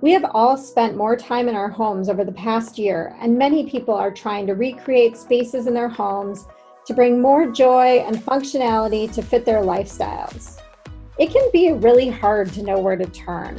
We 0.00 0.12
have 0.12 0.24
all 0.32 0.56
spent 0.56 0.96
more 0.96 1.16
time 1.16 1.48
in 1.48 1.56
our 1.56 1.68
homes 1.68 2.08
over 2.08 2.24
the 2.24 2.32
past 2.32 2.78
year, 2.78 3.16
and 3.20 3.36
many 3.36 3.68
people 3.68 3.94
are 3.94 4.12
trying 4.12 4.46
to 4.46 4.54
recreate 4.54 5.16
spaces 5.16 5.66
in 5.66 5.74
their 5.74 5.88
homes 5.88 6.46
to 6.86 6.94
bring 6.94 7.20
more 7.20 7.50
joy 7.50 8.04
and 8.06 8.16
functionality 8.16 9.12
to 9.12 9.22
fit 9.22 9.44
their 9.44 9.62
lifestyles. 9.62 10.60
It 11.18 11.32
can 11.32 11.48
be 11.52 11.72
really 11.72 12.08
hard 12.08 12.52
to 12.52 12.62
know 12.62 12.78
where 12.78 12.96
to 12.96 13.06
turn. 13.06 13.56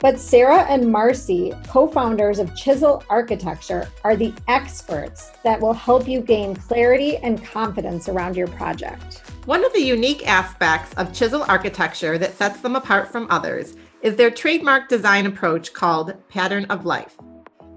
But 0.00 0.20
Sarah 0.20 0.62
and 0.68 0.92
Marcy, 0.92 1.52
co 1.66 1.88
founders 1.88 2.38
of 2.38 2.54
Chisel 2.54 3.02
Architecture, 3.08 3.88
are 4.04 4.14
the 4.14 4.32
experts 4.46 5.32
that 5.42 5.60
will 5.60 5.72
help 5.72 6.06
you 6.06 6.20
gain 6.20 6.54
clarity 6.54 7.16
and 7.16 7.44
confidence 7.44 8.08
around 8.08 8.36
your 8.36 8.46
project. 8.46 9.22
One 9.46 9.64
of 9.64 9.72
the 9.72 9.82
unique 9.82 10.28
aspects 10.28 10.94
of 10.94 11.12
chisel 11.12 11.44
architecture 11.48 12.16
that 12.16 12.36
sets 12.36 12.60
them 12.60 12.76
apart 12.76 13.10
from 13.10 13.26
others 13.28 13.74
is 14.02 14.14
their 14.14 14.30
trademark 14.30 14.88
design 14.88 15.26
approach 15.26 15.72
called 15.72 16.14
Pattern 16.28 16.66
of 16.66 16.86
Life. 16.86 17.16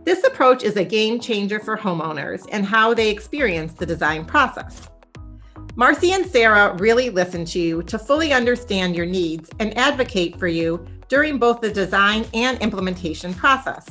This 0.03 0.24
approach 0.24 0.63
is 0.63 0.78
a 0.78 0.84
game 0.84 1.19
changer 1.19 1.59
for 1.59 1.76
homeowners 1.76 2.47
and 2.51 2.65
how 2.65 2.93
they 2.93 3.09
experience 3.09 3.74
the 3.74 3.86
design 3.86 4.26
process. 4.26 4.89
Marcy 5.76 6.11
and 6.11 6.26
Sarah 6.26 6.76
really 6.78 7.09
listen 7.09 7.45
to 7.45 7.59
you 7.59 7.82
to 7.84 7.97
fully 7.97 8.34
understand 8.34 8.95
your 8.95 9.05
needs 9.05 9.49
and 9.59 9.76
advocate 9.78 10.38
for 10.38 10.47
you 10.47 10.86
during 11.12 11.38
both 11.38 11.59
the 11.59 11.70
design 11.70 12.26
and 12.34 12.57
implementation 12.59 13.34
process. 13.34 13.86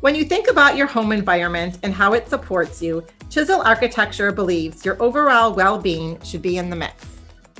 When 0.00 0.14
you 0.14 0.24
think 0.24 0.48
about 0.48 0.74
your 0.74 0.86
home 0.86 1.12
environment 1.12 1.80
and 1.82 1.92
how 1.92 2.14
it 2.14 2.30
supports 2.30 2.80
you, 2.80 3.04
Chisel 3.28 3.60
Architecture 3.60 4.32
believes 4.32 4.86
your 4.86 4.96
overall 5.02 5.52
well 5.52 5.78
being 5.78 6.18
should 6.22 6.40
be 6.40 6.56
in 6.56 6.70
the 6.70 6.76
mix. 6.76 7.04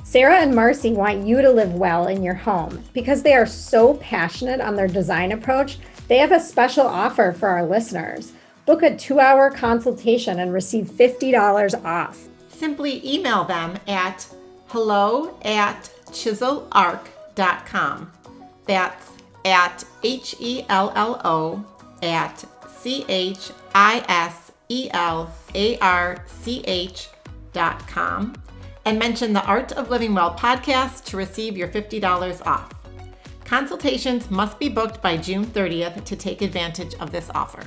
Sarah 0.03 0.39
and 0.39 0.55
Marcy 0.55 0.93
want 0.93 1.27
you 1.27 1.43
to 1.43 1.51
live 1.51 1.75
well 1.75 2.07
in 2.07 2.23
your 2.23 2.33
home 2.33 2.83
because 2.91 3.21
they 3.21 3.35
are 3.35 3.45
so 3.45 3.93
passionate 3.97 4.61
on 4.61 4.75
their 4.75 4.87
design 4.87 5.31
approach. 5.31 5.77
They 6.07 6.17
have 6.17 6.31
a 6.31 6.39
special 6.39 6.87
offer 6.87 7.33
for 7.33 7.49
our 7.49 7.63
listeners. 7.63 8.33
Book 8.65 8.81
a 8.81 8.97
two 8.97 9.19
hour 9.19 9.51
consultation 9.51 10.39
and 10.39 10.51
receive 10.51 10.87
$50 10.87 11.85
off. 11.85 12.27
Simply 12.47 13.07
email 13.07 13.43
them 13.43 13.77
at 13.87 14.27
hello 14.69 15.37
at 15.43 15.91
chiselarch.com. 16.07 18.11
That's 18.69 19.13
at 19.45 19.83
H 20.03 20.35
E 20.39 20.63
L 20.69 20.93
L 20.93 21.19
O 21.25 21.65
at 22.03 22.45
C 22.69 23.03
H 23.09 23.49
I 23.73 24.05
S 24.07 24.51
E 24.69 24.91
L 24.93 25.33
A 25.55 25.79
R 25.79 26.23
C 26.27 26.63
H 26.67 27.09
dot 27.51 27.87
com 27.87 28.35
and 28.85 28.99
mention 28.99 29.33
the 29.33 29.43
Art 29.45 29.71
of 29.71 29.89
Living 29.89 30.13
Well 30.13 30.35
podcast 30.35 31.03
to 31.05 31.17
receive 31.17 31.57
your 31.57 31.67
$50 31.67 32.45
off. 32.45 32.71
Consultations 33.43 34.29
must 34.29 34.59
be 34.59 34.69
booked 34.69 35.01
by 35.01 35.17
June 35.17 35.47
30th 35.47 36.03
to 36.03 36.15
take 36.15 36.43
advantage 36.43 36.93
of 36.99 37.11
this 37.11 37.31
offer. 37.33 37.63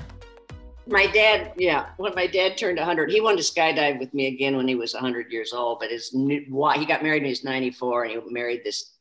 my 0.87 1.09
dad, 1.09 1.53
yeah, 1.57 1.87
when 1.97 2.15
my 2.15 2.29
dad 2.29 2.57
turned 2.57 2.79
100, 2.79 3.11
he 3.11 3.21
wanted 3.21 3.43
to 3.43 3.53
skydive 3.53 3.99
with 3.99 4.15
me 4.15 4.29
again 4.29 4.57
when 4.57 4.69
he 4.69 4.77
was 4.77 4.95
100 4.95 5.33
years 5.33 5.53
old. 5.53 5.81
But 5.81 5.91
his 5.91 6.15
why 6.49 6.79
he 6.79 6.87
got 6.87 7.03
married 7.03 7.23
when 7.23 7.27
he 7.27 7.33
was 7.33 7.43
94, 7.43 8.05
and 8.05 8.13
he 8.13 8.33
married 8.33 8.63
this 8.63 8.93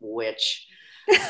witch. 0.00 0.66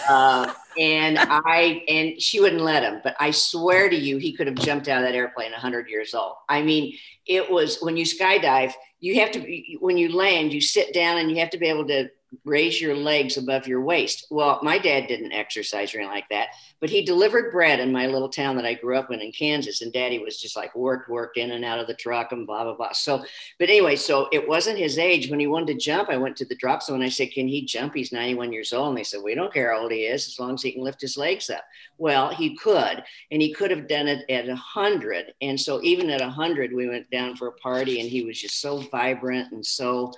Uh, 0.08 0.52
and 0.78 1.18
I 1.18 1.82
and 1.88 2.20
she 2.20 2.40
wouldn't 2.40 2.62
let 2.62 2.82
him. 2.82 3.00
But 3.02 3.16
I 3.20 3.30
swear 3.30 3.88
to 3.88 3.96
you, 3.96 4.18
he 4.18 4.32
could 4.32 4.46
have 4.46 4.56
jumped 4.56 4.88
out 4.88 5.02
of 5.02 5.08
that 5.08 5.14
airplane 5.14 5.52
100 5.52 5.88
years 5.88 6.14
old. 6.14 6.34
I 6.48 6.62
mean, 6.62 6.96
it 7.26 7.50
was 7.50 7.78
when 7.80 7.96
you 7.96 8.04
skydive, 8.04 8.72
you 9.00 9.20
have 9.20 9.30
to 9.32 9.40
be- 9.40 9.76
when 9.80 9.96
you 9.96 10.14
land, 10.14 10.52
you 10.52 10.60
sit 10.60 10.92
down 10.94 11.18
and 11.18 11.30
you 11.30 11.36
have 11.38 11.50
to 11.50 11.58
be 11.58 11.66
able 11.66 11.86
to 11.88 12.08
raise 12.44 12.80
your 12.80 12.96
legs 12.96 13.36
above 13.36 13.66
your 13.66 13.80
waist. 13.80 14.26
Well, 14.30 14.60
my 14.62 14.78
dad 14.78 15.06
didn't 15.06 15.32
exercise 15.32 15.94
or 15.94 15.98
anything 15.98 16.14
like 16.14 16.28
that, 16.30 16.48
but 16.80 16.90
he 16.90 17.04
delivered 17.04 17.52
bread 17.52 17.80
in 17.80 17.92
my 17.92 18.06
little 18.06 18.28
town 18.28 18.56
that 18.56 18.66
I 18.66 18.74
grew 18.74 18.96
up 18.96 19.10
in 19.10 19.20
in 19.20 19.32
Kansas. 19.32 19.82
And 19.82 19.92
daddy 19.92 20.18
was 20.18 20.40
just 20.40 20.56
like 20.56 20.74
worked, 20.74 21.08
worked 21.08 21.36
in 21.36 21.52
and 21.52 21.64
out 21.64 21.78
of 21.78 21.86
the 21.86 21.94
truck 21.94 22.32
and 22.32 22.46
blah, 22.46 22.64
blah, 22.64 22.74
blah. 22.74 22.92
So, 22.92 23.24
but 23.58 23.68
anyway, 23.68 23.96
so 23.96 24.28
it 24.32 24.48
wasn't 24.48 24.78
his 24.78 24.98
age. 24.98 25.30
When 25.30 25.40
he 25.40 25.46
wanted 25.46 25.68
to 25.68 25.78
jump, 25.78 26.10
I 26.10 26.16
went 26.16 26.36
to 26.38 26.44
the 26.44 26.56
drop 26.56 26.82
zone. 26.82 26.96
And 26.96 27.04
I 27.04 27.08
said, 27.08 27.32
Can 27.32 27.48
he 27.48 27.64
jump? 27.64 27.94
He's 27.94 28.12
91 28.12 28.52
years 28.52 28.72
old. 28.72 28.88
And 28.88 28.98
they 28.98 29.04
said, 29.04 29.20
We 29.22 29.34
don't 29.34 29.52
care 29.52 29.72
how 29.72 29.82
old 29.82 29.92
he 29.92 30.06
is 30.06 30.26
as 30.26 30.38
long 30.38 30.54
as 30.54 30.62
he 30.62 30.72
can 30.72 30.82
lift 30.82 31.00
his 31.00 31.16
legs 31.16 31.50
up. 31.50 31.64
Well, 31.98 32.30
he 32.30 32.56
could, 32.56 33.02
and 33.30 33.40
he 33.40 33.52
could 33.52 33.70
have 33.70 33.88
done 33.88 34.08
it 34.08 34.28
at 34.30 34.46
100. 34.46 35.34
And 35.40 35.60
so, 35.60 35.82
even 35.82 36.10
at 36.10 36.20
100, 36.20 36.72
we 36.72 36.88
went 36.88 37.10
down 37.10 37.36
for 37.36 37.48
a 37.48 37.52
party 37.52 38.00
and 38.00 38.08
he 38.08 38.24
was 38.24 38.40
just 38.40 38.60
so 38.60 38.78
vibrant 38.78 39.52
and 39.52 39.64
so 39.64 40.12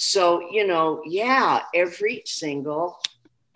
so, 0.00 0.48
you 0.48 0.64
know, 0.64 1.02
yeah, 1.04 1.62
every 1.74 2.22
single 2.24 3.00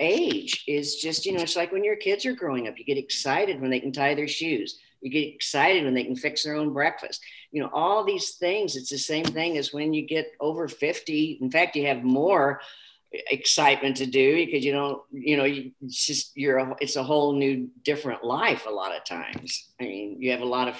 age 0.01 0.65
is 0.67 0.97
just, 0.97 1.25
you 1.25 1.33
know, 1.33 1.41
it's 1.41 1.55
like 1.55 1.71
when 1.71 1.85
your 1.85 1.95
kids 1.95 2.27
are 2.27 2.35
growing 2.35 2.67
up, 2.67 2.77
you 2.77 2.85
get 2.85 2.99
excited 2.99 3.61
when 3.61 3.71
they 3.71 3.79
can 3.79 3.93
tie 3.93 4.17
their 4.17 4.27
shoes. 4.27 4.81
You 5.01 5.11
get 5.13 5.33
excited 5.33 5.85
when 5.85 5.95
they 5.95 6.03
can 6.03 6.17
fix 6.17 6.43
their 6.43 6.57
own 6.57 6.73
breakfast. 6.73 7.21
You 7.53 7.63
know, 7.63 7.71
all 7.73 8.03
these 8.03 8.33
things, 8.33 8.75
it's 8.75 8.91
the 8.91 8.99
same 8.99 9.25
thing 9.25 9.57
as 9.57 9.73
when 9.73 9.95
you 9.95 10.03
get 10.05 10.33
over 10.41 10.67
50. 10.67 11.39
In 11.41 11.49
fact, 11.49 11.77
you 11.77 11.87
have 11.87 12.03
more 12.03 12.61
excitement 13.13 13.99
to 13.99 14.07
do 14.07 14.35
because 14.45 14.65
you 14.65 14.73
don't, 14.73 15.01
you 15.13 15.37
know, 15.37 15.45
you, 15.45 15.71
it's 15.81 16.05
just, 16.05 16.37
you're, 16.37 16.59
a, 16.59 16.75
it's 16.81 16.97
a 16.97 17.05
whole 17.05 17.35
new, 17.35 17.71
different 17.85 18.25
life 18.25 18.67
a 18.67 18.71
lot 18.71 18.97
of 18.97 19.05
times. 19.05 19.69
I 19.81 19.85
mean, 19.85 20.17
you 20.21 20.33
have 20.33 20.41
a 20.41 20.45
lot 20.45 20.67
of, 20.67 20.77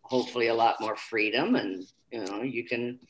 hopefully, 0.00 0.46
a 0.46 0.54
lot 0.54 0.80
more 0.80 0.96
freedom 0.96 1.56
and, 1.56 1.84
you 2.10 2.24
know, 2.24 2.40
you 2.40 2.64
can 2.64 3.00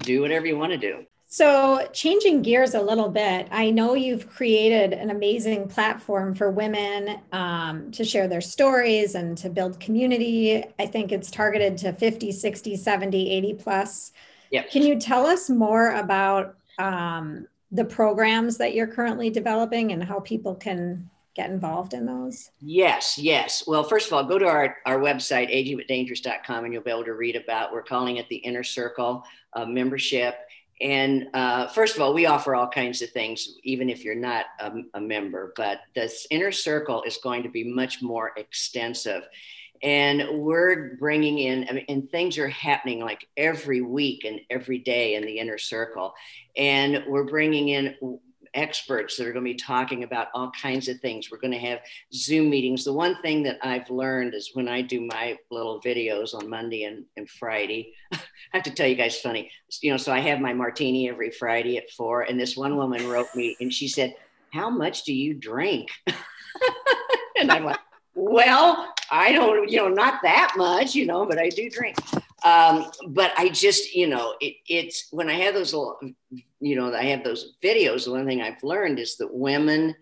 do 0.00 0.20
whatever 0.20 0.46
you 0.46 0.56
want 0.56 0.72
to 0.72 0.78
do. 0.78 1.06
So, 1.28 1.88
changing 1.92 2.42
gears 2.42 2.74
a 2.74 2.80
little 2.80 3.08
bit, 3.08 3.48
I 3.50 3.70
know 3.70 3.94
you've 3.94 4.28
created 4.28 4.92
an 4.92 5.10
amazing 5.10 5.68
platform 5.68 6.34
for 6.34 6.50
women 6.52 7.20
um, 7.32 7.90
to 7.90 8.04
share 8.04 8.28
their 8.28 8.40
stories 8.40 9.16
and 9.16 9.36
to 9.38 9.50
build 9.50 9.80
community. 9.80 10.64
I 10.78 10.86
think 10.86 11.10
it's 11.10 11.30
targeted 11.30 11.76
to 11.78 11.92
50, 11.92 12.30
60, 12.30 12.76
70, 12.76 13.30
80 13.30 13.54
plus. 13.54 14.12
Yep. 14.52 14.70
Can 14.70 14.82
you 14.82 15.00
tell 15.00 15.26
us 15.26 15.50
more 15.50 15.96
about 15.96 16.56
um, 16.78 17.48
the 17.72 17.84
programs 17.84 18.56
that 18.58 18.74
you're 18.74 18.86
currently 18.86 19.28
developing 19.28 19.90
and 19.92 20.02
how 20.04 20.20
people 20.20 20.54
can 20.54 21.10
get 21.36 21.50
involved 21.50 21.92
in 21.92 22.06
those? 22.06 22.50
Yes, 22.60 23.18
yes. 23.18 23.64
Well, 23.66 23.84
first 23.84 24.06
of 24.06 24.14
all, 24.14 24.24
go 24.24 24.38
to 24.38 24.46
our, 24.46 24.78
our 24.86 24.98
website, 24.98 25.54
agingbutdangerous.com, 25.54 26.64
and 26.64 26.72
you'll 26.72 26.82
be 26.82 26.90
able 26.90 27.04
to 27.04 27.12
read 27.12 27.36
about, 27.36 27.72
we're 27.72 27.82
calling 27.82 28.16
it 28.16 28.28
the 28.28 28.36
Inner 28.36 28.64
Circle 28.64 29.22
uh, 29.52 29.66
membership. 29.66 30.34
And 30.80 31.28
uh, 31.34 31.68
first 31.68 31.94
of 31.94 32.02
all, 32.02 32.14
we 32.14 32.26
offer 32.26 32.54
all 32.54 32.68
kinds 32.68 33.02
of 33.02 33.10
things, 33.10 33.56
even 33.62 33.90
if 33.90 34.02
you're 34.02 34.14
not 34.14 34.46
a, 34.60 34.72
a 34.94 35.00
member. 35.00 35.52
But 35.56 35.80
this 35.94 36.26
Inner 36.30 36.52
Circle 36.52 37.02
is 37.02 37.18
going 37.22 37.42
to 37.42 37.50
be 37.50 37.64
much 37.64 38.02
more 38.02 38.32
extensive. 38.36 39.22
And 39.82 40.40
we're 40.40 40.96
bringing 40.96 41.38
in, 41.38 41.66
I 41.68 41.72
mean, 41.72 41.84
and 41.88 42.10
things 42.10 42.38
are 42.38 42.48
happening 42.48 43.00
like 43.00 43.28
every 43.36 43.82
week 43.82 44.24
and 44.24 44.40
every 44.48 44.78
day 44.78 45.16
in 45.16 45.22
the 45.24 45.38
Inner 45.38 45.58
Circle. 45.58 46.14
And 46.56 47.04
we're 47.06 47.24
bringing 47.24 47.68
in 47.68 47.94
experts 48.56 49.16
that 49.16 49.26
are 49.26 49.32
going 49.32 49.44
to 49.44 49.52
be 49.52 49.58
talking 49.58 50.02
about 50.02 50.28
all 50.34 50.50
kinds 50.50 50.88
of 50.88 50.98
things. 51.00 51.30
We're 51.30 51.38
going 51.38 51.52
to 51.52 51.58
have 51.58 51.80
Zoom 52.12 52.50
meetings. 52.50 52.84
The 52.84 52.92
one 52.92 53.20
thing 53.22 53.42
that 53.44 53.58
I've 53.62 53.88
learned 53.90 54.34
is 54.34 54.50
when 54.54 54.66
I 54.66 54.82
do 54.82 55.00
my 55.02 55.38
little 55.50 55.80
videos 55.80 56.34
on 56.34 56.48
Monday 56.48 56.84
and, 56.84 57.04
and 57.16 57.28
Friday, 57.28 57.94
I 58.12 58.18
have 58.52 58.64
to 58.64 58.70
tell 58.70 58.88
you 58.88 58.96
guys 58.96 59.20
funny, 59.20 59.50
you 59.82 59.90
know, 59.90 59.96
so 59.96 60.12
I 60.12 60.20
have 60.20 60.40
my 60.40 60.52
martini 60.52 61.08
every 61.08 61.30
Friday 61.30 61.76
at 61.76 61.90
four. 61.90 62.22
And 62.22 62.40
this 62.40 62.56
one 62.56 62.76
woman 62.76 63.06
wrote 63.08 63.34
me 63.36 63.56
and 63.60 63.72
she 63.72 63.86
said, 63.86 64.16
How 64.52 64.70
much 64.70 65.04
do 65.04 65.12
you 65.12 65.34
drink? 65.34 65.90
and 67.38 67.52
I'm 67.52 67.64
like, 67.64 67.80
Well, 68.14 68.92
I 69.10 69.32
don't, 69.32 69.70
you 69.70 69.78
know, 69.78 69.88
not 69.88 70.22
that 70.22 70.54
much, 70.56 70.94
you 70.94 71.06
know, 71.06 71.26
but 71.26 71.38
I 71.38 71.50
do 71.50 71.70
drink. 71.70 71.96
Um, 72.46 72.92
but 73.08 73.32
I 73.36 73.48
just, 73.48 73.92
you 73.92 74.06
know, 74.06 74.36
it, 74.40 74.54
it's 74.68 75.08
when 75.10 75.28
I 75.28 75.32
have 75.32 75.54
those 75.54 75.74
little, 75.74 75.98
you 76.60 76.76
know, 76.76 76.94
I 76.94 77.06
have 77.06 77.24
those 77.24 77.54
videos. 77.60 78.04
The 78.04 78.12
one 78.12 78.24
thing 78.24 78.40
I've 78.40 78.62
learned 78.62 79.00
is 79.00 79.16
that 79.16 79.34
women, 79.34 79.96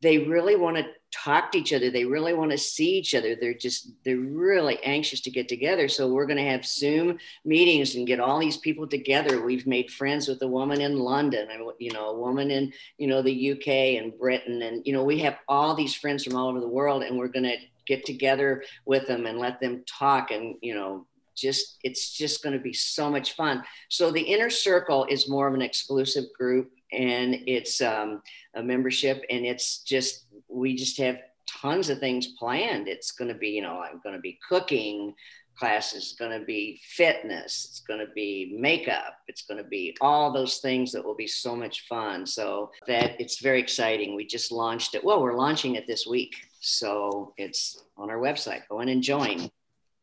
they 0.00 0.16
really 0.16 0.56
want 0.56 0.78
to 0.78 0.86
talk 1.12 1.52
to 1.52 1.58
each 1.58 1.74
other. 1.74 1.90
They 1.90 2.06
really 2.06 2.32
want 2.32 2.52
to 2.52 2.58
see 2.58 2.96
each 2.96 3.14
other. 3.14 3.36
They're 3.36 3.52
just, 3.52 3.90
they're 4.02 4.16
really 4.16 4.82
anxious 4.82 5.20
to 5.22 5.30
get 5.30 5.46
together. 5.46 5.86
So 5.88 6.08
we're 6.08 6.24
going 6.24 6.42
to 6.42 6.50
have 6.50 6.64
Zoom 6.64 7.18
meetings 7.44 7.96
and 7.96 8.06
get 8.06 8.18
all 8.18 8.38
these 8.38 8.56
people 8.56 8.86
together. 8.86 9.42
We've 9.42 9.66
made 9.66 9.90
friends 9.90 10.26
with 10.26 10.40
a 10.40 10.48
woman 10.48 10.80
in 10.80 10.98
London, 10.98 11.48
you 11.78 11.92
know, 11.92 12.08
a 12.08 12.18
woman 12.18 12.50
in, 12.50 12.72
you 12.96 13.08
know, 13.08 13.20
the 13.20 13.52
UK 13.52 14.02
and 14.02 14.18
Britain. 14.18 14.62
And, 14.62 14.86
you 14.86 14.94
know, 14.94 15.04
we 15.04 15.18
have 15.18 15.36
all 15.48 15.74
these 15.74 15.94
friends 15.94 16.24
from 16.24 16.34
all 16.34 16.48
over 16.48 16.60
the 16.60 16.66
world 16.66 17.02
and 17.02 17.18
we're 17.18 17.28
going 17.28 17.44
to 17.44 17.58
get 17.86 18.06
together 18.06 18.62
with 18.86 19.06
them 19.06 19.26
and 19.26 19.38
let 19.38 19.60
them 19.60 19.84
talk 19.86 20.30
and, 20.30 20.54
you 20.62 20.74
know, 20.74 21.06
just 21.34 21.78
it's 21.82 22.12
just 22.16 22.42
going 22.42 22.56
to 22.56 22.62
be 22.62 22.72
so 22.72 23.10
much 23.10 23.32
fun. 23.34 23.62
So 23.88 24.10
the 24.10 24.22
inner 24.22 24.50
circle 24.50 25.06
is 25.08 25.28
more 25.28 25.48
of 25.48 25.54
an 25.54 25.62
exclusive 25.62 26.24
group 26.36 26.70
and 26.92 27.36
it's 27.46 27.80
um, 27.80 28.22
a 28.54 28.62
membership 28.62 29.24
and 29.30 29.44
it's 29.44 29.78
just 29.78 30.26
we 30.48 30.74
just 30.74 30.98
have 30.98 31.20
tons 31.46 31.90
of 31.90 31.98
things 31.98 32.28
planned. 32.38 32.88
It's 32.88 33.12
going 33.12 33.28
to 33.28 33.38
be 33.38 33.48
you 33.48 33.62
know 33.62 33.80
i'm 33.80 34.00
going 34.02 34.14
to 34.14 34.20
be 34.20 34.38
cooking 34.48 35.14
classes 35.56 36.16
going 36.18 36.36
to 36.36 36.44
be 36.44 36.80
fitness 36.82 37.68
it's 37.70 37.80
going 37.80 38.00
to 38.00 38.12
be 38.12 38.56
makeup 38.58 39.18
it's 39.28 39.42
going 39.42 39.62
to 39.62 39.68
be 39.68 39.96
all 40.00 40.32
those 40.32 40.58
things 40.58 40.90
that 40.90 41.04
will 41.04 41.14
be 41.14 41.28
so 41.28 41.54
much 41.54 41.86
fun. 41.86 42.26
So 42.26 42.72
that 42.88 43.20
it's 43.20 43.40
very 43.40 43.60
exciting. 43.60 44.16
We 44.16 44.26
just 44.26 44.50
launched 44.50 44.94
it 44.94 45.04
well 45.04 45.22
we're 45.22 45.36
launching 45.36 45.76
it 45.76 45.86
this 45.86 46.06
week 46.06 46.34
so 46.66 47.34
it's 47.36 47.84
on 47.98 48.08
our 48.08 48.16
website. 48.16 48.62
Go 48.70 48.80
in 48.80 48.88
and 48.88 49.02
join 49.02 49.50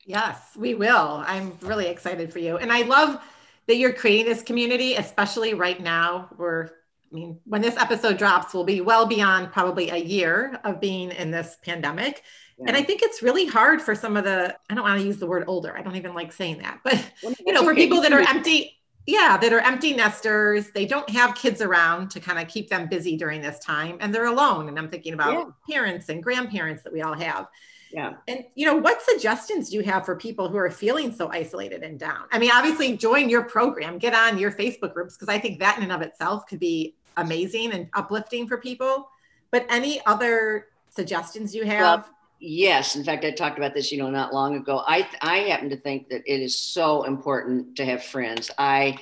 yes 0.06 0.38
we 0.58 0.74
will 0.74 1.24
i'm 1.26 1.58
really 1.62 1.88
excited 1.88 2.32
for 2.32 2.40
you 2.40 2.58
and 2.58 2.72
i 2.72 2.82
love 2.84 3.22
that 3.68 3.78
you're 3.78 3.94
creating 3.94 4.26
this 4.26 4.42
community 4.42 4.96
especially 4.96 5.54
right 5.54 5.82
now 5.82 6.30
we're 6.38 6.70
I 7.12 7.16
mean, 7.16 7.40
when 7.46 7.62
this 7.62 7.76
episode 7.78 8.18
drops, 8.18 8.54
we'll 8.54 8.64
be 8.64 8.80
well 8.80 9.06
beyond 9.06 9.52
probably 9.52 9.90
a 9.90 9.98
year 9.98 10.60
of 10.64 10.80
being 10.80 11.12
in 11.12 11.30
this 11.30 11.58
pandemic. 11.64 12.24
Yeah. 12.58 12.66
And 12.70 12.78
I 12.78 12.84
think 12.84 13.02
it's 13.02 13.22
really 13.22 13.46
hard 13.46 13.82
for 13.82 13.96
some 13.96 14.16
of 14.16 14.24
the, 14.24 14.56
I 14.70 14.74
don't 14.74 14.84
want 14.84 15.00
to 15.00 15.06
use 15.06 15.18
the 15.18 15.28
word 15.28 15.44
older. 15.48 15.78
I 15.78 15.82
don't 15.82 15.96
even 15.98 16.14
like 16.14 16.32
saying 16.32 16.60
that, 16.60 16.80
but 16.84 17.04
you 17.46 17.54
know, 17.54 17.64
for 17.64 17.76
people 17.76 18.02
that 18.02 18.14
are 18.14 18.22
empty, 18.22 18.78
yeah, 19.08 19.36
that 19.36 19.52
are 19.52 19.60
empty 19.60 19.94
nesters, 19.94 20.70
they 20.70 20.86
don't 20.86 21.10
have 21.10 21.36
kids 21.36 21.62
around 21.62 22.12
to 22.12 22.22
kind 22.22 22.40
of 22.40 22.48
keep 22.48 22.70
them 22.70 22.88
busy 22.88 23.18
during 23.18 23.42
this 23.42 23.60
time 23.60 23.98
and 24.00 24.16
they're 24.16 24.28
alone. 24.28 24.70
And 24.70 24.80
I'm 24.80 24.90
thinking 24.90 25.14
about 25.14 25.34
yeah. 25.34 25.76
parents 25.76 26.08
and 26.08 26.24
grandparents 26.24 26.84
that 26.84 26.94
we 26.94 27.02
all 27.02 27.16
have. 27.16 27.48
Yeah. 27.94 28.14
And 28.28 28.46
you 28.56 28.66
know, 28.66 28.76
what 28.76 29.02
suggestions 29.02 29.70
do 29.70 29.78
you 29.78 29.84
have 29.84 30.06
for 30.06 30.16
people 30.16 30.50
who 30.50 30.58
are 30.58 30.72
feeling 30.72 31.14
so 31.14 31.30
isolated 31.32 31.84
and 31.84 32.00
down? 32.00 32.26
I 32.32 32.40
mean, 32.40 32.52
obviously 32.54 32.96
join 32.98 33.30
your 33.30 33.44
program, 33.44 33.98
get 33.98 34.14
on 34.14 34.38
your 34.38 34.52
Facebook 34.52 34.94
groups 34.94 35.16
because 35.16 35.34
I 35.34 35.40
think 35.40 35.60
that 35.60 35.78
in 35.78 35.84
and 35.84 35.92
of 35.92 36.02
itself 36.02 36.48
could 36.48 36.60
be 36.60 36.96
amazing 37.18 37.74
and 37.74 37.90
uplifting 37.94 38.48
for 38.48 38.58
people. 38.58 39.10
But 39.52 39.66
any 39.70 40.02
other 40.06 40.68
suggestions 40.90 41.54
you 41.54 41.66
have? 41.66 42.02
Well, 42.02 42.10
yes. 42.40 42.96
In 42.96 43.04
fact, 43.04 43.26
I 43.26 43.32
talked 43.32 43.58
about 43.58 43.74
this, 43.74 43.92
you 43.92 43.98
know, 43.98 44.10
not 44.10 44.34
long 44.34 44.56
ago. 44.56 44.84
I 44.86 45.08
I 45.22 45.40
happen 45.40 45.70
to 45.70 45.78
think 45.78 46.10
that 46.10 46.22
it 46.26 46.42
is 46.42 46.58
so 46.58 47.04
important 47.04 47.76
to 47.78 47.86
have 47.86 48.04
friends. 48.04 48.50
I 48.58 48.98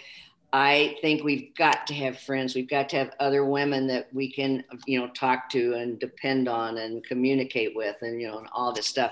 I 0.52 0.98
think 1.02 1.24
we've 1.24 1.54
got 1.56 1.86
to 1.88 1.94
have 1.96 2.20
friends. 2.20 2.56
We've 2.56 2.70
got 2.70 2.90
to 2.90 2.96
have 2.98 3.12
other 3.20 3.46
women 3.46 3.86
that 3.88 4.12
we 4.14 4.32
can, 4.32 4.64
you 4.88 5.00
know, 5.00 5.08
talk 5.10 5.50
to 5.52 5.76
and 5.76 6.00
depend 6.00 6.48
on 6.48 6.78
and 6.78 7.04
communicate 7.06 7.76
with, 7.76 7.98
and 8.02 8.20
you 8.20 8.28
know, 8.28 8.40
and 8.40 8.48
all 8.52 8.74
this 8.74 8.88
stuff. 8.88 9.12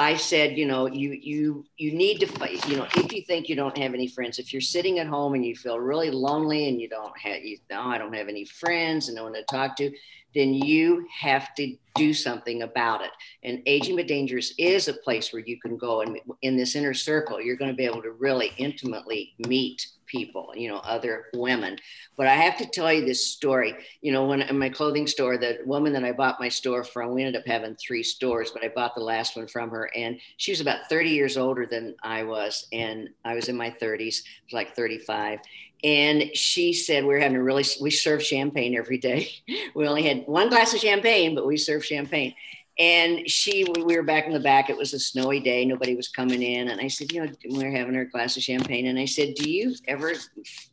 I 0.00 0.14
said, 0.14 0.56
you 0.56 0.66
know, 0.66 0.86
you 0.86 1.10
you 1.10 1.64
you 1.76 1.92
need 1.92 2.20
to 2.20 2.26
fight. 2.26 2.64
You 2.68 2.76
know, 2.76 2.86
if 2.94 3.12
you 3.12 3.22
think 3.22 3.48
you 3.48 3.56
don't 3.56 3.76
have 3.76 3.94
any 3.94 4.06
friends, 4.06 4.38
if 4.38 4.52
you're 4.52 4.62
sitting 4.62 5.00
at 5.00 5.08
home 5.08 5.34
and 5.34 5.44
you 5.44 5.56
feel 5.56 5.80
really 5.80 6.12
lonely 6.12 6.68
and 6.68 6.80
you 6.80 6.88
don't 6.88 7.18
have, 7.18 7.42
you 7.42 7.58
know, 7.68 7.82
I 7.82 7.98
don't 7.98 8.14
have 8.14 8.28
any 8.28 8.44
friends 8.44 9.08
and 9.08 9.16
no 9.16 9.24
one 9.24 9.32
to 9.32 9.42
talk 9.50 9.74
to, 9.78 9.90
then 10.36 10.54
you 10.54 11.04
have 11.20 11.52
to 11.56 11.76
do 11.96 12.14
something 12.14 12.62
about 12.62 13.00
it. 13.00 13.10
And 13.42 13.60
Aging 13.66 13.96
but 13.96 14.06
Dangerous 14.06 14.54
is 14.56 14.86
a 14.86 14.92
place 14.92 15.32
where 15.32 15.42
you 15.42 15.58
can 15.60 15.76
go 15.76 16.02
and 16.02 16.20
in 16.42 16.56
this 16.56 16.76
inner 16.76 16.94
circle, 16.94 17.40
you're 17.40 17.56
going 17.56 17.72
to 17.72 17.76
be 17.76 17.84
able 17.84 18.02
to 18.02 18.12
really 18.12 18.52
intimately 18.56 19.34
meet 19.48 19.84
people, 20.08 20.52
you 20.56 20.68
know, 20.68 20.78
other 20.78 21.26
women. 21.34 21.78
But 22.16 22.26
I 22.26 22.34
have 22.34 22.56
to 22.58 22.66
tell 22.66 22.92
you 22.92 23.04
this 23.04 23.28
story. 23.28 23.74
You 24.00 24.12
know, 24.12 24.26
when 24.26 24.42
in 24.42 24.58
my 24.58 24.68
clothing 24.68 25.06
store, 25.06 25.38
the 25.38 25.58
woman 25.64 25.92
that 25.92 26.04
I 26.04 26.12
bought 26.12 26.40
my 26.40 26.48
store 26.48 26.82
from, 26.82 27.14
we 27.14 27.22
ended 27.22 27.40
up 27.40 27.46
having 27.46 27.76
three 27.76 28.02
stores, 28.02 28.50
but 28.50 28.64
I 28.64 28.68
bought 28.68 28.94
the 28.94 29.02
last 29.02 29.36
one 29.36 29.46
from 29.46 29.70
her. 29.70 29.90
And 29.94 30.18
she 30.36 30.52
was 30.52 30.60
about 30.60 30.88
30 30.88 31.10
years 31.10 31.36
older 31.36 31.66
than 31.66 31.94
I 32.02 32.24
was. 32.24 32.66
And 32.72 33.10
I 33.24 33.34
was 33.34 33.48
in 33.48 33.56
my 33.56 33.70
30s, 33.70 34.22
like 34.52 34.74
35. 34.74 35.40
And 35.84 36.34
she 36.34 36.72
said, 36.72 37.04
We're 37.04 37.20
having 37.20 37.36
a 37.36 37.42
really, 37.42 37.64
we 37.80 37.90
serve 37.90 38.22
champagne 38.22 38.76
every 38.76 38.98
day. 38.98 39.30
We 39.74 39.86
only 39.86 40.02
had 40.02 40.24
one 40.26 40.48
glass 40.48 40.74
of 40.74 40.80
champagne, 40.80 41.34
but 41.34 41.46
we 41.46 41.56
serve 41.56 41.84
champagne. 41.84 42.34
And 42.78 43.28
she, 43.28 43.64
we 43.64 43.96
were 43.96 44.04
back 44.04 44.26
in 44.26 44.32
the 44.32 44.40
back. 44.40 44.70
It 44.70 44.76
was 44.76 44.94
a 44.94 45.00
snowy 45.00 45.40
day. 45.40 45.64
Nobody 45.64 45.96
was 45.96 46.08
coming 46.08 46.42
in. 46.42 46.68
And 46.68 46.80
I 46.80 46.86
said, 46.86 47.10
you 47.10 47.24
know, 47.24 47.32
we 47.50 47.64
are 47.64 47.70
having 47.70 47.96
our 47.96 48.04
glass 48.04 48.36
of 48.36 48.42
champagne. 48.44 48.86
And 48.86 48.98
I 48.98 49.04
said, 49.04 49.34
do 49.34 49.50
you 49.50 49.74
ever, 49.88 50.12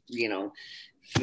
you 0.08 0.30
know, 0.30 0.53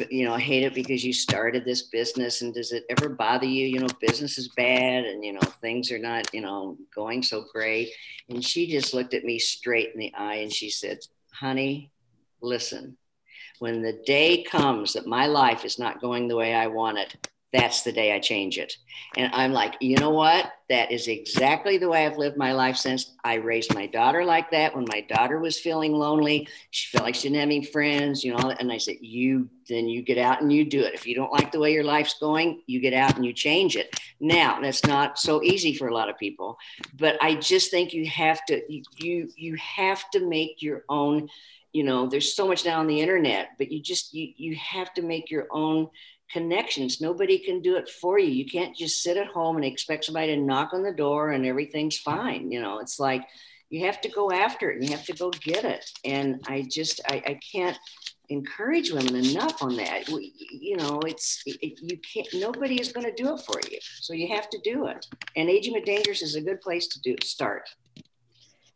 you 0.09 0.25
know, 0.25 0.35
hate 0.35 0.63
it 0.63 0.73
because 0.73 1.03
you 1.03 1.13
started 1.13 1.63
this 1.63 1.83
business 1.83 2.41
and 2.41 2.53
does 2.53 2.71
it 2.71 2.83
ever 2.89 3.09
bother 3.09 3.45
you? 3.45 3.67
You 3.67 3.79
know, 3.79 3.87
business 4.01 4.37
is 4.37 4.49
bad 4.49 5.05
and, 5.05 5.23
you 5.23 5.33
know, 5.33 5.41
things 5.61 5.91
are 5.91 5.99
not, 5.99 6.33
you 6.33 6.41
know, 6.41 6.77
going 6.93 7.23
so 7.23 7.45
great. 7.53 7.89
And 8.29 8.43
she 8.43 8.69
just 8.69 8.93
looked 8.93 9.13
at 9.13 9.23
me 9.23 9.39
straight 9.39 9.93
in 9.93 9.99
the 9.99 10.13
eye 10.13 10.35
and 10.35 10.51
she 10.51 10.69
said, 10.69 10.99
honey, 11.31 11.91
listen, 12.41 12.97
when 13.59 13.81
the 13.81 14.01
day 14.05 14.43
comes 14.43 14.93
that 14.93 15.07
my 15.07 15.27
life 15.27 15.63
is 15.63 15.79
not 15.79 16.01
going 16.01 16.27
the 16.27 16.35
way 16.35 16.53
I 16.53 16.67
want 16.67 16.97
it, 16.97 17.29
that's 17.53 17.83
the 17.83 17.91
day 17.91 18.11
I 18.11 18.19
change 18.19 18.57
it. 18.57 18.75
And 19.15 19.31
I'm 19.33 19.53
like, 19.53 19.75
you 19.79 19.95
know 19.97 20.09
what? 20.09 20.51
That 20.69 20.91
is 20.91 21.07
exactly 21.07 21.77
the 21.77 21.87
way 21.87 22.05
I've 22.05 22.17
lived 22.17 22.35
my 22.35 22.51
life 22.51 22.75
since 22.77 23.11
I 23.23 23.35
raised 23.35 23.75
my 23.75 23.85
daughter 23.85 24.25
like 24.25 24.49
that. 24.51 24.75
When 24.75 24.85
my 24.89 25.01
daughter 25.01 25.39
was 25.39 25.59
feeling 25.59 25.93
lonely, 25.93 26.47
she 26.71 26.89
felt 26.89 27.05
like 27.05 27.13
she 27.13 27.29
didn't 27.29 27.39
have 27.39 27.47
any 27.47 27.63
friends, 27.63 28.23
you 28.23 28.33
know. 28.33 28.49
And 28.59 28.71
I 28.71 28.79
said, 28.79 28.95
you 29.01 29.47
then 29.69 29.87
you 29.87 30.01
get 30.01 30.17
out 30.17 30.41
and 30.41 30.51
you 30.51 30.65
do 30.65 30.81
it. 30.81 30.95
If 30.95 31.05
you 31.05 31.13
don't 31.13 31.31
like 31.31 31.51
the 31.51 31.59
way 31.59 31.71
your 31.71 31.83
life's 31.83 32.17
going, 32.19 32.63
you 32.65 32.79
get 32.79 32.93
out 32.93 33.15
and 33.15 33.25
you 33.25 33.33
change 33.33 33.75
it. 33.75 33.95
Now, 34.19 34.59
that's 34.59 34.83
not 34.85 35.19
so 35.19 35.43
easy 35.43 35.75
for 35.75 35.87
a 35.87 35.93
lot 35.93 36.09
of 36.09 36.17
people, 36.17 36.57
but 36.97 37.21
I 37.21 37.35
just 37.35 37.69
think 37.69 37.93
you 37.93 38.07
have 38.07 38.43
to 38.45 38.61
you 38.97 39.29
you 39.37 39.55
have 39.57 40.09
to 40.11 40.27
make 40.27 40.61
your 40.61 40.83
own 40.89 41.29
you 41.71 41.83
know 41.83 42.07
there's 42.07 42.33
so 42.33 42.47
much 42.47 42.65
now 42.65 42.79
on 42.79 42.87
the 42.87 43.01
internet 43.01 43.49
but 43.57 43.71
you 43.71 43.81
just 43.81 44.13
you 44.13 44.31
you 44.37 44.55
have 44.55 44.93
to 44.93 45.01
make 45.01 45.31
your 45.31 45.47
own 45.51 45.89
connections. 46.33 46.99
Nobody 46.99 47.37
can 47.37 47.61
do 47.61 47.77
it 47.77 47.87
for 47.87 48.17
you. 48.19 48.31
You 48.31 48.45
can't 48.45 48.75
just 48.75 49.03
sit 49.03 49.15
at 49.17 49.27
home 49.27 49.55
and 49.55 49.63
expect 49.63 50.05
somebody 50.05 50.35
to 50.35 50.41
knock 50.41 50.73
on 50.73 50.83
the 50.83 50.91
door 50.91 51.31
and 51.31 51.45
everything's 51.45 51.97
fine. 51.97 52.51
You 52.51 52.59
know, 52.59 52.79
it's 52.79 52.99
like 52.99 53.21
you 53.69 53.85
have 53.85 54.01
to 54.01 54.09
go 54.09 54.31
after 54.31 54.71
it 54.71 54.79
and 54.79 54.83
you 54.83 54.95
have 54.95 55.05
to 55.05 55.13
go 55.13 55.29
get 55.29 55.63
it. 55.63 55.85
And 56.03 56.41
I 56.47 56.65
just, 56.69 56.99
I, 57.07 57.23
I 57.25 57.39
can't 57.51 57.77
encourage 58.29 58.91
women 58.91 59.15
enough 59.15 59.61
on 59.61 59.75
that. 59.75 60.09
We, 60.09 60.33
you 60.51 60.75
know, 60.75 60.99
it's, 61.05 61.43
it, 61.45 61.79
you 61.81 61.97
can't, 61.97 62.27
nobody 62.33 62.81
is 62.81 62.91
going 62.91 63.05
to 63.05 63.23
do 63.23 63.33
it 63.35 63.41
for 63.41 63.59
you. 63.71 63.77
So 63.99 64.13
you 64.13 64.27
have 64.35 64.49
to 64.49 64.59
do 64.63 64.87
it. 64.87 65.05
And 65.35 65.49
Aging 65.49 65.73
but 65.73 65.85
Dangerous 65.85 66.21
is 66.21 66.35
a 66.35 66.41
good 66.41 66.61
place 66.61 66.87
to 66.87 67.01
do 67.01 67.15
start. 67.23 67.69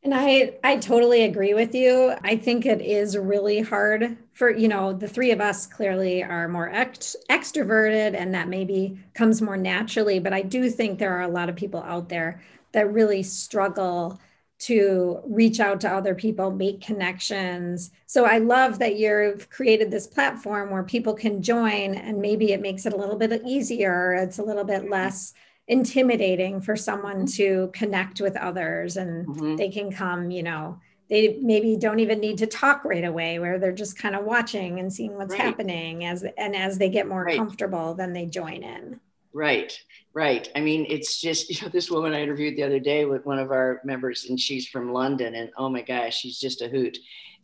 And 0.08 0.16
I 0.16 0.53
I 0.64 0.78
totally 0.78 1.24
agree 1.24 1.53
with 1.53 1.76
you. 1.76 2.16
I 2.24 2.38
think 2.38 2.66
it 2.66 2.80
is 2.80 3.18
really 3.18 3.60
hard 3.60 4.16
for, 4.32 4.49
you 4.49 4.70
know, 4.70 4.93
the 4.93 5.10
three 5.10 5.32
of 5.32 5.41
us 5.41 5.68
clearly 5.68 6.24
are 6.24 6.47
more 6.47 6.72
ext- 6.72 7.18
extroverted 7.30 8.16
and 8.16 8.34
that 8.34 8.47
maybe 8.47 8.97
comes 9.14 9.41
more 9.41 9.58
naturally, 9.58 10.20
but 10.20 10.32
I 10.32 10.43
do 10.43 10.70
think 10.70 10.97
there 10.97 11.12
are 11.18 11.24
a 11.24 11.28
lot 11.28 11.49
of 11.49 11.58
people 11.58 11.84
out 11.84 12.08
there 12.08 12.41
that 12.72 12.93
really 12.93 13.22
struggle 13.22 14.22
to 14.60 15.20
reach 15.26 15.60
out 15.60 15.82
to 15.82 15.89
other 15.93 16.16
people, 16.16 16.51
make 16.51 16.80
connections. 16.80 17.91
So 18.05 18.24
I 18.24 18.38
love 18.38 18.80
that 18.80 18.95
you've 18.95 19.49
created 19.49 19.91
this 19.91 20.08
platform 20.08 20.70
where 20.72 20.84
people 20.84 21.16
can 21.16 21.41
join 21.41 21.95
and 21.95 22.22
maybe 22.22 22.53
it 22.53 22.62
makes 22.62 22.86
it 22.86 22.93
a 22.93 22.97
little 22.97 23.18
bit 23.18 23.41
easier. 23.45 24.14
It's 24.14 24.39
a 24.39 24.43
little 24.43 24.64
bit 24.64 24.89
less 24.89 25.34
intimidating 25.68 26.61
for 26.61 26.76
someone 26.76 27.26
mm-hmm. 27.26 27.43
to 27.43 27.70
connect 27.74 28.22
with 28.22 28.38
others 28.38 28.97
and 28.97 29.28
mm-hmm. 29.28 29.55
they 29.55 29.70
can 29.70 29.91
come, 29.91 30.32
you 30.32 30.43
know, 30.43 30.80
they 31.09 31.39
maybe 31.41 31.76
don't 31.78 31.99
even 31.99 32.20
need 32.20 32.38
to 32.38 32.47
talk 32.47 32.84
right 32.84 33.05
away 33.05 33.39
where 33.39 33.59
they're 33.59 33.72
just 33.72 33.97
kind 33.97 34.15
of 34.15 34.26
watching 34.26 34.80
and 34.80 34.91
seeing 34.91 35.15
what's 35.15 35.32
right. 35.32 35.41
happening 35.41 36.05
as 36.05 36.26
and 36.38 36.55
as 36.55 36.78
they 36.78 36.89
get 36.89 37.07
more 37.07 37.24
right. 37.24 37.38
comfortable 37.38 37.93
then 37.93 38.13
they 38.13 38.26
join 38.26 38.63
in 38.63 38.99
right 39.34 39.80
right 40.13 40.49
i 40.55 40.59
mean 40.59 40.86
it's 40.89 41.20
just 41.20 41.49
you 41.61 41.61
know 41.61 41.72
this 41.72 41.89
woman 41.89 42.13
i 42.13 42.22
interviewed 42.22 42.55
the 42.55 42.63
other 42.63 42.80
day 42.80 43.05
with 43.05 43.26
one 43.26 43.39
of 43.39 43.51
our 43.51 43.82
members 43.84 44.26
and 44.30 44.39
she's 44.39 44.68
from 44.68 44.91
london 44.91 45.36
and 45.36 45.49
oh 45.57 45.70
my 45.70 45.82
gosh 45.82 46.18
she's 46.18 46.39
just 46.39 46.61
a 46.61 46.68
hoot 46.68 46.97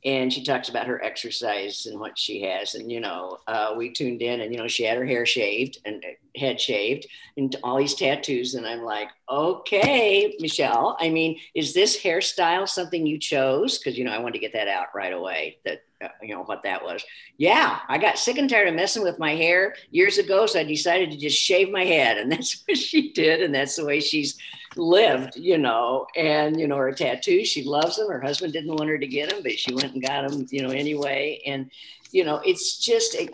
and 0.05 0.33
she 0.33 0.43
talks 0.43 0.67
about 0.67 0.87
her 0.87 1.01
exercise 1.03 1.85
and 1.85 1.97
what 1.97 2.19
she 2.19 2.41
has. 2.41 2.75
And, 2.75 2.91
you 2.91 2.99
know, 2.99 3.37
uh, 3.47 3.73
we 3.77 3.89
tuned 3.89 4.21
in 4.21 4.41
and, 4.41 4.51
you 4.51 4.57
know, 4.57 4.67
she 4.67 4.83
had 4.83 4.97
her 4.97 5.05
hair 5.05 5.25
shaved 5.25 5.77
and 5.85 6.03
uh, 6.03 6.09
head 6.37 6.59
shaved 6.59 7.07
and 7.37 7.55
all 7.63 7.77
these 7.77 7.95
tattoos. 7.95 8.55
And 8.55 8.67
I'm 8.67 8.81
like, 8.81 9.09
okay, 9.29 10.35
Michelle, 10.39 10.97
I 10.99 11.09
mean, 11.09 11.39
is 11.55 11.73
this 11.73 12.01
hairstyle 12.01 12.67
something 12.67 13.05
you 13.05 13.17
chose? 13.17 13.77
Because, 13.77 13.97
you 13.97 14.03
know, 14.03 14.11
I 14.11 14.19
wanted 14.19 14.33
to 14.33 14.39
get 14.39 14.53
that 14.53 14.67
out 14.67 14.87
right 14.93 15.13
away 15.13 15.59
that, 15.63 15.83
uh, 16.03 16.09
you 16.21 16.35
know, 16.35 16.43
what 16.43 16.63
that 16.63 16.83
was. 16.83 17.01
Yeah, 17.37 17.79
I 17.87 17.97
got 17.97 18.19
sick 18.19 18.37
and 18.37 18.49
tired 18.49 18.67
of 18.67 18.75
messing 18.75 19.03
with 19.03 19.19
my 19.19 19.35
hair 19.35 19.75
years 19.91 20.17
ago. 20.17 20.45
So 20.47 20.59
I 20.59 20.63
decided 20.65 21.11
to 21.11 21.17
just 21.17 21.39
shave 21.39 21.71
my 21.71 21.85
head. 21.85 22.17
And 22.17 22.29
that's 22.31 22.61
what 22.67 22.77
she 22.77 23.13
did. 23.13 23.41
And 23.41 23.55
that's 23.55 23.77
the 23.77 23.85
way 23.85 24.01
she's, 24.01 24.37
lived, 24.77 25.35
you 25.35 25.57
know, 25.57 26.07
and, 26.15 26.59
you 26.59 26.67
know, 26.67 26.77
her 26.77 26.91
tattoos, 26.91 27.47
she 27.47 27.63
loves 27.63 27.97
them. 27.97 28.09
Her 28.09 28.21
husband 28.21 28.53
didn't 28.53 28.75
want 28.75 28.89
her 28.89 28.97
to 28.97 29.07
get 29.07 29.29
them, 29.29 29.43
but 29.43 29.59
she 29.59 29.73
went 29.73 29.93
and 29.93 30.01
got 30.01 30.29
them, 30.29 30.47
you 30.49 30.61
know, 30.61 30.69
anyway. 30.69 31.41
And, 31.45 31.71
you 32.11 32.23
know, 32.23 32.41
it's 32.45 32.77
just, 32.77 33.15
eh, 33.19 33.27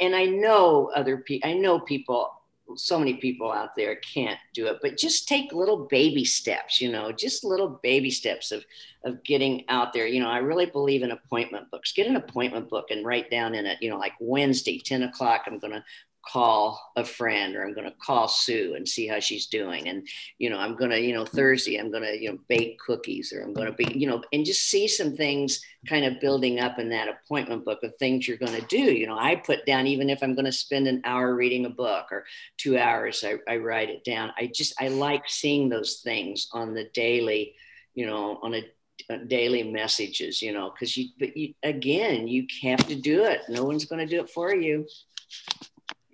and 0.00 0.14
I 0.14 0.26
know 0.26 0.90
other 0.94 1.18
people, 1.18 1.48
I 1.48 1.54
know 1.54 1.80
people, 1.80 2.30
so 2.74 2.98
many 2.98 3.14
people 3.14 3.52
out 3.52 3.76
there 3.76 3.96
can't 3.96 4.38
do 4.52 4.66
it, 4.66 4.78
but 4.82 4.96
just 4.96 5.28
take 5.28 5.52
little 5.52 5.86
baby 5.86 6.24
steps, 6.24 6.80
you 6.80 6.90
know, 6.90 7.12
just 7.12 7.44
little 7.44 7.80
baby 7.82 8.10
steps 8.10 8.50
of, 8.50 8.64
of 9.04 9.22
getting 9.22 9.64
out 9.68 9.92
there. 9.92 10.06
You 10.06 10.20
know, 10.20 10.28
I 10.28 10.38
really 10.38 10.66
believe 10.66 11.02
in 11.02 11.12
appointment 11.12 11.70
books. 11.70 11.92
Get 11.92 12.08
an 12.08 12.16
appointment 12.16 12.68
book 12.68 12.90
and 12.90 13.06
write 13.06 13.30
down 13.30 13.54
in 13.54 13.66
it, 13.66 13.78
you 13.80 13.88
know, 13.88 13.98
like 13.98 14.14
Wednesday, 14.18 14.80
10 14.84 15.04
o'clock, 15.04 15.42
I'm 15.46 15.58
going 15.58 15.74
to 15.74 15.84
call 16.26 16.92
a 16.96 17.04
friend 17.04 17.54
or 17.54 17.64
I'm 17.64 17.74
going 17.74 17.88
to 17.88 17.96
call 18.02 18.28
Sue 18.28 18.74
and 18.76 18.88
see 18.88 19.06
how 19.06 19.20
she's 19.20 19.46
doing. 19.46 19.88
And, 19.88 20.06
you 20.38 20.50
know, 20.50 20.58
I'm 20.58 20.76
going 20.76 20.90
to, 20.90 21.00
you 21.00 21.14
know, 21.14 21.24
Thursday, 21.24 21.76
I'm 21.76 21.90
going 21.90 22.02
to, 22.02 22.20
you 22.20 22.30
know, 22.30 22.38
bake 22.48 22.78
cookies 22.78 23.32
or 23.32 23.42
I'm 23.42 23.54
going 23.54 23.68
to 23.68 23.72
be, 23.72 23.96
you 23.96 24.06
know, 24.06 24.22
and 24.32 24.44
just 24.44 24.68
see 24.68 24.88
some 24.88 25.14
things 25.14 25.60
kind 25.88 26.04
of 26.04 26.20
building 26.20 26.60
up 26.60 26.78
in 26.78 26.88
that 26.90 27.08
appointment 27.08 27.64
book 27.64 27.82
of 27.82 27.96
things 27.96 28.26
you're 28.26 28.36
going 28.36 28.60
to 28.60 28.66
do. 28.66 28.76
You 28.76 29.06
know, 29.06 29.18
I 29.18 29.36
put 29.36 29.66
down, 29.66 29.86
even 29.86 30.10
if 30.10 30.22
I'm 30.22 30.34
going 30.34 30.46
to 30.46 30.52
spend 30.52 30.88
an 30.88 31.02
hour 31.04 31.34
reading 31.34 31.66
a 31.66 31.70
book 31.70 32.06
or 32.10 32.24
two 32.56 32.78
hours, 32.78 33.24
I, 33.24 33.36
I 33.50 33.56
write 33.58 33.90
it 33.90 34.04
down. 34.04 34.32
I 34.36 34.50
just, 34.52 34.74
I 34.80 34.88
like 34.88 35.28
seeing 35.28 35.68
those 35.68 36.00
things 36.02 36.48
on 36.52 36.74
the 36.74 36.88
daily, 36.92 37.54
you 37.94 38.06
know, 38.06 38.38
on 38.42 38.54
a, 38.54 38.64
uh, 39.10 39.18
daily 39.28 39.62
messages 39.62 40.40
you 40.40 40.52
know 40.52 40.70
because 40.70 40.96
you 40.96 41.10
but 41.18 41.36
you 41.36 41.52
again 41.62 42.26
you 42.26 42.46
have 42.62 42.84
to 42.88 42.94
do 42.94 43.24
it 43.24 43.42
no 43.46 43.62
one's 43.62 43.84
going 43.84 44.04
to 44.04 44.06
do 44.06 44.20
it 44.20 44.30
for 44.30 44.54
you 44.54 44.86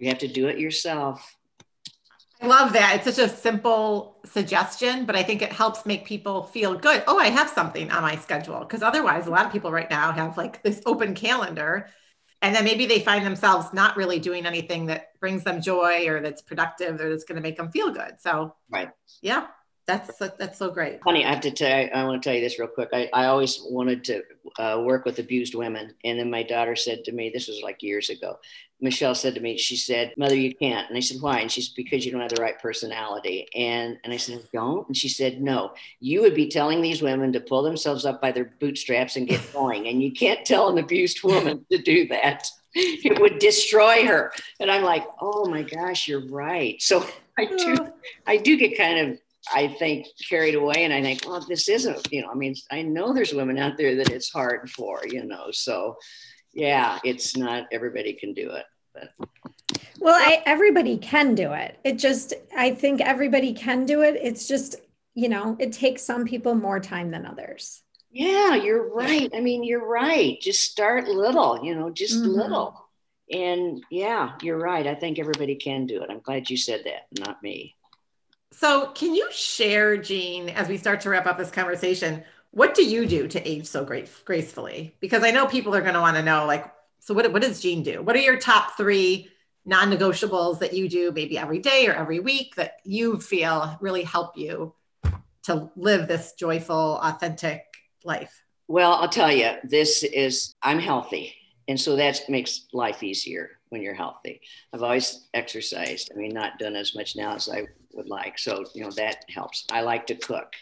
you 0.02 0.08
have 0.08 0.18
to 0.18 0.26
do 0.26 0.48
it 0.48 0.58
yourself. 0.58 1.36
I 2.40 2.46
love 2.46 2.72
that. 2.72 2.96
It's 2.96 3.16
such 3.16 3.24
a 3.24 3.32
simple 3.32 4.18
suggestion, 4.24 5.04
but 5.04 5.14
I 5.14 5.22
think 5.22 5.42
it 5.42 5.52
helps 5.52 5.86
make 5.86 6.04
people 6.04 6.42
feel 6.42 6.74
good. 6.74 7.04
Oh, 7.06 7.20
I 7.20 7.28
have 7.28 7.48
something 7.48 7.88
on 7.92 8.02
my 8.02 8.16
schedule. 8.16 8.58
Because 8.58 8.82
otherwise, 8.82 9.28
a 9.28 9.30
lot 9.30 9.46
of 9.46 9.52
people 9.52 9.70
right 9.70 9.88
now 9.88 10.10
have 10.10 10.36
like 10.36 10.60
this 10.64 10.82
open 10.86 11.14
calendar. 11.14 11.88
And 12.42 12.52
then 12.52 12.64
maybe 12.64 12.86
they 12.86 12.98
find 12.98 13.24
themselves 13.24 13.72
not 13.72 13.96
really 13.96 14.18
doing 14.18 14.44
anything 14.44 14.86
that 14.86 15.16
brings 15.20 15.44
them 15.44 15.62
joy 15.62 16.08
or 16.08 16.20
that's 16.20 16.42
productive 16.42 17.00
or 17.00 17.08
that's 17.08 17.22
going 17.22 17.36
to 17.36 17.42
make 17.42 17.56
them 17.56 17.70
feel 17.70 17.92
good. 17.92 18.14
So, 18.18 18.56
right. 18.68 18.90
Yeah. 19.20 19.46
That's 19.86 20.16
that's 20.16 20.58
so 20.58 20.70
great. 20.70 21.02
Funny, 21.02 21.24
I 21.24 21.30
have 21.30 21.40
to 21.40 21.50
tell. 21.50 21.80
You, 21.80 21.88
I 21.88 22.04
want 22.04 22.22
to 22.22 22.28
tell 22.28 22.36
you 22.36 22.40
this 22.40 22.58
real 22.58 22.68
quick. 22.68 22.90
I, 22.92 23.08
I 23.12 23.26
always 23.26 23.60
wanted 23.64 24.04
to 24.04 24.22
uh, 24.58 24.80
work 24.84 25.04
with 25.04 25.18
abused 25.18 25.56
women, 25.56 25.94
and 26.04 26.18
then 26.18 26.30
my 26.30 26.44
daughter 26.44 26.76
said 26.76 27.04
to 27.04 27.12
me, 27.12 27.30
"This 27.30 27.48
was 27.48 27.60
like 27.62 27.82
years 27.82 28.08
ago." 28.08 28.38
Michelle 28.80 29.14
said 29.14 29.34
to 29.34 29.40
me, 29.40 29.58
she 29.58 29.76
said, 29.76 30.12
"Mother, 30.16 30.36
you 30.36 30.54
can't." 30.54 30.88
And 30.88 30.96
I 30.96 31.00
said, 31.00 31.20
"Why?" 31.20 31.40
And 31.40 31.50
she's 31.50 31.68
because 31.70 32.06
you 32.06 32.12
don't 32.12 32.20
have 32.20 32.30
the 32.30 32.40
right 32.42 32.58
personality. 32.60 33.48
And 33.56 33.98
and 34.04 34.12
I 34.12 34.18
said, 34.18 34.42
"Don't." 34.52 34.86
And 34.86 34.96
she 34.96 35.08
said, 35.08 35.42
"No, 35.42 35.72
you 35.98 36.20
would 36.22 36.34
be 36.34 36.48
telling 36.48 36.80
these 36.80 37.02
women 37.02 37.32
to 37.32 37.40
pull 37.40 37.62
themselves 37.62 38.06
up 38.06 38.20
by 38.20 38.30
their 38.30 38.52
bootstraps 38.60 39.16
and 39.16 39.26
get 39.26 39.40
going, 39.52 39.88
and 39.88 40.00
you 40.00 40.12
can't 40.12 40.46
tell 40.46 40.68
an 40.68 40.78
abused 40.78 41.24
woman 41.24 41.66
to 41.72 41.78
do 41.78 42.06
that." 42.08 42.48
It 42.74 43.20
would 43.20 43.38
destroy 43.38 44.06
her. 44.06 44.32
And 44.58 44.70
I'm 44.70 44.82
like, 44.82 45.04
oh 45.20 45.46
my 45.46 45.62
gosh, 45.62 46.08
you're 46.08 46.26
right. 46.28 46.80
So 46.80 47.04
I 47.38 47.44
do, 47.44 47.76
I 48.26 48.36
do 48.38 48.56
get 48.56 48.76
kind 48.78 48.98
of 48.98 49.18
I 49.52 49.68
think 49.68 50.06
carried 50.28 50.54
away 50.54 50.84
and 50.84 50.92
I 50.92 51.02
think, 51.02 51.26
well, 51.26 51.44
this 51.48 51.68
isn't, 51.68 52.12
you 52.12 52.22
know, 52.22 52.28
I 52.30 52.34
mean, 52.34 52.54
I 52.70 52.82
know 52.82 53.12
there's 53.12 53.34
women 53.34 53.58
out 53.58 53.76
there 53.76 53.96
that 53.96 54.10
it's 54.10 54.30
hard 54.30 54.70
for, 54.70 55.00
you 55.06 55.24
know, 55.24 55.50
so 55.50 55.96
yeah, 56.52 56.98
it's 57.04 57.36
not 57.36 57.66
everybody 57.72 58.12
can 58.12 58.34
do 58.34 58.50
it. 58.50 58.64
But. 58.94 59.10
Well, 59.98 60.14
I, 60.14 60.42
everybody 60.46 60.98
can 60.98 61.34
do 61.34 61.52
it. 61.52 61.78
It 61.82 61.98
just, 61.98 62.34
I 62.56 62.74
think 62.74 63.00
everybody 63.00 63.52
can 63.52 63.86
do 63.86 64.02
it. 64.02 64.18
It's 64.20 64.46
just, 64.46 64.76
you 65.14 65.28
know, 65.28 65.56
it 65.58 65.72
takes 65.72 66.02
some 66.02 66.24
people 66.24 66.54
more 66.54 66.80
time 66.80 67.10
than 67.10 67.26
others. 67.26 67.82
Yeah, 68.10 68.54
you're 68.54 68.94
right. 68.94 69.30
I 69.34 69.40
mean, 69.40 69.64
you're 69.64 69.86
right. 69.86 70.38
Just 70.40 70.70
start 70.70 71.08
little, 71.08 71.64
you 71.64 71.74
know, 71.74 71.90
just 71.90 72.18
mm-hmm. 72.18 72.30
little. 72.30 72.88
And 73.30 73.82
yeah, 73.90 74.32
you're 74.42 74.58
right. 74.58 74.86
I 74.86 74.94
think 74.94 75.18
everybody 75.18 75.54
can 75.54 75.86
do 75.86 76.02
it. 76.02 76.10
I'm 76.10 76.20
glad 76.20 76.50
you 76.50 76.56
said 76.58 76.82
that, 76.84 77.06
not 77.18 77.42
me. 77.42 77.74
So, 78.52 78.88
can 78.88 79.14
you 79.14 79.28
share, 79.32 79.96
Jean, 79.96 80.50
as 80.50 80.68
we 80.68 80.76
start 80.76 81.00
to 81.02 81.10
wrap 81.10 81.26
up 81.26 81.38
this 81.38 81.50
conversation, 81.50 82.22
what 82.50 82.74
do 82.74 82.84
you 82.84 83.06
do 83.06 83.26
to 83.28 83.48
age 83.48 83.66
so 83.66 83.82
great, 83.82 84.10
gracefully? 84.26 84.94
Because 85.00 85.24
I 85.24 85.30
know 85.30 85.46
people 85.46 85.74
are 85.74 85.80
going 85.80 85.94
to 85.94 86.00
want 86.00 86.18
to 86.18 86.22
know, 86.22 86.44
like, 86.46 86.70
so 87.00 87.14
what, 87.14 87.32
what 87.32 87.40
does 87.42 87.60
Jean 87.60 87.82
do? 87.82 88.02
What 88.02 88.14
are 88.14 88.20
your 88.20 88.38
top 88.38 88.76
three 88.76 89.30
non 89.64 89.90
negotiables 89.90 90.58
that 90.58 90.74
you 90.74 90.88
do 90.88 91.12
maybe 91.12 91.38
every 91.38 91.60
day 91.60 91.86
or 91.88 91.94
every 91.94 92.20
week 92.20 92.54
that 92.56 92.76
you 92.84 93.18
feel 93.18 93.78
really 93.80 94.02
help 94.02 94.36
you 94.36 94.74
to 95.44 95.70
live 95.74 96.06
this 96.06 96.34
joyful, 96.34 97.00
authentic 97.02 97.64
life? 98.04 98.44
Well, 98.68 98.92
I'll 98.92 99.08
tell 99.08 99.32
you, 99.32 99.52
this 99.64 100.02
is, 100.02 100.54
I'm 100.62 100.78
healthy. 100.78 101.34
And 101.68 101.80
so 101.80 101.96
that 101.96 102.20
makes 102.28 102.66
life 102.72 103.02
easier 103.02 103.50
when 103.70 103.82
you're 103.82 103.94
healthy. 103.94 104.42
I've 104.72 104.82
always 104.82 105.26
exercised. 105.32 106.10
I 106.14 106.18
mean, 106.18 106.34
not 106.34 106.58
done 106.58 106.76
as 106.76 106.94
much 106.94 107.16
now 107.16 107.34
as 107.34 107.48
I 107.48 107.64
would 107.94 108.08
like. 108.08 108.38
So, 108.38 108.64
you 108.74 108.82
know, 108.82 108.90
that 108.92 109.24
helps. 109.28 109.64
I 109.70 109.82
like 109.82 110.06
to 110.06 110.14
cook. 110.14 110.54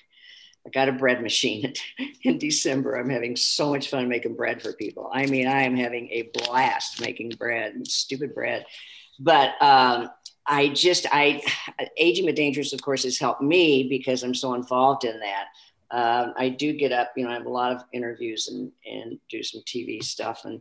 I 0.67 0.71
got 0.71 0.89
a 0.89 0.93
bread 0.93 1.23
machine 1.23 1.73
in 2.23 2.39
December. 2.39 2.97
I'm 2.97 3.09
having 3.09 3.37
so 3.37 3.71
much 3.71 3.89
fun 3.89 4.09
making 4.09 4.37
bread 4.37 4.63
for 4.63 4.73
people. 4.73 5.11
I 5.13 5.27
mean, 5.27 5.47
I 5.47 5.63
am 5.63 5.77
having 5.77 6.09
a 6.11 6.31
blast 6.35 7.01
making 7.01 7.31
bread 7.31 7.87
stupid 7.87 8.35
bread. 8.35 8.67
But 9.19 9.51
um, 9.61 10.11
I 10.47 10.69
just, 10.69 11.07
I, 11.13 11.43
Aging 11.97 12.27
but 12.27 12.37
Dangerous, 12.37 12.73
of 12.73 12.83
course, 12.83 13.05
has 13.05 13.19
helped 13.19 13.43
me 13.43 13.89
because 13.89 14.23
I'm 14.23 14.35
so 14.35 14.55
involved 14.55 15.05
in 15.05 15.19
that. 15.21 15.47
Um, 15.93 16.35
I 16.37 16.51
do 16.51 16.73
get 16.73 16.93
up, 16.93 17.13
you 17.17 17.25
know, 17.25 17.31
I 17.31 17.35
have 17.35 17.47
a 17.47 17.51
lot 17.51 17.73
of 17.73 17.83
interviews 17.93 18.49
and, 18.49 18.71
and 18.87 19.19
do 19.29 19.43
some 19.43 19.61
TV 19.63 20.03
stuff. 20.03 20.45
And 20.45 20.61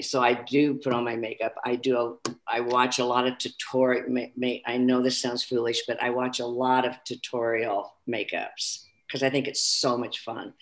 so 0.00 0.22
I 0.22 0.34
do 0.34 0.74
put 0.74 0.92
on 0.92 1.04
my 1.04 1.16
makeup. 1.16 1.54
I 1.64 1.76
do. 1.76 1.96
A, 1.98 2.30
I 2.46 2.60
watch 2.60 2.98
a 2.98 3.04
lot 3.04 3.26
of 3.26 3.38
tutorial. 3.38 4.30
I 4.66 4.76
know 4.76 5.02
this 5.02 5.20
sounds 5.20 5.42
foolish, 5.42 5.82
but 5.86 6.00
I 6.02 6.10
watch 6.10 6.40
a 6.40 6.46
lot 6.46 6.86
of 6.86 7.02
tutorial 7.04 7.94
makeups 8.08 8.84
because 9.06 9.22
I 9.22 9.30
think 9.30 9.48
it's 9.48 9.62
so 9.62 9.98
much 9.98 10.20
fun. 10.20 10.54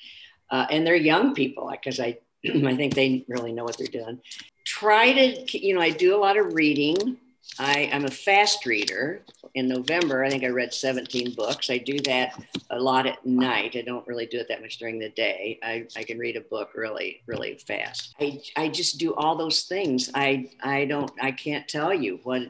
Uh, 0.51 0.67
and 0.71 0.87
they're 0.87 0.97
young 0.97 1.35
people 1.35 1.69
because 1.71 2.01
I, 2.01 2.19
I 2.47 2.75
think 2.77 2.95
they 2.95 3.25
really 3.29 3.53
know 3.53 3.65
what 3.65 3.77
they're 3.77 3.87
doing. 3.87 4.21
Try 4.65 5.13
to, 5.13 5.59
you 5.59 5.75
know, 5.75 5.81
I 5.81 5.91
do 5.91 6.17
a 6.17 6.19
lot 6.19 6.39
of 6.39 6.55
reading. 6.55 7.19
I, 7.59 7.89
am 7.93 8.05
a 8.05 8.11
fast 8.11 8.67
reader. 8.67 9.25
In 9.55 9.69
November, 9.69 10.25
I 10.25 10.31
think 10.31 10.45
I 10.45 10.49
read 10.49 10.73
17 10.73 11.35
books. 11.35 11.71
I 11.71 11.79
do 11.79 11.99
that 12.01 12.41
a 12.71 12.79
lot 12.79 13.07
at 13.07 13.25
night. 13.27 13.75
I 13.77 13.83
don't 13.83 14.07
really 14.07 14.27
do 14.27 14.39
it 14.39 14.47
that 14.49 14.61
much 14.61 14.79
during 14.79 14.99
the 14.99 15.09
day. 15.11 15.59
I, 15.63 15.87
I 15.97 16.05
can 16.05 16.19
read 16.19 16.37
a 16.37 16.43
book 16.43 16.71
really, 16.75 17.23
really 17.27 17.59
fast. 17.67 18.15
I, 18.21 18.41
I 18.57 18.69
just 18.69 18.99
do 18.99 19.15
all 19.15 19.37
those 19.37 19.63
things. 19.63 20.11
I, 20.15 20.51
I 20.63 20.85
don't, 20.85 21.11
I 21.21 21.33
can't 21.33 21.67
tell 21.67 21.93
you 21.93 22.21
what, 22.23 22.43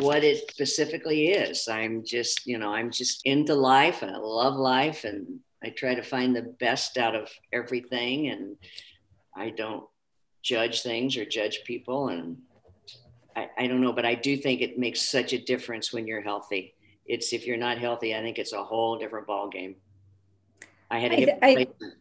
what 0.00 0.24
it 0.24 0.50
specifically 0.50 1.28
is. 1.28 1.68
I'm 1.68 2.04
just, 2.04 2.46
you 2.46 2.58
know, 2.58 2.72
I'm 2.74 2.90
just 2.90 3.22
into 3.24 3.54
life 3.54 4.02
and 4.02 4.10
I 4.10 4.18
love 4.18 4.56
life 4.56 5.04
and 5.04 5.40
I 5.62 5.70
try 5.70 5.94
to 5.94 6.02
find 6.02 6.34
the 6.34 6.54
best 6.60 6.98
out 6.98 7.14
of 7.14 7.30
everything 7.52 8.28
and 8.28 8.56
I 9.34 9.50
don't 9.50 9.84
judge 10.42 10.82
things 10.82 11.16
or 11.16 11.24
judge 11.24 11.60
people 11.64 12.08
and 12.08 12.38
I, 13.38 13.48
I 13.56 13.66
don't 13.68 13.80
know, 13.80 13.92
but 13.92 14.04
I 14.04 14.14
do 14.14 14.36
think 14.36 14.60
it 14.60 14.78
makes 14.78 15.00
such 15.00 15.32
a 15.32 15.38
difference 15.38 15.92
when 15.92 16.06
you're 16.06 16.20
healthy. 16.20 16.74
It's 17.06 17.32
if 17.32 17.46
you're 17.46 17.56
not 17.56 17.78
healthy, 17.78 18.14
I 18.14 18.20
think 18.20 18.38
it's 18.38 18.52
a 18.52 18.62
whole 18.62 18.98
different 18.98 19.26
ball 19.26 19.48
game. 19.48 19.76
I 20.90 20.98
had 20.98 21.12
a 21.12 21.16
hip 21.16 21.38
I, 21.42 21.54
replacement. 21.54 21.94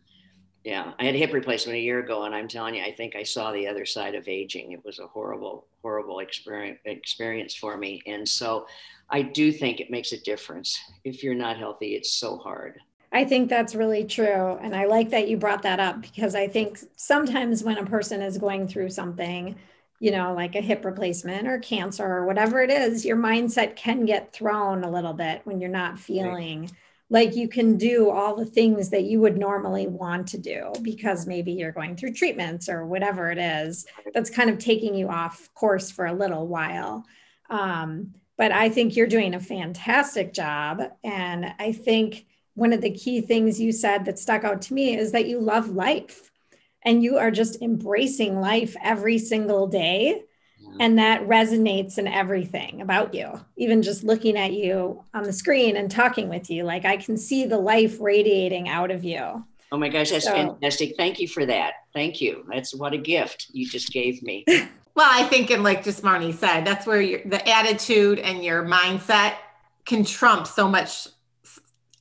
yeah, 0.63 0.93
I 0.99 1.03
had 1.03 1.15
a 1.15 1.17
hip 1.17 1.33
replacement 1.33 1.77
a 1.77 1.81
year 1.81 1.99
ago, 1.99 2.23
and 2.23 2.33
I'm 2.33 2.47
telling 2.47 2.75
you, 2.75 2.83
I 2.83 2.91
think 2.91 3.15
I 3.15 3.23
saw 3.23 3.51
the 3.51 3.67
other 3.67 3.85
side 3.85 4.15
of 4.15 4.27
aging. 4.27 4.71
It 4.71 4.83
was 4.83 4.99
a 4.99 5.07
horrible, 5.07 5.67
horrible 5.81 6.19
experience 6.19 6.79
experience 6.85 7.53
for 7.55 7.77
me, 7.77 8.01
and 8.07 8.27
so 8.27 8.65
I 9.09 9.21
do 9.21 9.51
think 9.51 9.79
it 9.79 9.91
makes 9.91 10.11
a 10.11 10.21
difference. 10.21 10.79
If 11.03 11.23
you're 11.23 11.35
not 11.35 11.57
healthy, 11.57 11.95
it's 11.95 12.13
so 12.13 12.38
hard. 12.38 12.79
I 13.11 13.23
think 13.23 13.49
that's 13.49 13.75
really 13.75 14.03
true. 14.03 14.57
And 14.61 14.75
I 14.75 14.85
like 14.85 15.09
that 15.11 15.29
you 15.29 15.38
brought 15.38 15.61
that 15.63 15.79
up 15.79 16.01
because 16.01 16.35
I 16.35 16.47
think 16.47 16.79
sometimes 16.97 17.63
when 17.63 17.77
a 17.77 17.85
person 17.85 18.21
is 18.21 18.38
going 18.38 18.67
through 18.67 18.89
something, 18.89 19.55
you 20.00 20.12
know, 20.12 20.34
like 20.34 20.56
a 20.56 20.62
hip 20.62 20.86
replacement 20.86 21.48
or 21.48 21.60
cancer 21.60 22.06
or 22.06 22.26
whatever 22.26 22.62
it 22.62 22.70
is, 22.70 23.06
your 23.06 23.18
mindset 23.18 23.76
can 23.76 24.06
get 24.06 24.34
thrown 24.34 24.84
a 24.84 24.91
little 24.91 25.14
bit 25.14 25.41
when 25.43 25.60
you're 25.60 25.70
not 25.70 26.00
feeling 26.00 26.70
like 27.10 27.36
you 27.36 27.48
can 27.48 27.78
do 27.78 28.10
all 28.10 28.36
the 28.36 28.45
things 28.45 28.89
that 28.89 29.04
you 29.04 29.22
would 29.22 29.38
normally 29.38 29.88
want 29.88 30.28
to 30.28 30.38
do 30.38 30.72
because 30.82 31.26
maybe 31.26 31.54
you're 31.54 31.72
going 31.72 31.95
through 31.95 32.14
treatments 32.14 32.68
or 32.68 32.86
whatever 32.86 33.32
it 33.32 33.38
is 33.38 33.86
that's 34.14 34.30
kind 34.30 34.50
of 34.50 34.58
taking 34.60 34.93
you 34.93 35.08
off 35.08 35.50
course 35.54 35.89
for 35.89 36.06
a 36.06 36.14
little 36.14 36.48
while. 36.48 37.06
Um, 37.50 38.14
but 38.38 38.52
i 38.52 38.70
think 38.70 38.95
you're 38.95 39.08
doing 39.08 39.34
a 39.34 39.39
fantastic 39.39 40.34
job. 40.34 40.82
And 41.04 41.54
i 41.60 41.72
think 41.72 42.26
one 42.56 42.74
of 42.74 42.82
the 42.82 42.91
key 42.91 43.22
things 43.22 43.62
you 43.62 43.72
said 43.72 44.06
that 44.06 44.20
stuck 44.20 44.43
out 44.43 44.62
to 44.64 44.74
me 44.74 44.98
is 44.98 45.12
that 45.12 45.28
you 45.28 45.39
love 45.39 45.70
life 45.70 46.32
and 46.88 47.03
you 47.03 47.17
are 47.17 47.31
just 47.31 47.61
embracing 47.61 48.39
life 48.39 48.73
every 48.81 49.19
single 49.19 49.67
day 49.67 50.23
and 50.79 50.99
that 50.99 51.21
resonates 51.27 51.97
in 51.97 52.07
everything 52.07 52.81
about 52.81 53.13
you 53.13 53.29
even 53.57 53.81
just 53.81 54.03
looking 54.03 54.38
at 54.38 54.53
you 54.53 55.03
on 55.13 55.23
the 55.23 55.33
screen 55.33 55.75
and 55.75 55.91
talking 55.91 56.29
with 56.29 56.49
you 56.49 56.63
like 56.63 56.85
i 56.85 56.95
can 56.95 57.17
see 57.17 57.45
the 57.45 57.57
life 57.57 57.97
radiating 57.99 58.69
out 58.69 58.89
of 58.89 59.03
you. 59.03 59.45
Oh 59.69 59.77
my 59.77 59.89
gosh 59.89 60.11
that's 60.11 60.23
so, 60.23 60.31
fantastic. 60.31 60.95
Thank 60.95 61.19
you 61.19 61.27
for 61.27 61.45
that. 61.45 61.73
Thank 61.93 62.21
you. 62.21 62.45
That's 62.49 62.73
what 62.73 62.93
a 62.93 62.97
gift 62.97 63.47
you 63.51 63.67
just 63.67 63.91
gave 63.91 64.23
me. 64.23 64.45
Well 64.95 65.07
i 65.11 65.25
think 65.25 65.51
and 65.51 65.61
like 65.61 65.83
just 65.83 66.01
marnie 66.01 66.33
said 66.33 66.65
that's 66.65 66.88
where 66.88 66.99
your 66.99 67.21
the 67.23 67.47
attitude 67.47 68.17
and 68.17 68.43
your 68.43 68.63
mindset 68.65 69.35
can 69.85 70.03
trump 70.03 70.47
so 70.47 70.67
much 70.67 71.07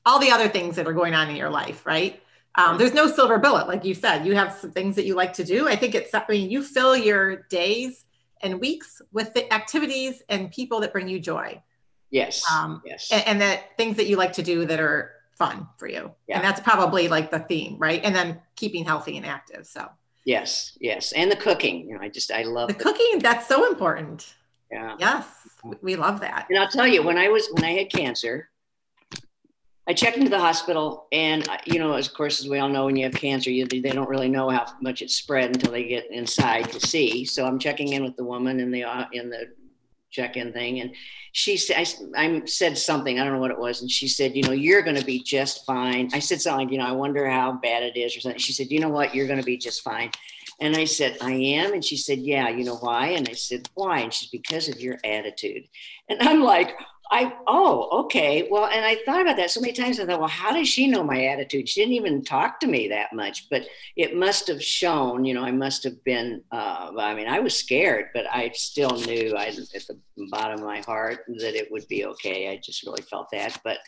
all 0.07 0.18
the 0.18 0.30
other 0.30 0.49
things 0.49 0.76
that 0.76 0.87
are 0.87 0.95
going 0.95 1.12
on 1.12 1.28
in 1.28 1.37
your 1.37 1.51
life 1.51 1.84
right 1.84 2.22
um, 2.57 2.79
there's 2.79 2.95
no 2.95 3.07
silver 3.07 3.39
bullet 3.39 3.69
like 3.69 3.85
you 3.85 3.95
said 3.95 4.27
you 4.27 4.35
have 4.35 4.53
some 4.53 4.71
things 4.71 4.97
that 4.97 5.05
you 5.05 5.15
like 5.15 5.33
to 5.33 5.45
do 5.45 5.69
i 5.69 5.77
think 5.77 5.95
it's 5.95 6.15
i 6.15 6.23
mean 6.29 6.51
you 6.51 6.63
fill 6.63 6.97
your 6.97 7.37
days 7.51 8.07
and 8.43 8.61
weeks 8.61 9.01
with 9.13 9.35
the 9.35 9.53
activities 9.53 10.23
and 10.29 10.51
people 10.51 10.81
that 10.81 10.93
bring 10.93 11.09
you 11.09 11.19
joy. 11.19 11.63
Yes. 12.11 12.43
Um, 12.51 12.83
yes. 12.85 13.11
And, 13.13 13.27
and 13.27 13.41
that 13.41 13.77
things 13.77 13.97
that 13.97 14.07
you 14.07 14.17
like 14.17 14.33
to 14.35 14.43
do 14.43 14.65
that 14.67 14.81
are 14.81 15.13
fun 15.37 15.67
for 15.77 15.89
you. 15.89 16.13
Yeah. 16.29 16.37
And 16.37 16.45
that's 16.45 16.61
probably 16.61 17.09
like 17.09 17.31
the 17.31 17.41
theme, 17.41 17.77
right? 17.79 18.01
And 18.03 18.15
then 18.15 18.41
keeping 18.55 18.85
healthy 18.85 19.17
and 19.17 19.27
active. 19.27 19.67
So. 19.67 19.89
Yes. 20.25 20.77
Yes. 20.81 21.13
And 21.13 21.31
the 21.31 21.37
cooking. 21.37 21.89
You 21.89 21.95
know, 21.95 22.01
I 22.01 22.09
just 22.09 22.31
I 22.31 22.43
love 22.43 22.69
the, 22.69 22.75
the 22.75 22.83
cooking. 22.83 23.19
That's 23.21 23.47
so 23.47 23.69
important. 23.69 24.35
Yeah. 24.71 24.97
Yes. 24.99 25.27
We 25.83 25.97
love 25.97 26.21
that. 26.21 26.47
And 26.49 26.59
I'll 26.59 26.69
tell 26.69 26.87
you, 26.87 27.03
when 27.03 27.19
I 27.19 27.29
was 27.29 27.49
when 27.53 27.65
I 27.65 27.73
had 27.73 27.91
cancer, 27.91 28.49
I 29.89 29.93
checked 29.93 30.16
into 30.16 30.30
the 30.30 30.41
hospital, 30.41 31.07
and 31.12 31.47
you 31.64 31.78
know, 31.78 31.93
of 31.93 32.14
course, 32.14 32.41
as 32.41 32.49
we 32.49 32.59
all 32.59 32.68
know, 32.68 32.87
when 32.87 32.97
you 32.97 33.05
have 33.05 33.14
cancer, 33.14 33.51
you, 33.51 33.66
they 33.66 33.80
don't 33.80 34.09
really 34.09 34.28
know 34.28 34.51
how 34.51 34.66
much 34.80 35.01
it's 35.01 35.14
spread 35.14 35.51
until 35.51 35.72
they 35.72 35.84
get 35.84 36.11
inside 36.11 36.70
to 36.72 36.80
see. 36.80 37.24
So 37.24 37.47
I'm 37.47 37.59
checking 37.59 37.93
in 37.93 38.03
with 38.03 38.16
the 38.16 38.24
woman 38.24 38.59
in 38.59 38.72
the 38.72 38.84
uh, 38.84 39.07
in 39.12 39.30
the 39.30 39.53
check-in 40.11 40.53
thing, 40.53 40.80
and 40.80 40.95
she 41.32 41.57
said, 41.57 41.87
I, 42.16 42.43
said 42.47 42.78
something, 42.78 43.20
I 43.20 43.24
don't 43.24 43.34
know 43.34 43.41
what 43.41 43.51
it 43.51 43.59
was, 43.59 43.82
and 43.82 43.91
she 43.91 44.09
said, 44.09 44.34
you 44.34 44.43
know, 44.43 44.53
you're 44.53 44.82
going 44.82 44.97
to 44.97 45.05
be 45.05 45.22
just 45.22 45.66
fine. 45.66 46.09
I 46.14 46.18
said 46.18 46.41
something 46.41 46.66
like, 46.66 46.72
you 46.72 46.78
know, 46.78 46.87
I 46.87 46.93
wonder 46.93 47.28
how 47.28 47.53
bad 47.53 47.82
it 47.82 47.97
is 47.97 48.16
or 48.16 48.20
something. 48.20 48.39
She 48.39 48.55
said, 48.55 48.70
you 48.70 48.80
know 48.80 48.89
what, 48.89 49.14
you're 49.14 49.26
going 49.26 49.41
to 49.41 49.45
be 49.45 49.59
just 49.59 49.82
fine. 49.82 50.11
And 50.61 50.74
I 50.76 50.84
said, 50.84 51.18
I 51.20 51.32
am. 51.32 51.74
And 51.74 51.84
she 51.84 51.97
said, 51.97 52.18
Yeah, 52.20 52.49
you 52.49 52.64
know 52.64 52.76
why? 52.76 53.09
And 53.09 53.28
I 53.28 53.34
said, 53.34 53.68
Why? 53.74 54.01
And 54.01 54.12
she's 54.12 54.30
because 54.30 54.68
of 54.68 54.80
your 54.80 54.99
attitude. 55.05 55.68
And 56.09 56.20
I'm 56.22 56.43
like, 56.43 56.74
I 57.11 57.33
oh 57.47 58.05
okay. 58.05 58.49
Well 58.51 58.67
and 58.67 58.85
I 58.85 58.97
thought 59.05 59.21
about 59.21 59.37
that 59.37 59.51
so 59.51 59.61
many 59.61 59.73
times. 59.73 60.01
I 60.01 60.07
thought 60.07 60.19
well 60.19 60.29
how 60.29 60.53
does 60.53 60.69
she 60.69 60.87
know 60.87 61.05
my 61.05 61.27
attitude? 61.27 61.69
She 61.69 61.81
didn't 61.81 61.95
even 61.95 62.25
talk 62.25 62.59
to 62.61 62.67
me 62.67 62.89
that 62.89 63.13
much 63.13 63.49
but 63.49 63.67
it 63.97 64.17
must 64.17 64.49
have 64.49 64.63
shown 64.63 65.25
you 65.25 65.35
know 65.35 65.43
I 65.43 65.53
must 65.53 65.85
have 65.85 66.03
been 66.05 66.43
uh, 66.51 66.93
I 66.99 67.15
mean 67.15 67.29
I 67.29 67.39
was 67.39 67.57
scared 67.57 68.07
but 68.15 68.27
I 68.33 68.51
still 68.55 68.91
knew 68.91 69.35
I 69.37 69.47
at 69.47 69.87
the 69.87 69.99
bottom 70.31 70.61
of 70.61 70.67
my 70.67 70.81
heart 70.81 71.21
that 71.39 71.55
it 71.55 71.71
would 71.71 71.87
be 71.89 72.07
okay. 72.07 72.51
I 72.51 72.57
just 72.57 72.85
really 72.85 73.03
felt 73.03 73.29
that 73.33 73.61
but 73.63 73.79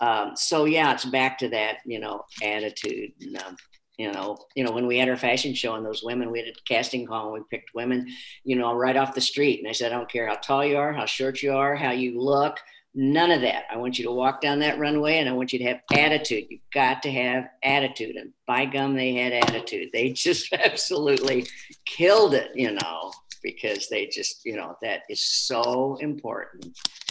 um, 0.00 0.32
so 0.34 0.64
yeah 0.64 0.92
it's 0.92 1.04
back 1.04 1.38
to 1.38 1.48
that 1.50 1.78
you 1.86 2.00
know 2.00 2.24
attitude 2.42 3.12
and, 3.20 3.36
um, 3.42 3.56
you 3.96 4.12
know 4.12 4.36
you 4.54 4.64
know 4.64 4.72
when 4.72 4.86
we 4.86 4.98
had 4.98 5.08
our 5.08 5.16
fashion 5.16 5.54
show 5.54 5.74
and 5.74 5.84
those 5.84 6.02
women 6.02 6.30
we 6.30 6.38
had 6.38 6.48
a 6.48 6.52
casting 6.66 7.06
call 7.06 7.26
and 7.26 7.32
we 7.34 7.40
picked 7.50 7.74
women 7.74 8.06
you 8.44 8.56
know 8.56 8.74
right 8.74 8.96
off 8.96 9.14
the 9.14 9.20
street. 9.20 9.60
And 9.60 9.68
i 9.68 9.72
said 9.72 9.92
i 9.92 9.96
don't 9.96 10.10
care 10.10 10.26
how 10.26 10.34
tall 10.36 10.64
you 10.64 10.76
are 10.76 10.92
how 10.92 11.06
short 11.06 11.42
you 11.42 11.52
are 11.52 11.74
how 11.74 11.92
you 11.92 12.20
look 12.20 12.58
none 12.98 13.30
of 13.30 13.42
that. 13.42 13.64
I 13.70 13.76
want 13.76 13.98
you 13.98 14.06
to 14.06 14.10
walk 14.10 14.40
down 14.40 14.58
that 14.60 14.78
runway 14.78 15.18
and 15.18 15.28
i 15.28 15.32
want 15.32 15.52
you 15.52 15.58
to 15.58 15.66
have 15.66 15.80
attitude. 15.92 16.46
You've 16.48 16.60
got 16.72 17.02
to 17.02 17.12
have 17.12 17.44
attitude. 17.62 18.16
And 18.16 18.32
by 18.46 18.64
gum 18.64 18.94
they 18.94 19.12
had 19.14 19.32
attitude. 19.32 19.90
They 19.92 20.12
just 20.26 20.52
absolutely 20.52 21.46
killed 21.84 22.34
it 22.34 22.50
you 22.54 22.72
know 22.72 23.12
because 23.42 23.88
they 23.88 24.06
just 24.06 24.44
you 24.44 24.56
know 24.56 24.76
that 24.82 25.02
is 25.08 25.22
so 25.22 25.96
important 26.00 26.66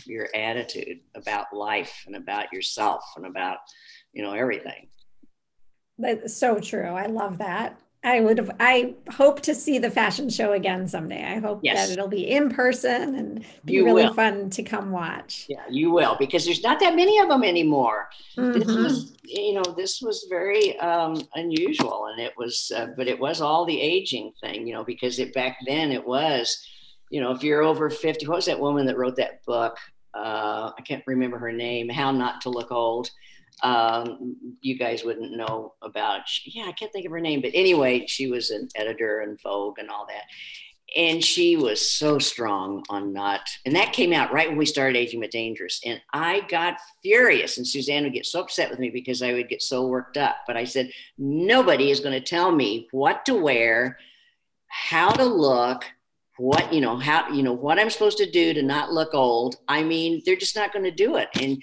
your 0.06 0.28
attitude 0.36 1.00
about 1.16 1.54
life 1.54 2.04
and 2.08 2.16
about 2.16 2.52
yourself 2.52 3.04
and 3.16 3.26
about 3.26 3.58
you 4.14 4.22
know 4.22 4.34
everything 4.34 4.88
that's 5.98 6.36
so 6.36 6.60
true. 6.60 6.90
I 6.90 7.08
love 7.08 7.38
that. 7.40 7.80
I 8.06 8.20
would 8.20 8.38
have, 8.38 8.52
I 8.60 8.94
hope 9.12 9.42
to 9.42 9.56
see 9.56 9.80
the 9.80 9.90
fashion 9.90 10.30
show 10.30 10.52
again 10.52 10.88
someday. 10.88 11.24
I 11.24 11.40
hope 11.40 11.62
yes. 11.64 11.88
that 11.88 11.94
it'll 11.94 12.08
be 12.08 12.30
in 12.30 12.50
person 12.50 13.16
and 13.16 13.44
be 13.66 13.74
you 13.74 13.86
really 13.86 14.06
will. 14.06 14.14
fun 14.14 14.52
to 14.52 14.62
come 14.62 14.92
watch. 14.92 15.48
Yeah, 15.50 15.64
you 15.72 15.90
will, 15.90 16.16
because 16.20 16.46
there's 16.46 16.62
not 16.62 16.80
that 16.82 16.96
many 16.96 17.18
of 17.18 17.30
them 17.30 17.44
anymore. 17.44 18.08
Mm-hmm. 18.38 18.60
This 18.60 18.78
was, 18.78 19.18
you 19.24 19.54
know, 19.54 19.64
this 19.76 20.04
was 20.04 20.28
very 20.30 20.78
um, 20.80 21.20
unusual 21.34 22.06
and 22.12 22.22
it 22.22 22.34
was, 22.38 22.72
uh, 22.76 22.90
but 22.96 23.08
it 23.08 23.20
was 23.20 23.42
all 23.42 23.66
the 23.66 23.82
aging 23.82 24.34
thing, 24.40 24.68
you 24.68 24.76
know, 24.76 24.84
because 24.84 25.18
it 25.18 25.34
back 25.34 25.58
then 25.66 25.92
it 25.92 26.06
was, 26.06 26.64
you 27.10 27.22
know, 27.22 27.32
if 27.32 27.44
you're 27.44 27.64
over 27.64 27.90
50, 27.90 28.28
what 28.28 28.36
was 28.36 28.46
that 28.46 28.60
woman 28.60 28.86
that 28.86 29.00
wrote 29.00 29.16
that 29.16 29.44
book? 29.46 29.78
Uh, 30.14 30.72
I 30.78 30.82
can't 30.84 31.04
remember 31.08 31.40
her 31.40 31.52
name, 31.52 31.90
How 31.90 32.12
Not 32.12 32.42
to 32.42 32.50
Look 32.50 32.72
Old 32.72 33.10
um, 33.64 34.36
you 34.62 34.78
guys 34.78 35.04
wouldn't 35.04 35.36
know 35.36 35.74
about. 35.82 36.22
Yeah, 36.46 36.66
I 36.66 36.72
can't 36.74 36.92
think 36.92 37.06
of 37.06 37.12
her 37.12 37.22
name, 37.22 37.42
but 37.42 37.52
anyway, 37.54 38.06
she 38.08 38.28
was 38.28 38.50
an 38.50 38.70
editor 38.76 39.22
in 39.22 39.38
Vogue 39.42 39.80
and 39.80 39.90
all 39.90 40.06
that. 40.08 40.24
And 40.96 41.24
she 41.24 41.58
was 41.58 41.92
so 41.92 42.20
strong 42.20 42.84
on 42.90 43.12
not, 43.12 43.42
and 43.66 43.76
that 43.76 43.92
came 43.92 44.14
out 44.14 44.32
right 44.32 44.48
when 44.48 44.58
we 44.58 44.66
started 44.66 44.98
Aging 44.98 45.20
But 45.20 45.32
Dangerous. 45.32 45.82
And 45.84 46.00
I 46.14 46.42
got 46.48 46.78
furious, 47.02 47.58
and 47.58 47.68
Suzanne 47.68 48.04
would 48.04 48.14
get 48.14 48.26
so 48.26 48.42
upset 48.42 48.70
with 48.70 48.80
me 48.80 48.90
because 48.92 49.22
I 49.22 49.34
would 49.34 49.50
get 49.50 49.62
so 49.62 49.88
worked 49.88 50.16
up. 50.16 50.38
But 50.48 50.58
I 50.58 50.64
said, 50.64 50.92
nobody 51.18 51.92
is 51.92 52.00
going 52.00 52.14
to 52.14 52.26
tell 52.26 52.52
me 52.52 52.88
what 52.92 53.26
to 53.26 53.34
wear, 53.34 53.98
how 54.68 55.10
to 55.10 55.26
look, 55.26 55.86
what 56.38 56.74
you 56.74 56.82
know 56.82 56.98
how 56.98 57.30
you 57.30 57.42
know 57.42 57.54
what 57.54 57.80
i'm 57.80 57.90
supposed 57.90 58.18
to 58.18 58.30
do 58.30 58.54
to 58.54 58.62
not 58.62 58.92
look 58.92 59.14
old 59.14 59.56
i 59.70 59.82
mean 59.82 60.22
they're 60.26 60.36
just 60.36 60.56
not 60.56 60.74
going 60.74 60.84
to 60.84 60.92
do 60.92 61.16
it 61.16 61.30
and 61.40 61.62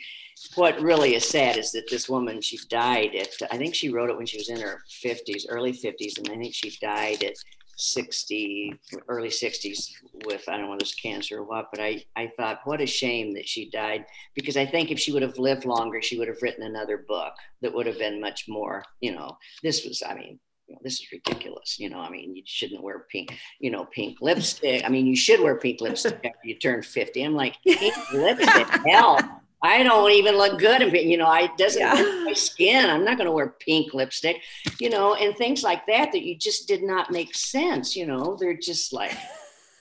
what 0.54 0.80
really 0.80 1.14
is 1.14 1.28
sad 1.28 1.56
is 1.56 1.72
that 1.72 1.88
this 1.90 2.08
woman 2.08 2.40
she 2.40 2.58
died 2.68 3.14
at 3.14 3.28
i 3.50 3.56
think 3.56 3.74
she 3.74 3.90
wrote 3.90 4.10
it 4.10 4.16
when 4.16 4.26
she 4.26 4.38
was 4.38 4.48
in 4.48 4.60
her 4.60 4.82
50s 5.04 5.44
early 5.48 5.72
50s 5.72 6.18
and 6.18 6.28
i 6.30 6.36
think 6.36 6.54
she 6.54 6.76
died 6.80 7.22
at 7.22 7.34
60 7.76 8.74
early 9.08 9.28
60s 9.28 9.90
with 10.26 10.48
i 10.48 10.52
don't 10.52 10.62
know 10.62 10.70
whether 10.70 10.82
it's 10.82 10.94
cancer 10.94 11.38
or 11.38 11.44
what 11.44 11.68
but 11.70 11.80
i 11.80 12.02
i 12.16 12.30
thought 12.36 12.60
what 12.64 12.80
a 12.80 12.86
shame 12.86 13.34
that 13.34 13.48
she 13.48 13.70
died 13.70 14.04
because 14.34 14.56
i 14.56 14.66
think 14.66 14.90
if 14.90 14.98
she 14.98 15.12
would 15.12 15.22
have 15.22 15.38
lived 15.38 15.64
longer 15.64 16.02
she 16.02 16.18
would 16.18 16.28
have 16.28 16.42
written 16.42 16.64
another 16.64 17.04
book 17.08 17.32
that 17.60 17.72
would 17.72 17.86
have 17.86 17.98
been 17.98 18.20
much 18.20 18.44
more 18.48 18.84
you 19.00 19.12
know 19.12 19.36
this 19.62 19.84
was 19.84 20.02
i 20.06 20.14
mean 20.14 20.38
this 20.82 20.94
is 20.94 21.06
ridiculous. 21.12 21.78
You 21.78 21.90
know, 21.90 21.98
I 21.98 22.08
mean, 22.08 22.34
you 22.34 22.42
shouldn't 22.46 22.82
wear 22.82 23.06
pink, 23.10 23.36
you 23.60 23.70
know, 23.70 23.84
pink 23.86 24.18
lipstick. 24.20 24.84
I 24.84 24.88
mean, 24.88 25.06
you 25.06 25.16
should 25.16 25.40
wear 25.40 25.56
pink 25.56 25.80
lipstick 25.80 26.14
after 26.14 26.38
you 26.44 26.58
turn 26.58 26.82
50. 26.82 27.22
I'm 27.22 27.34
like, 27.34 27.56
pink 27.66 27.94
lipstick, 28.12 28.68
hell. 28.86 29.18
I 29.62 29.84
don't 29.84 30.10
even 30.10 30.36
look 30.36 30.58
good. 30.58 30.92
You 30.92 31.16
know, 31.16 31.26
I 31.26 31.46
doesn't 31.56 31.80
yeah. 31.80 32.22
my 32.24 32.32
skin. 32.32 32.90
I'm 32.90 33.04
not 33.04 33.16
going 33.16 33.26
to 33.26 33.32
wear 33.32 33.54
pink 33.60 33.94
lipstick. 33.94 34.42
You 34.80 34.90
know, 34.90 35.14
and 35.14 35.36
things 35.36 35.62
like 35.62 35.86
that 35.86 36.10
that 36.12 36.22
you 36.22 36.36
just 36.36 36.66
did 36.66 36.82
not 36.82 37.12
make 37.12 37.34
sense. 37.34 37.94
You 37.94 38.06
know, 38.06 38.36
they're 38.38 38.56
just 38.56 38.92
like, 38.92 39.16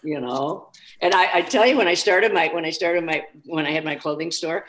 you 0.03 0.21
know. 0.21 0.69
And 1.01 1.15
I, 1.15 1.37
I 1.37 1.41
tell 1.41 1.65
you, 1.65 1.77
when 1.77 1.87
I 1.87 1.95
started 1.95 2.31
my 2.33 2.49
when 2.53 2.65
I 2.65 2.69
started 2.69 3.03
my 3.03 3.23
when 3.45 3.65
I 3.65 3.71
had 3.71 3.83
my 3.83 3.95
clothing 3.95 4.29
store, 4.29 4.65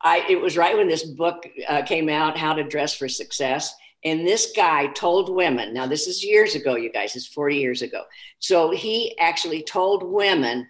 I 0.00 0.24
it 0.30 0.40
was 0.40 0.56
right 0.56 0.76
when 0.76 0.88
this 0.88 1.04
book 1.04 1.46
uh, 1.68 1.82
came 1.82 2.08
out, 2.08 2.38
How 2.38 2.54
to 2.54 2.64
Dress 2.64 2.94
for 2.94 3.08
Success. 3.08 3.74
And 4.06 4.26
this 4.26 4.52
guy 4.54 4.88
told 4.88 5.34
women, 5.34 5.72
now 5.72 5.86
this 5.86 6.06
is 6.06 6.22
years 6.22 6.54
ago, 6.54 6.76
you 6.76 6.92
guys, 6.92 7.16
it's 7.16 7.26
40 7.26 7.56
years 7.56 7.80
ago. 7.80 8.02
So 8.38 8.70
he 8.70 9.18
actually 9.18 9.62
told 9.62 10.02
women 10.02 10.68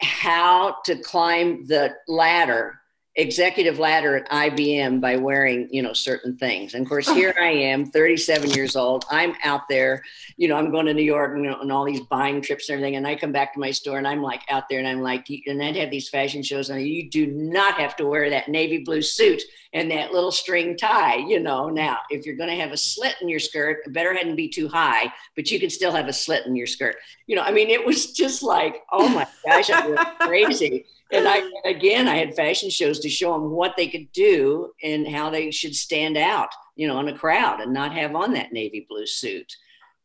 how 0.00 0.78
to 0.84 0.96
climb 0.96 1.64
the 1.66 1.94
ladder 2.08 2.81
executive 3.14 3.78
ladder 3.78 4.16
at 4.16 4.30
IBM 4.30 5.00
by 5.00 5.16
wearing, 5.16 5.68
you 5.70 5.82
know, 5.82 5.92
certain 5.92 6.34
things. 6.34 6.72
And 6.72 6.86
of 6.86 6.88
course, 6.88 7.08
oh. 7.08 7.14
here 7.14 7.34
I 7.38 7.50
am, 7.50 7.84
37 7.84 8.50
years 8.52 8.74
old. 8.74 9.04
I'm 9.10 9.34
out 9.44 9.68
there, 9.68 10.02
you 10.38 10.48
know, 10.48 10.56
I'm 10.56 10.70
going 10.70 10.86
to 10.86 10.94
New 10.94 11.02
York 11.02 11.34
and, 11.34 11.44
you 11.44 11.50
know, 11.50 11.60
and 11.60 11.70
all 11.70 11.84
these 11.84 12.00
buying 12.00 12.40
trips 12.40 12.68
and 12.68 12.74
everything. 12.74 12.96
And 12.96 13.06
I 13.06 13.14
come 13.16 13.30
back 13.30 13.52
to 13.52 13.60
my 13.60 13.70
store 13.70 13.98
and 13.98 14.08
I'm 14.08 14.22
like 14.22 14.42
out 14.48 14.68
there 14.70 14.78
and 14.78 14.88
I'm 14.88 15.02
like, 15.02 15.28
and 15.46 15.62
I'd 15.62 15.76
have 15.76 15.90
these 15.90 16.08
fashion 16.08 16.42
shows 16.42 16.70
and 16.70 16.80
you 16.80 17.10
do 17.10 17.26
not 17.26 17.74
have 17.74 17.96
to 17.96 18.06
wear 18.06 18.30
that 18.30 18.48
navy 18.48 18.78
blue 18.78 19.02
suit 19.02 19.42
and 19.74 19.90
that 19.90 20.12
little 20.12 20.32
string 20.32 20.76
tie, 20.76 21.16
you 21.16 21.38
know. 21.38 21.68
Now, 21.68 21.98
if 22.08 22.24
you're 22.24 22.36
going 22.36 22.50
to 22.50 22.62
have 22.62 22.72
a 22.72 22.76
slit 22.78 23.16
in 23.20 23.28
your 23.28 23.40
skirt, 23.40 23.92
better 23.92 24.14
hadn't 24.14 24.36
be 24.36 24.48
too 24.48 24.68
high, 24.68 25.12
but 25.36 25.50
you 25.50 25.60
can 25.60 25.70
still 25.70 25.92
have 25.92 26.08
a 26.08 26.12
slit 26.14 26.46
in 26.46 26.56
your 26.56 26.66
skirt. 26.66 26.96
You 27.26 27.36
know, 27.36 27.42
I 27.42 27.52
mean, 27.52 27.68
it 27.68 27.84
was 27.84 28.12
just 28.12 28.42
like, 28.42 28.82
oh 28.90 29.08
my 29.08 29.26
gosh, 29.46 29.70
I 29.70 29.86
was 29.86 29.98
crazy 30.20 30.86
and 31.12 31.28
I 31.28 31.42
again, 31.64 32.08
I 32.08 32.16
had 32.16 32.34
fashion 32.34 32.70
shows 32.70 33.00
to 33.00 33.08
show 33.08 33.32
them 33.32 33.50
what 33.50 33.76
they 33.76 33.88
could 33.88 34.10
do 34.12 34.72
and 34.82 35.06
how 35.06 35.30
they 35.30 35.50
should 35.50 35.74
stand 35.74 36.16
out, 36.16 36.48
you 36.76 36.88
know, 36.88 36.98
in 37.00 37.08
a 37.08 37.16
crowd 37.16 37.60
and 37.60 37.72
not 37.72 37.92
have 37.92 38.14
on 38.14 38.32
that 38.34 38.52
navy 38.52 38.86
blue 38.88 39.06
suit. 39.06 39.56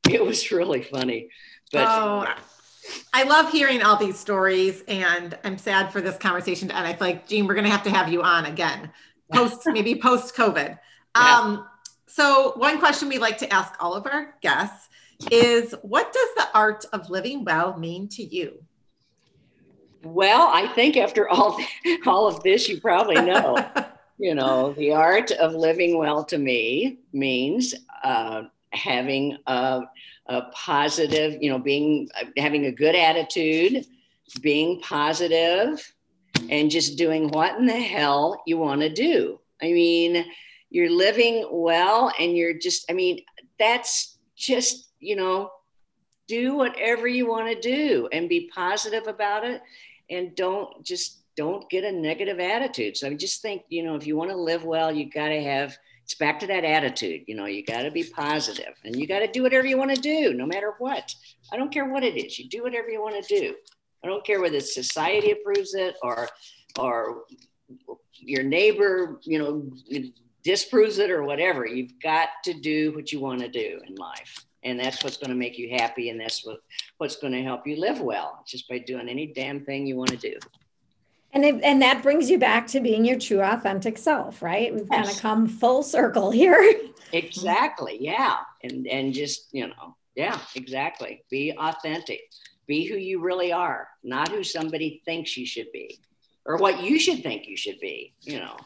It 0.09 0.25
was 0.25 0.51
really 0.53 0.83
funny. 0.83 1.27
But 1.73 1.85
oh, 1.89 2.25
I 3.13 3.23
love 3.23 3.51
hearing 3.51 3.83
all 3.83 3.97
these 3.97 4.17
stories, 4.17 4.83
and 4.87 5.37
I'm 5.43 5.57
sad 5.57 5.91
for 5.91 5.99
this 5.99 6.17
conversation 6.17 6.69
to 6.69 6.77
end. 6.77 6.87
I 6.87 6.93
feel 6.93 7.07
like 7.07 7.27
Jean, 7.27 7.45
we're 7.45 7.55
going 7.55 7.65
to 7.65 7.71
have 7.71 7.83
to 7.83 7.89
have 7.89 8.09
you 8.09 8.21
on 8.23 8.45
again, 8.45 8.91
post 9.33 9.63
maybe 9.65 9.99
post 9.99 10.35
COVID. 10.35 10.77
Yeah. 11.15 11.39
Um, 11.39 11.67
so 12.07 12.53
one 12.55 12.79
question 12.79 13.09
we 13.09 13.17
like 13.17 13.37
to 13.39 13.53
ask 13.53 13.73
all 13.81 13.93
of 13.93 14.05
our 14.05 14.35
guests 14.41 14.87
is, 15.31 15.73
what 15.81 16.13
does 16.13 16.29
the 16.35 16.47
art 16.53 16.85
of 16.93 17.09
living 17.09 17.43
well 17.43 17.77
mean 17.77 18.07
to 18.09 18.23
you? 18.23 18.63
Well, 20.03 20.49
I 20.53 20.67
think 20.67 20.97
after 20.97 21.29
all 21.29 21.59
all 22.05 22.27
of 22.27 22.43
this, 22.43 22.67
you 22.67 22.79
probably 22.79 23.15
know. 23.15 23.57
you 24.17 24.33
know, 24.33 24.73
the 24.73 24.91
art 24.91 25.31
of 25.31 25.53
living 25.53 25.97
well 25.97 26.23
to 26.25 26.37
me 26.37 26.99
means 27.13 27.75
uh, 28.03 28.43
having 28.73 29.37
a, 29.45 29.81
a, 30.27 30.41
positive, 30.53 31.41
you 31.41 31.49
know, 31.49 31.59
being 31.59 32.09
having 32.35 32.65
a 32.65 32.71
good 32.71 32.95
attitude, 32.95 33.85
being 34.41 34.81
positive, 34.81 35.93
and 36.49 36.71
just 36.71 36.97
doing 36.97 37.29
what 37.29 37.57
in 37.57 37.65
the 37.65 37.79
hell 37.79 38.41
you 38.45 38.57
want 38.57 38.81
to 38.81 38.89
do. 38.89 39.39
I 39.61 39.71
mean, 39.71 40.25
you're 40.69 40.91
living 40.91 41.47
well, 41.51 42.11
and 42.19 42.35
you're 42.35 42.53
just. 42.53 42.89
I 42.89 42.93
mean, 42.93 43.21
that's 43.59 44.17
just 44.35 44.89
you 44.99 45.15
know 45.15 45.51
do 46.27 46.55
whatever 46.55 47.07
you 47.07 47.27
want 47.27 47.47
to 47.47 47.59
do 47.59 48.09
and 48.11 48.27
be 48.27 48.51
positive 48.53 49.07
about 49.07 49.45
it 49.45 49.61
and 50.09 50.35
don't 50.35 50.85
just 50.85 51.23
don't 51.35 51.69
get 51.69 51.83
a 51.83 51.91
negative 51.91 52.39
attitude. 52.39 52.97
So 52.97 53.07
I 53.07 53.13
just 53.13 53.41
think, 53.41 53.63
you 53.69 53.83
know, 53.83 53.95
if 53.95 54.07
you 54.07 54.17
want 54.17 54.31
to 54.31 54.35
live 54.35 54.65
well, 54.65 54.91
you 54.91 55.09
got 55.09 55.29
to 55.29 55.41
have 55.41 55.77
it's 56.03 56.15
back 56.15 56.39
to 56.39 56.47
that 56.47 56.63
attitude. 56.63 57.23
You 57.27 57.35
know, 57.35 57.45
you 57.45 57.65
got 57.65 57.81
to 57.81 57.91
be 57.91 58.03
positive 58.03 58.73
and 58.85 58.95
you 58.95 59.05
got 59.07 59.19
to 59.19 59.27
do 59.27 59.43
whatever 59.43 59.67
you 59.67 59.77
want 59.77 59.93
to 59.93 60.01
do, 60.01 60.33
no 60.33 60.45
matter 60.45 60.73
what. 60.79 61.13
I 61.51 61.57
don't 61.57 61.71
care 61.71 61.91
what 61.91 62.03
it 62.03 62.15
is. 62.17 62.39
You 62.39 62.47
do 62.47 62.63
whatever 62.63 62.89
you 62.89 63.01
want 63.01 63.21
to 63.21 63.39
do. 63.39 63.55
I 64.03 64.07
don't 64.07 64.25
care 64.25 64.39
whether 64.39 64.59
society 64.61 65.31
approves 65.31 65.73
it 65.73 65.95
or 66.01 66.29
or 66.79 67.23
your 68.13 68.43
neighbor, 68.43 69.19
you 69.23 69.37
know, 69.37 70.09
disproves 70.43 70.97
it 70.97 71.11
or 71.11 71.23
whatever. 71.23 71.65
You've 71.65 71.99
got 72.01 72.29
to 72.45 72.53
do 72.53 72.93
what 72.95 73.11
you 73.11 73.19
want 73.19 73.41
to 73.41 73.49
do 73.49 73.81
in 73.85 73.95
life 73.95 74.46
and 74.67 74.79
that's 74.79 75.03
what's 75.03 75.17
going 75.17 75.29
to 75.29 75.35
make 75.35 75.57
you 75.57 75.69
happy 75.69 76.09
and 76.09 76.19
that's 76.19 76.45
what 76.45 76.59
what's 76.97 77.15
going 77.15 77.33
to 77.33 77.41
help 77.41 77.65
you 77.65 77.79
live 77.79 78.01
well 78.01 78.43
just 78.45 78.67
by 78.67 78.77
doing 78.77 79.07
any 79.07 79.27
damn 79.27 79.63
thing 79.63 79.87
you 79.87 79.95
want 79.95 80.09
to 80.09 80.17
do. 80.17 80.37
And 81.33 81.45
it, 81.45 81.61
and 81.63 81.81
that 81.81 82.03
brings 82.03 82.29
you 82.29 82.39
back 82.39 82.67
to 82.67 82.79
being 82.79 83.05
your 83.05 83.19
true 83.19 83.41
authentic 83.41 83.97
self 83.97 84.41
right? 84.41 84.73
We've 84.73 84.87
yes. 84.91 85.05
kind 85.05 85.09
of 85.09 85.21
come 85.21 85.47
full 85.47 85.83
circle 85.83 86.31
here. 86.41 86.81
Exactly 87.13 87.97
yeah. 87.99 88.37
And 88.63 88.87
and 88.87 89.13
just 89.13 89.47
you 89.51 89.67
know 89.67 89.95
yeah 90.15 90.39
exactly. 90.55 91.23
Be 91.29 91.53
authentic. 91.57 92.21
Be 92.67 92.85
who 92.85 92.97
you 92.97 93.21
really 93.21 93.53
are 93.53 93.87
not 94.03 94.29
who 94.29 94.43
somebody 94.43 95.01
thinks 95.05 95.37
you 95.37 95.45
should 95.45 95.71
be 95.71 95.99
or 96.45 96.57
what 96.57 96.81
you 96.81 96.99
should 96.99 97.23
think 97.23 97.47
you 97.47 97.55
should 97.55 97.79
be 97.79 98.13
you 98.21 98.39
know. 98.39 98.57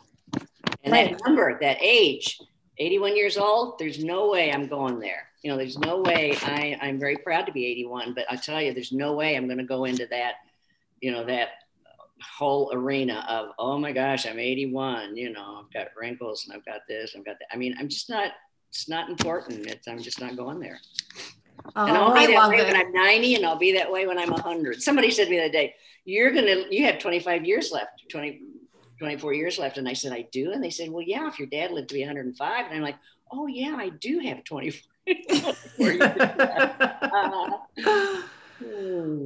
And 0.83 0.93
right. 0.93 1.11
that 1.11 1.21
number 1.25 1.59
that 1.61 1.77
age 1.79 2.39
81 2.81 3.15
years 3.15 3.37
old 3.37 3.79
there's 3.79 4.03
no 4.03 4.29
way 4.29 4.51
i'm 4.51 4.67
going 4.67 4.99
there 4.99 5.31
you 5.41 5.49
know, 5.49 5.57
there's 5.57 5.77
no 5.77 6.01
way 6.01 6.35
I, 6.43 6.77
I'm 6.81 6.99
very 6.99 7.17
proud 7.17 7.45
to 7.47 7.51
be 7.51 7.65
81, 7.65 8.13
but 8.13 8.25
I 8.29 8.35
tell 8.35 8.61
you, 8.61 8.73
there's 8.73 8.91
no 8.91 9.13
way 9.13 9.35
I'm 9.35 9.47
going 9.47 9.57
to 9.57 9.63
go 9.63 9.85
into 9.85 10.05
that, 10.07 10.35
you 10.99 11.11
know, 11.11 11.25
that 11.25 11.49
whole 12.21 12.71
arena 12.73 13.25
of, 13.27 13.49
oh 13.57 13.79
my 13.79 13.91
gosh, 13.91 14.27
I'm 14.27 14.37
81, 14.37 15.17
you 15.17 15.33
know, 15.33 15.63
I've 15.63 15.73
got 15.73 15.87
wrinkles 15.99 16.45
and 16.45 16.55
I've 16.55 16.65
got 16.65 16.81
this, 16.87 17.15
I've 17.17 17.25
got 17.25 17.39
that. 17.39 17.47
I 17.51 17.57
mean, 17.57 17.75
I'm 17.79 17.89
just 17.89 18.07
not, 18.09 18.33
it's 18.69 18.87
not 18.87 19.09
important. 19.09 19.65
It's, 19.65 19.87
I'm 19.87 20.01
just 20.01 20.21
not 20.21 20.35
going 20.35 20.59
there. 20.59 20.79
Oh, 21.75 21.85
and 21.85 21.97
I'll 21.97 22.13
be 22.13 22.19
I 22.19 22.27
that 22.27 22.49
way 22.49 22.57
it. 22.57 22.67
when 22.67 22.75
I'm 22.75 22.93
90 22.93 23.35
and 23.35 23.45
I'll 23.45 23.57
be 23.57 23.73
that 23.73 23.91
way 23.91 24.05
when 24.05 24.19
I'm 24.19 24.29
100. 24.29 24.81
Somebody 24.81 25.09
said 25.09 25.25
to 25.25 25.29
me 25.31 25.37
the 25.37 25.43
other 25.45 25.51
day, 25.51 25.75
you're 26.05 26.31
going 26.31 26.45
to, 26.45 26.75
you 26.75 26.85
have 26.85 26.99
25 26.99 27.45
years 27.45 27.71
left, 27.71 28.03
20, 28.11 28.41
24 29.01 29.33
years 29.33 29.57
left. 29.57 29.79
And 29.79 29.89
I 29.89 29.93
said, 29.93 30.13
I 30.13 30.27
do. 30.31 30.51
And 30.51 30.63
they 30.63 30.69
said, 30.69 30.91
well, 30.91 31.01
yeah, 31.01 31.27
if 31.27 31.39
your 31.39 31.47
dad 31.47 31.71
lived 31.71 31.89
to 31.89 31.95
be 31.95 32.01
105. 32.01 32.65
And 32.67 32.75
I'm 32.75 32.83
like, 32.83 32.97
oh 33.31 33.47
yeah, 33.47 33.75
I 33.75 33.89
do 33.89 34.19
have 34.19 34.43
24 34.43 34.79
uh-huh. 37.11 38.21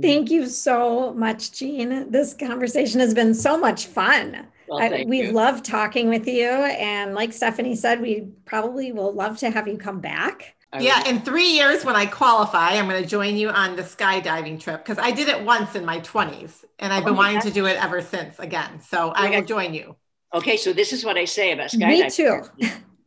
Thank 0.01 0.31
you 0.31 0.47
so 0.47 1.13
much, 1.13 1.51
Jean. 1.51 2.09
This 2.09 2.33
conversation 2.33 3.01
has 3.01 3.13
been 3.13 3.33
so 3.33 3.57
much 3.57 3.87
fun. 3.87 4.47
Well, 4.69 4.79
I, 4.79 5.03
we 5.05 5.29
love 5.31 5.61
talking 5.61 6.07
with 6.07 6.25
you. 6.25 6.47
And 6.47 7.13
like 7.13 7.33
Stephanie 7.33 7.75
said, 7.75 7.99
we 7.99 8.29
probably 8.45 8.93
will 8.93 9.11
love 9.11 9.37
to 9.39 9.49
have 9.49 9.67
you 9.67 9.77
come 9.77 9.99
back. 9.99 10.55
Yeah, 10.77 11.07
in 11.07 11.21
three 11.21 11.51
years 11.51 11.85
when 11.85 11.95
I 11.95 12.05
qualify, 12.05 12.71
I'm 12.71 12.89
going 12.89 13.01
to 13.01 13.07
join 13.07 13.37
you 13.37 13.49
on 13.49 13.75
the 13.75 13.81
skydiving 13.81 14.59
trip 14.59 14.83
because 14.83 14.97
I 14.97 15.11
did 15.11 15.29
it 15.29 15.43
once 15.43 15.75
in 15.75 15.85
my 15.85 15.99
20s 16.01 16.65
and 16.79 16.91
I've 16.91 17.03
oh 17.03 17.05
been 17.05 17.13
oh 17.13 17.17
wanting 17.17 17.37
God. 17.37 17.43
to 17.43 17.51
do 17.51 17.65
it 17.65 17.81
ever 17.81 18.01
since 18.01 18.39
again. 18.39 18.81
So 18.81 19.09
oh 19.09 19.13
I 19.15 19.29
will 19.29 19.45
join 19.45 19.73
you. 19.73 19.95
Okay, 20.33 20.57
so 20.57 20.73
this 20.73 20.91
is 20.91 21.05
what 21.05 21.17
I 21.17 21.25
say 21.25 21.51
about 21.51 21.69
skydiving. 21.69 21.87
Me 21.87 22.09
too. 22.09 22.41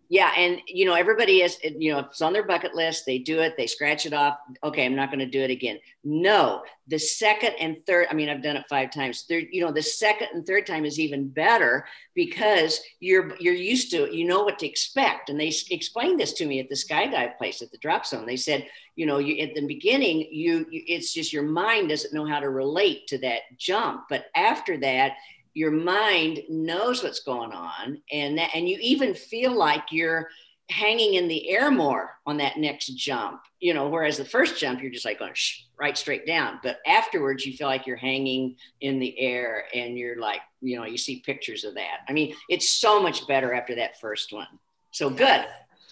Yeah 0.08 0.32
and 0.36 0.60
you 0.66 0.84
know 0.84 0.94
everybody 0.94 1.42
is 1.42 1.58
you 1.62 1.92
know 1.92 2.00
it's 2.00 2.22
on 2.22 2.32
their 2.32 2.46
bucket 2.46 2.74
list 2.74 3.04
they 3.04 3.18
do 3.18 3.40
it 3.40 3.54
they 3.56 3.66
scratch 3.66 4.06
it 4.06 4.12
off 4.12 4.38
okay 4.64 4.84
i'm 4.84 4.96
not 4.96 5.10
going 5.10 5.18
to 5.18 5.26
do 5.26 5.40
it 5.40 5.50
again. 5.50 5.78
No 6.04 6.62
the 6.86 6.98
second 6.98 7.52
and 7.60 7.76
third 7.86 8.06
i 8.10 8.14
mean 8.14 8.28
i've 8.28 8.42
done 8.42 8.56
it 8.56 8.64
five 8.68 8.90
times 8.90 9.24
third 9.28 9.44
you 9.52 9.60
know 9.60 9.70
the 9.70 9.82
second 9.82 10.28
and 10.32 10.46
third 10.46 10.66
time 10.66 10.84
is 10.84 10.98
even 10.98 11.28
better 11.28 11.84
because 12.14 12.80
you're 13.00 13.36
you're 13.38 13.54
used 13.54 13.90
to 13.90 14.04
it 14.04 14.14
you 14.14 14.24
know 14.24 14.42
what 14.42 14.58
to 14.58 14.66
expect 14.66 15.28
and 15.28 15.38
they 15.38 15.52
explained 15.70 16.18
this 16.18 16.32
to 16.32 16.46
me 16.46 16.60
at 16.60 16.68
the 16.68 16.74
skydive 16.74 17.36
place 17.36 17.60
at 17.60 17.70
the 17.70 17.78
drop 17.78 18.06
zone. 18.06 18.26
They 18.26 18.36
said 18.36 18.66
you 18.96 19.06
know 19.06 19.18
you 19.18 19.38
at 19.42 19.54
the 19.54 19.66
beginning 19.66 20.26
you, 20.30 20.66
you 20.70 20.82
it's 20.86 21.12
just 21.12 21.32
your 21.32 21.44
mind 21.44 21.90
doesn't 21.90 22.14
know 22.14 22.26
how 22.26 22.40
to 22.40 22.50
relate 22.50 23.06
to 23.08 23.18
that 23.18 23.42
jump 23.56 24.04
but 24.08 24.26
after 24.34 24.76
that 24.78 25.12
your 25.58 25.72
mind 25.72 26.40
knows 26.48 27.02
what's 27.02 27.20
going 27.20 27.52
on 27.52 28.00
and 28.12 28.38
that, 28.38 28.50
and 28.54 28.68
you 28.68 28.78
even 28.80 29.12
feel 29.12 29.52
like 29.52 29.82
you're 29.90 30.28
hanging 30.70 31.14
in 31.14 31.26
the 31.26 31.50
air 31.50 31.68
more 31.70 32.12
on 32.26 32.36
that 32.36 32.58
next 32.58 32.86
jump 32.88 33.40
you 33.58 33.74
know 33.74 33.88
whereas 33.88 34.16
the 34.16 34.24
first 34.24 34.60
jump 34.60 34.80
you're 34.80 34.92
just 34.92 35.04
like 35.04 35.18
going 35.18 35.32
shh, 35.34 35.62
right 35.80 35.96
straight 35.98 36.26
down. 36.26 36.60
But 36.62 36.78
afterwards 36.86 37.44
you 37.44 37.52
feel 37.52 37.66
like 37.66 37.86
you're 37.86 37.96
hanging 37.96 38.56
in 38.80 38.98
the 38.98 39.18
air 39.18 39.64
and 39.74 39.98
you're 39.98 40.20
like 40.20 40.40
you 40.60 40.76
know 40.76 40.84
you 40.84 40.98
see 40.98 41.20
pictures 41.20 41.64
of 41.64 41.74
that. 41.74 41.98
I 42.08 42.12
mean 42.12 42.34
it's 42.48 42.70
so 42.70 43.02
much 43.02 43.26
better 43.26 43.52
after 43.52 43.74
that 43.76 43.98
first 44.00 44.32
one. 44.32 44.46
So 44.92 45.10
good. 45.10 45.44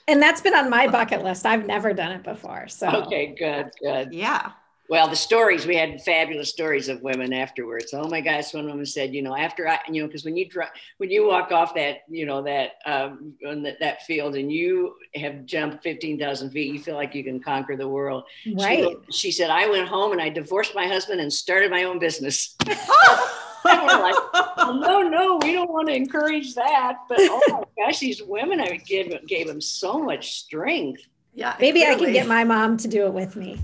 And 0.09 0.23
that's 0.23 0.41
been 0.41 0.55
on 0.55 0.71
my 0.71 0.87
bucket 0.87 1.25
list. 1.25 1.45
I've 1.45 1.67
never 1.67 1.93
done 1.93 2.13
it 2.13 2.23
before 2.23 2.69
so. 2.69 2.89
Okay 3.07 3.35
good 3.37 3.71
good. 3.83 4.13
Yeah 4.13 4.53
well, 4.89 5.09
the 5.09 5.17
stories 5.17 5.67
we 5.67 5.77
had 5.77 6.01
fabulous 6.03 6.49
stories 6.49 6.89
of 6.89 7.03
women 7.03 7.33
afterwards. 7.33 7.93
Oh 7.93 8.09
my 8.09 8.21
gosh, 8.21 8.55
one 8.55 8.67
woman 8.67 8.87
said, 8.87 9.15
you 9.15 9.23
know, 9.23 9.37
after 9.37 9.69
I, 9.69 9.79
you 9.91 10.01
know, 10.01 10.07
because 10.07 10.25
when 10.25 10.37
you 10.37 10.49
drive, 10.49 10.71
when 10.99 11.11
you 11.11 11.27
walk 11.27 11.53
off 11.53 11.75
that, 11.75 12.03
you 12.09 12.27
know, 12.27 12.43
that 12.43 12.73
um, 12.87 13.35
on 13.47 13.63
the, 13.63 13.77
that 13.81 14.03
field 14.03 14.37
and 14.37 14.51
you 14.53 14.95
have 15.15 15.45
jumped 15.45 15.83
fifteen 15.83 16.19
thousand 16.19 16.51
feet, 16.51 16.73
you 16.73 16.79
feel 16.79 16.95
like 16.95 17.15
you 17.15 17.25
can 17.25 17.41
conquer 17.41 17.77
the 17.77 17.89
world. 17.89 18.25
Right. 18.55 18.97
She, 19.11 19.31
she, 19.31 19.33
said, 19.33 19.51
I 19.51 19.69
went 19.69 19.89
home 19.89 20.13
and 20.13 20.21
I 20.21 20.29
divorced 20.29 20.75
my 20.75 20.87
husband 20.87 21.21
and 21.21 21.33
started 21.33 21.71
my 21.71 21.85
own 21.85 21.99
business. 21.99 22.57
like, 23.67 24.15
oh, 24.59 24.79
no, 24.81 25.03
no, 25.03 25.39
we 25.43 25.53
don't 25.53 25.71
want 25.71 25.89
to 25.89 25.95
encourage 25.95 26.55
that. 26.55 26.99
But 27.09 27.19
oh 27.21 27.67
my 27.77 27.85
gosh, 27.87 27.99
these 27.99 28.23
women, 28.23 28.61
I 28.61 28.77
gave 28.77 29.27
gave 29.27 29.47
them 29.47 29.61
so 29.61 29.99
much 29.99 30.35
strength. 30.35 31.03
Yeah, 31.35 31.57
maybe 31.61 31.81
clearly. 31.81 31.95
I 31.95 32.05
can 32.05 32.13
get 32.13 32.27
my 32.29 32.45
mom 32.45 32.77
to 32.79 32.89
do 32.89 33.07
it 33.07 33.13
with 33.13 33.35
me. 33.35 33.59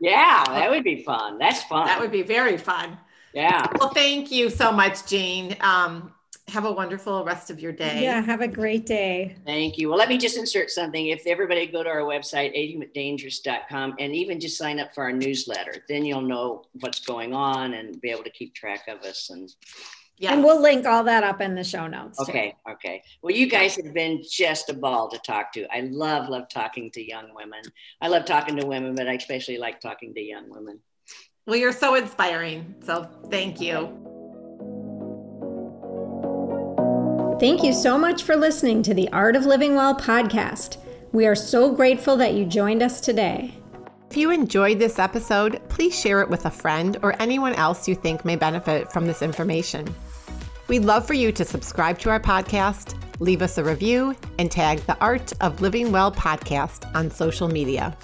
Yeah, 0.00 0.44
that 0.48 0.70
would 0.70 0.84
be 0.84 1.02
fun. 1.02 1.38
That's 1.38 1.62
fun. 1.64 1.86
That 1.86 2.00
would 2.00 2.10
be 2.10 2.22
very 2.22 2.56
fun. 2.56 2.96
Yeah. 3.34 3.66
Well, 3.78 3.90
thank 3.90 4.32
you 4.32 4.50
so 4.50 4.72
much, 4.72 5.06
Jean. 5.06 5.56
Um, 5.60 6.12
have 6.48 6.64
a 6.64 6.72
wonderful 6.72 7.24
rest 7.24 7.50
of 7.50 7.60
your 7.60 7.72
day. 7.72 8.02
Yeah, 8.02 8.20
have 8.20 8.40
a 8.40 8.48
great 8.48 8.86
day. 8.86 9.36
Thank 9.44 9.78
you. 9.78 9.88
Well, 9.88 9.98
let 9.98 10.08
me 10.08 10.18
just 10.18 10.36
insert 10.36 10.70
something. 10.70 11.06
If 11.06 11.26
everybody 11.26 11.66
go 11.66 11.82
to 11.82 11.88
our 11.88 12.00
website, 12.00 12.56
agingwithdangerous.com, 12.56 13.96
and 13.98 14.14
even 14.14 14.40
just 14.40 14.58
sign 14.58 14.80
up 14.80 14.92
for 14.94 15.04
our 15.04 15.12
newsletter, 15.12 15.84
then 15.88 16.04
you'll 16.04 16.22
know 16.22 16.64
what's 16.80 17.00
going 17.00 17.32
on 17.32 17.74
and 17.74 18.00
be 18.00 18.10
able 18.10 18.24
to 18.24 18.30
keep 18.30 18.54
track 18.54 18.88
of 18.88 19.00
us 19.02 19.30
and 19.30 19.54
yeah. 20.20 20.34
And 20.34 20.44
we'll 20.44 20.60
link 20.60 20.84
all 20.84 21.02
that 21.04 21.24
up 21.24 21.40
in 21.40 21.54
the 21.54 21.64
show 21.64 21.86
notes. 21.86 22.20
Okay. 22.20 22.54
Too. 22.66 22.72
Okay. 22.72 23.02
Well, 23.22 23.34
you 23.34 23.46
guys 23.48 23.74
have 23.76 23.94
been 23.94 24.22
just 24.30 24.68
a 24.68 24.74
ball 24.74 25.08
to 25.08 25.18
talk 25.20 25.50
to. 25.54 25.66
I 25.74 25.80
love, 25.80 26.28
love 26.28 26.50
talking 26.50 26.90
to 26.90 27.02
young 27.02 27.34
women. 27.34 27.62
I 28.02 28.08
love 28.08 28.26
talking 28.26 28.54
to 28.56 28.66
women, 28.66 28.94
but 28.94 29.08
I 29.08 29.14
especially 29.14 29.56
like 29.56 29.80
talking 29.80 30.12
to 30.12 30.20
young 30.20 30.50
women. 30.50 30.78
Well, 31.46 31.56
you're 31.56 31.72
so 31.72 31.94
inspiring. 31.94 32.74
So 32.84 33.08
thank 33.30 33.62
you. 33.62 33.96
Thank 37.40 37.64
you 37.64 37.72
so 37.72 37.96
much 37.96 38.22
for 38.22 38.36
listening 38.36 38.82
to 38.82 38.92
the 38.92 39.08
Art 39.12 39.36
of 39.36 39.46
Living 39.46 39.74
Well 39.74 39.94
podcast. 39.94 40.76
We 41.12 41.26
are 41.26 41.34
so 41.34 41.74
grateful 41.74 42.18
that 42.18 42.34
you 42.34 42.44
joined 42.44 42.82
us 42.82 43.00
today. 43.00 43.54
If 44.10 44.18
you 44.18 44.30
enjoyed 44.32 44.78
this 44.78 44.98
episode, 44.98 45.66
please 45.70 45.98
share 45.98 46.20
it 46.20 46.28
with 46.28 46.44
a 46.44 46.50
friend 46.50 46.98
or 47.00 47.14
anyone 47.22 47.54
else 47.54 47.88
you 47.88 47.94
think 47.94 48.26
may 48.26 48.36
benefit 48.36 48.92
from 48.92 49.06
this 49.06 49.22
information. 49.22 49.94
We'd 50.70 50.84
love 50.84 51.04
for 51.04 51.14
you 51.14 51.32
to 51.32 51.44
subscribe 51.44 51.98
to 51.98 52.10
our 52.10 52.20
podcast, 52.20 52.94
leave 53.18 53.42
us 53.42 53.58
a 53.58 53.64
review, 53.64 54.14
and 54.38 54.48
tag 54.48 54.78
the 54.86 54.96
Art 55.00 55.32
of 55.40 55.60
Living 55.60 55.90
Well 55.90 56.12
podcast 56.12 56.88
on 56.94 57.10
social 57.10 57.48
media. 57.48 57.96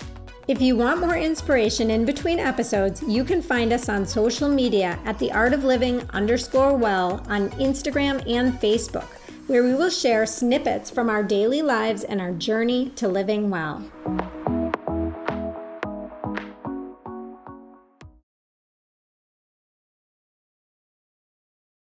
If 0.48 0.60
you 0.60 0.74
want 0.74 1.00
more 1.00 1.16
inspiration 1.16 1.92
in 1.92 2.04
between 2.04 2.40
episodes, 2.40 3.04
you 3.04 3.22
can 3.22 3.40
find 3.40 3.72
us 3.72 3.88
on 3.88 4.04
social 4.04 4.48
media 4.48 4.98
at 5.04 5.16
the 5.20 5.30
Art 5.30 5.52
of 5.52 5.62
Living 5.62 6.02
underscore 6.10 6.76
well 6.76 7.24
on 7.28 7.50
Instagram 7.50 8.28
and 8.28 8.54
Facebook, 8.54 9.06
where 9.46 9.62
we 9.62 9.74
will 9.74 9.88
share 9.88 10.26
snippets 10.26 10.90
from 10.90 11.08
our 11.08 11.22
daily 11.22 11.62
lives 11.62 12.02
and 12.02 12.20
our 12.20 12.32
journey 12.32 12.90
to 12.96 13.06
living 13.06 13.48
well. 13.48 13.88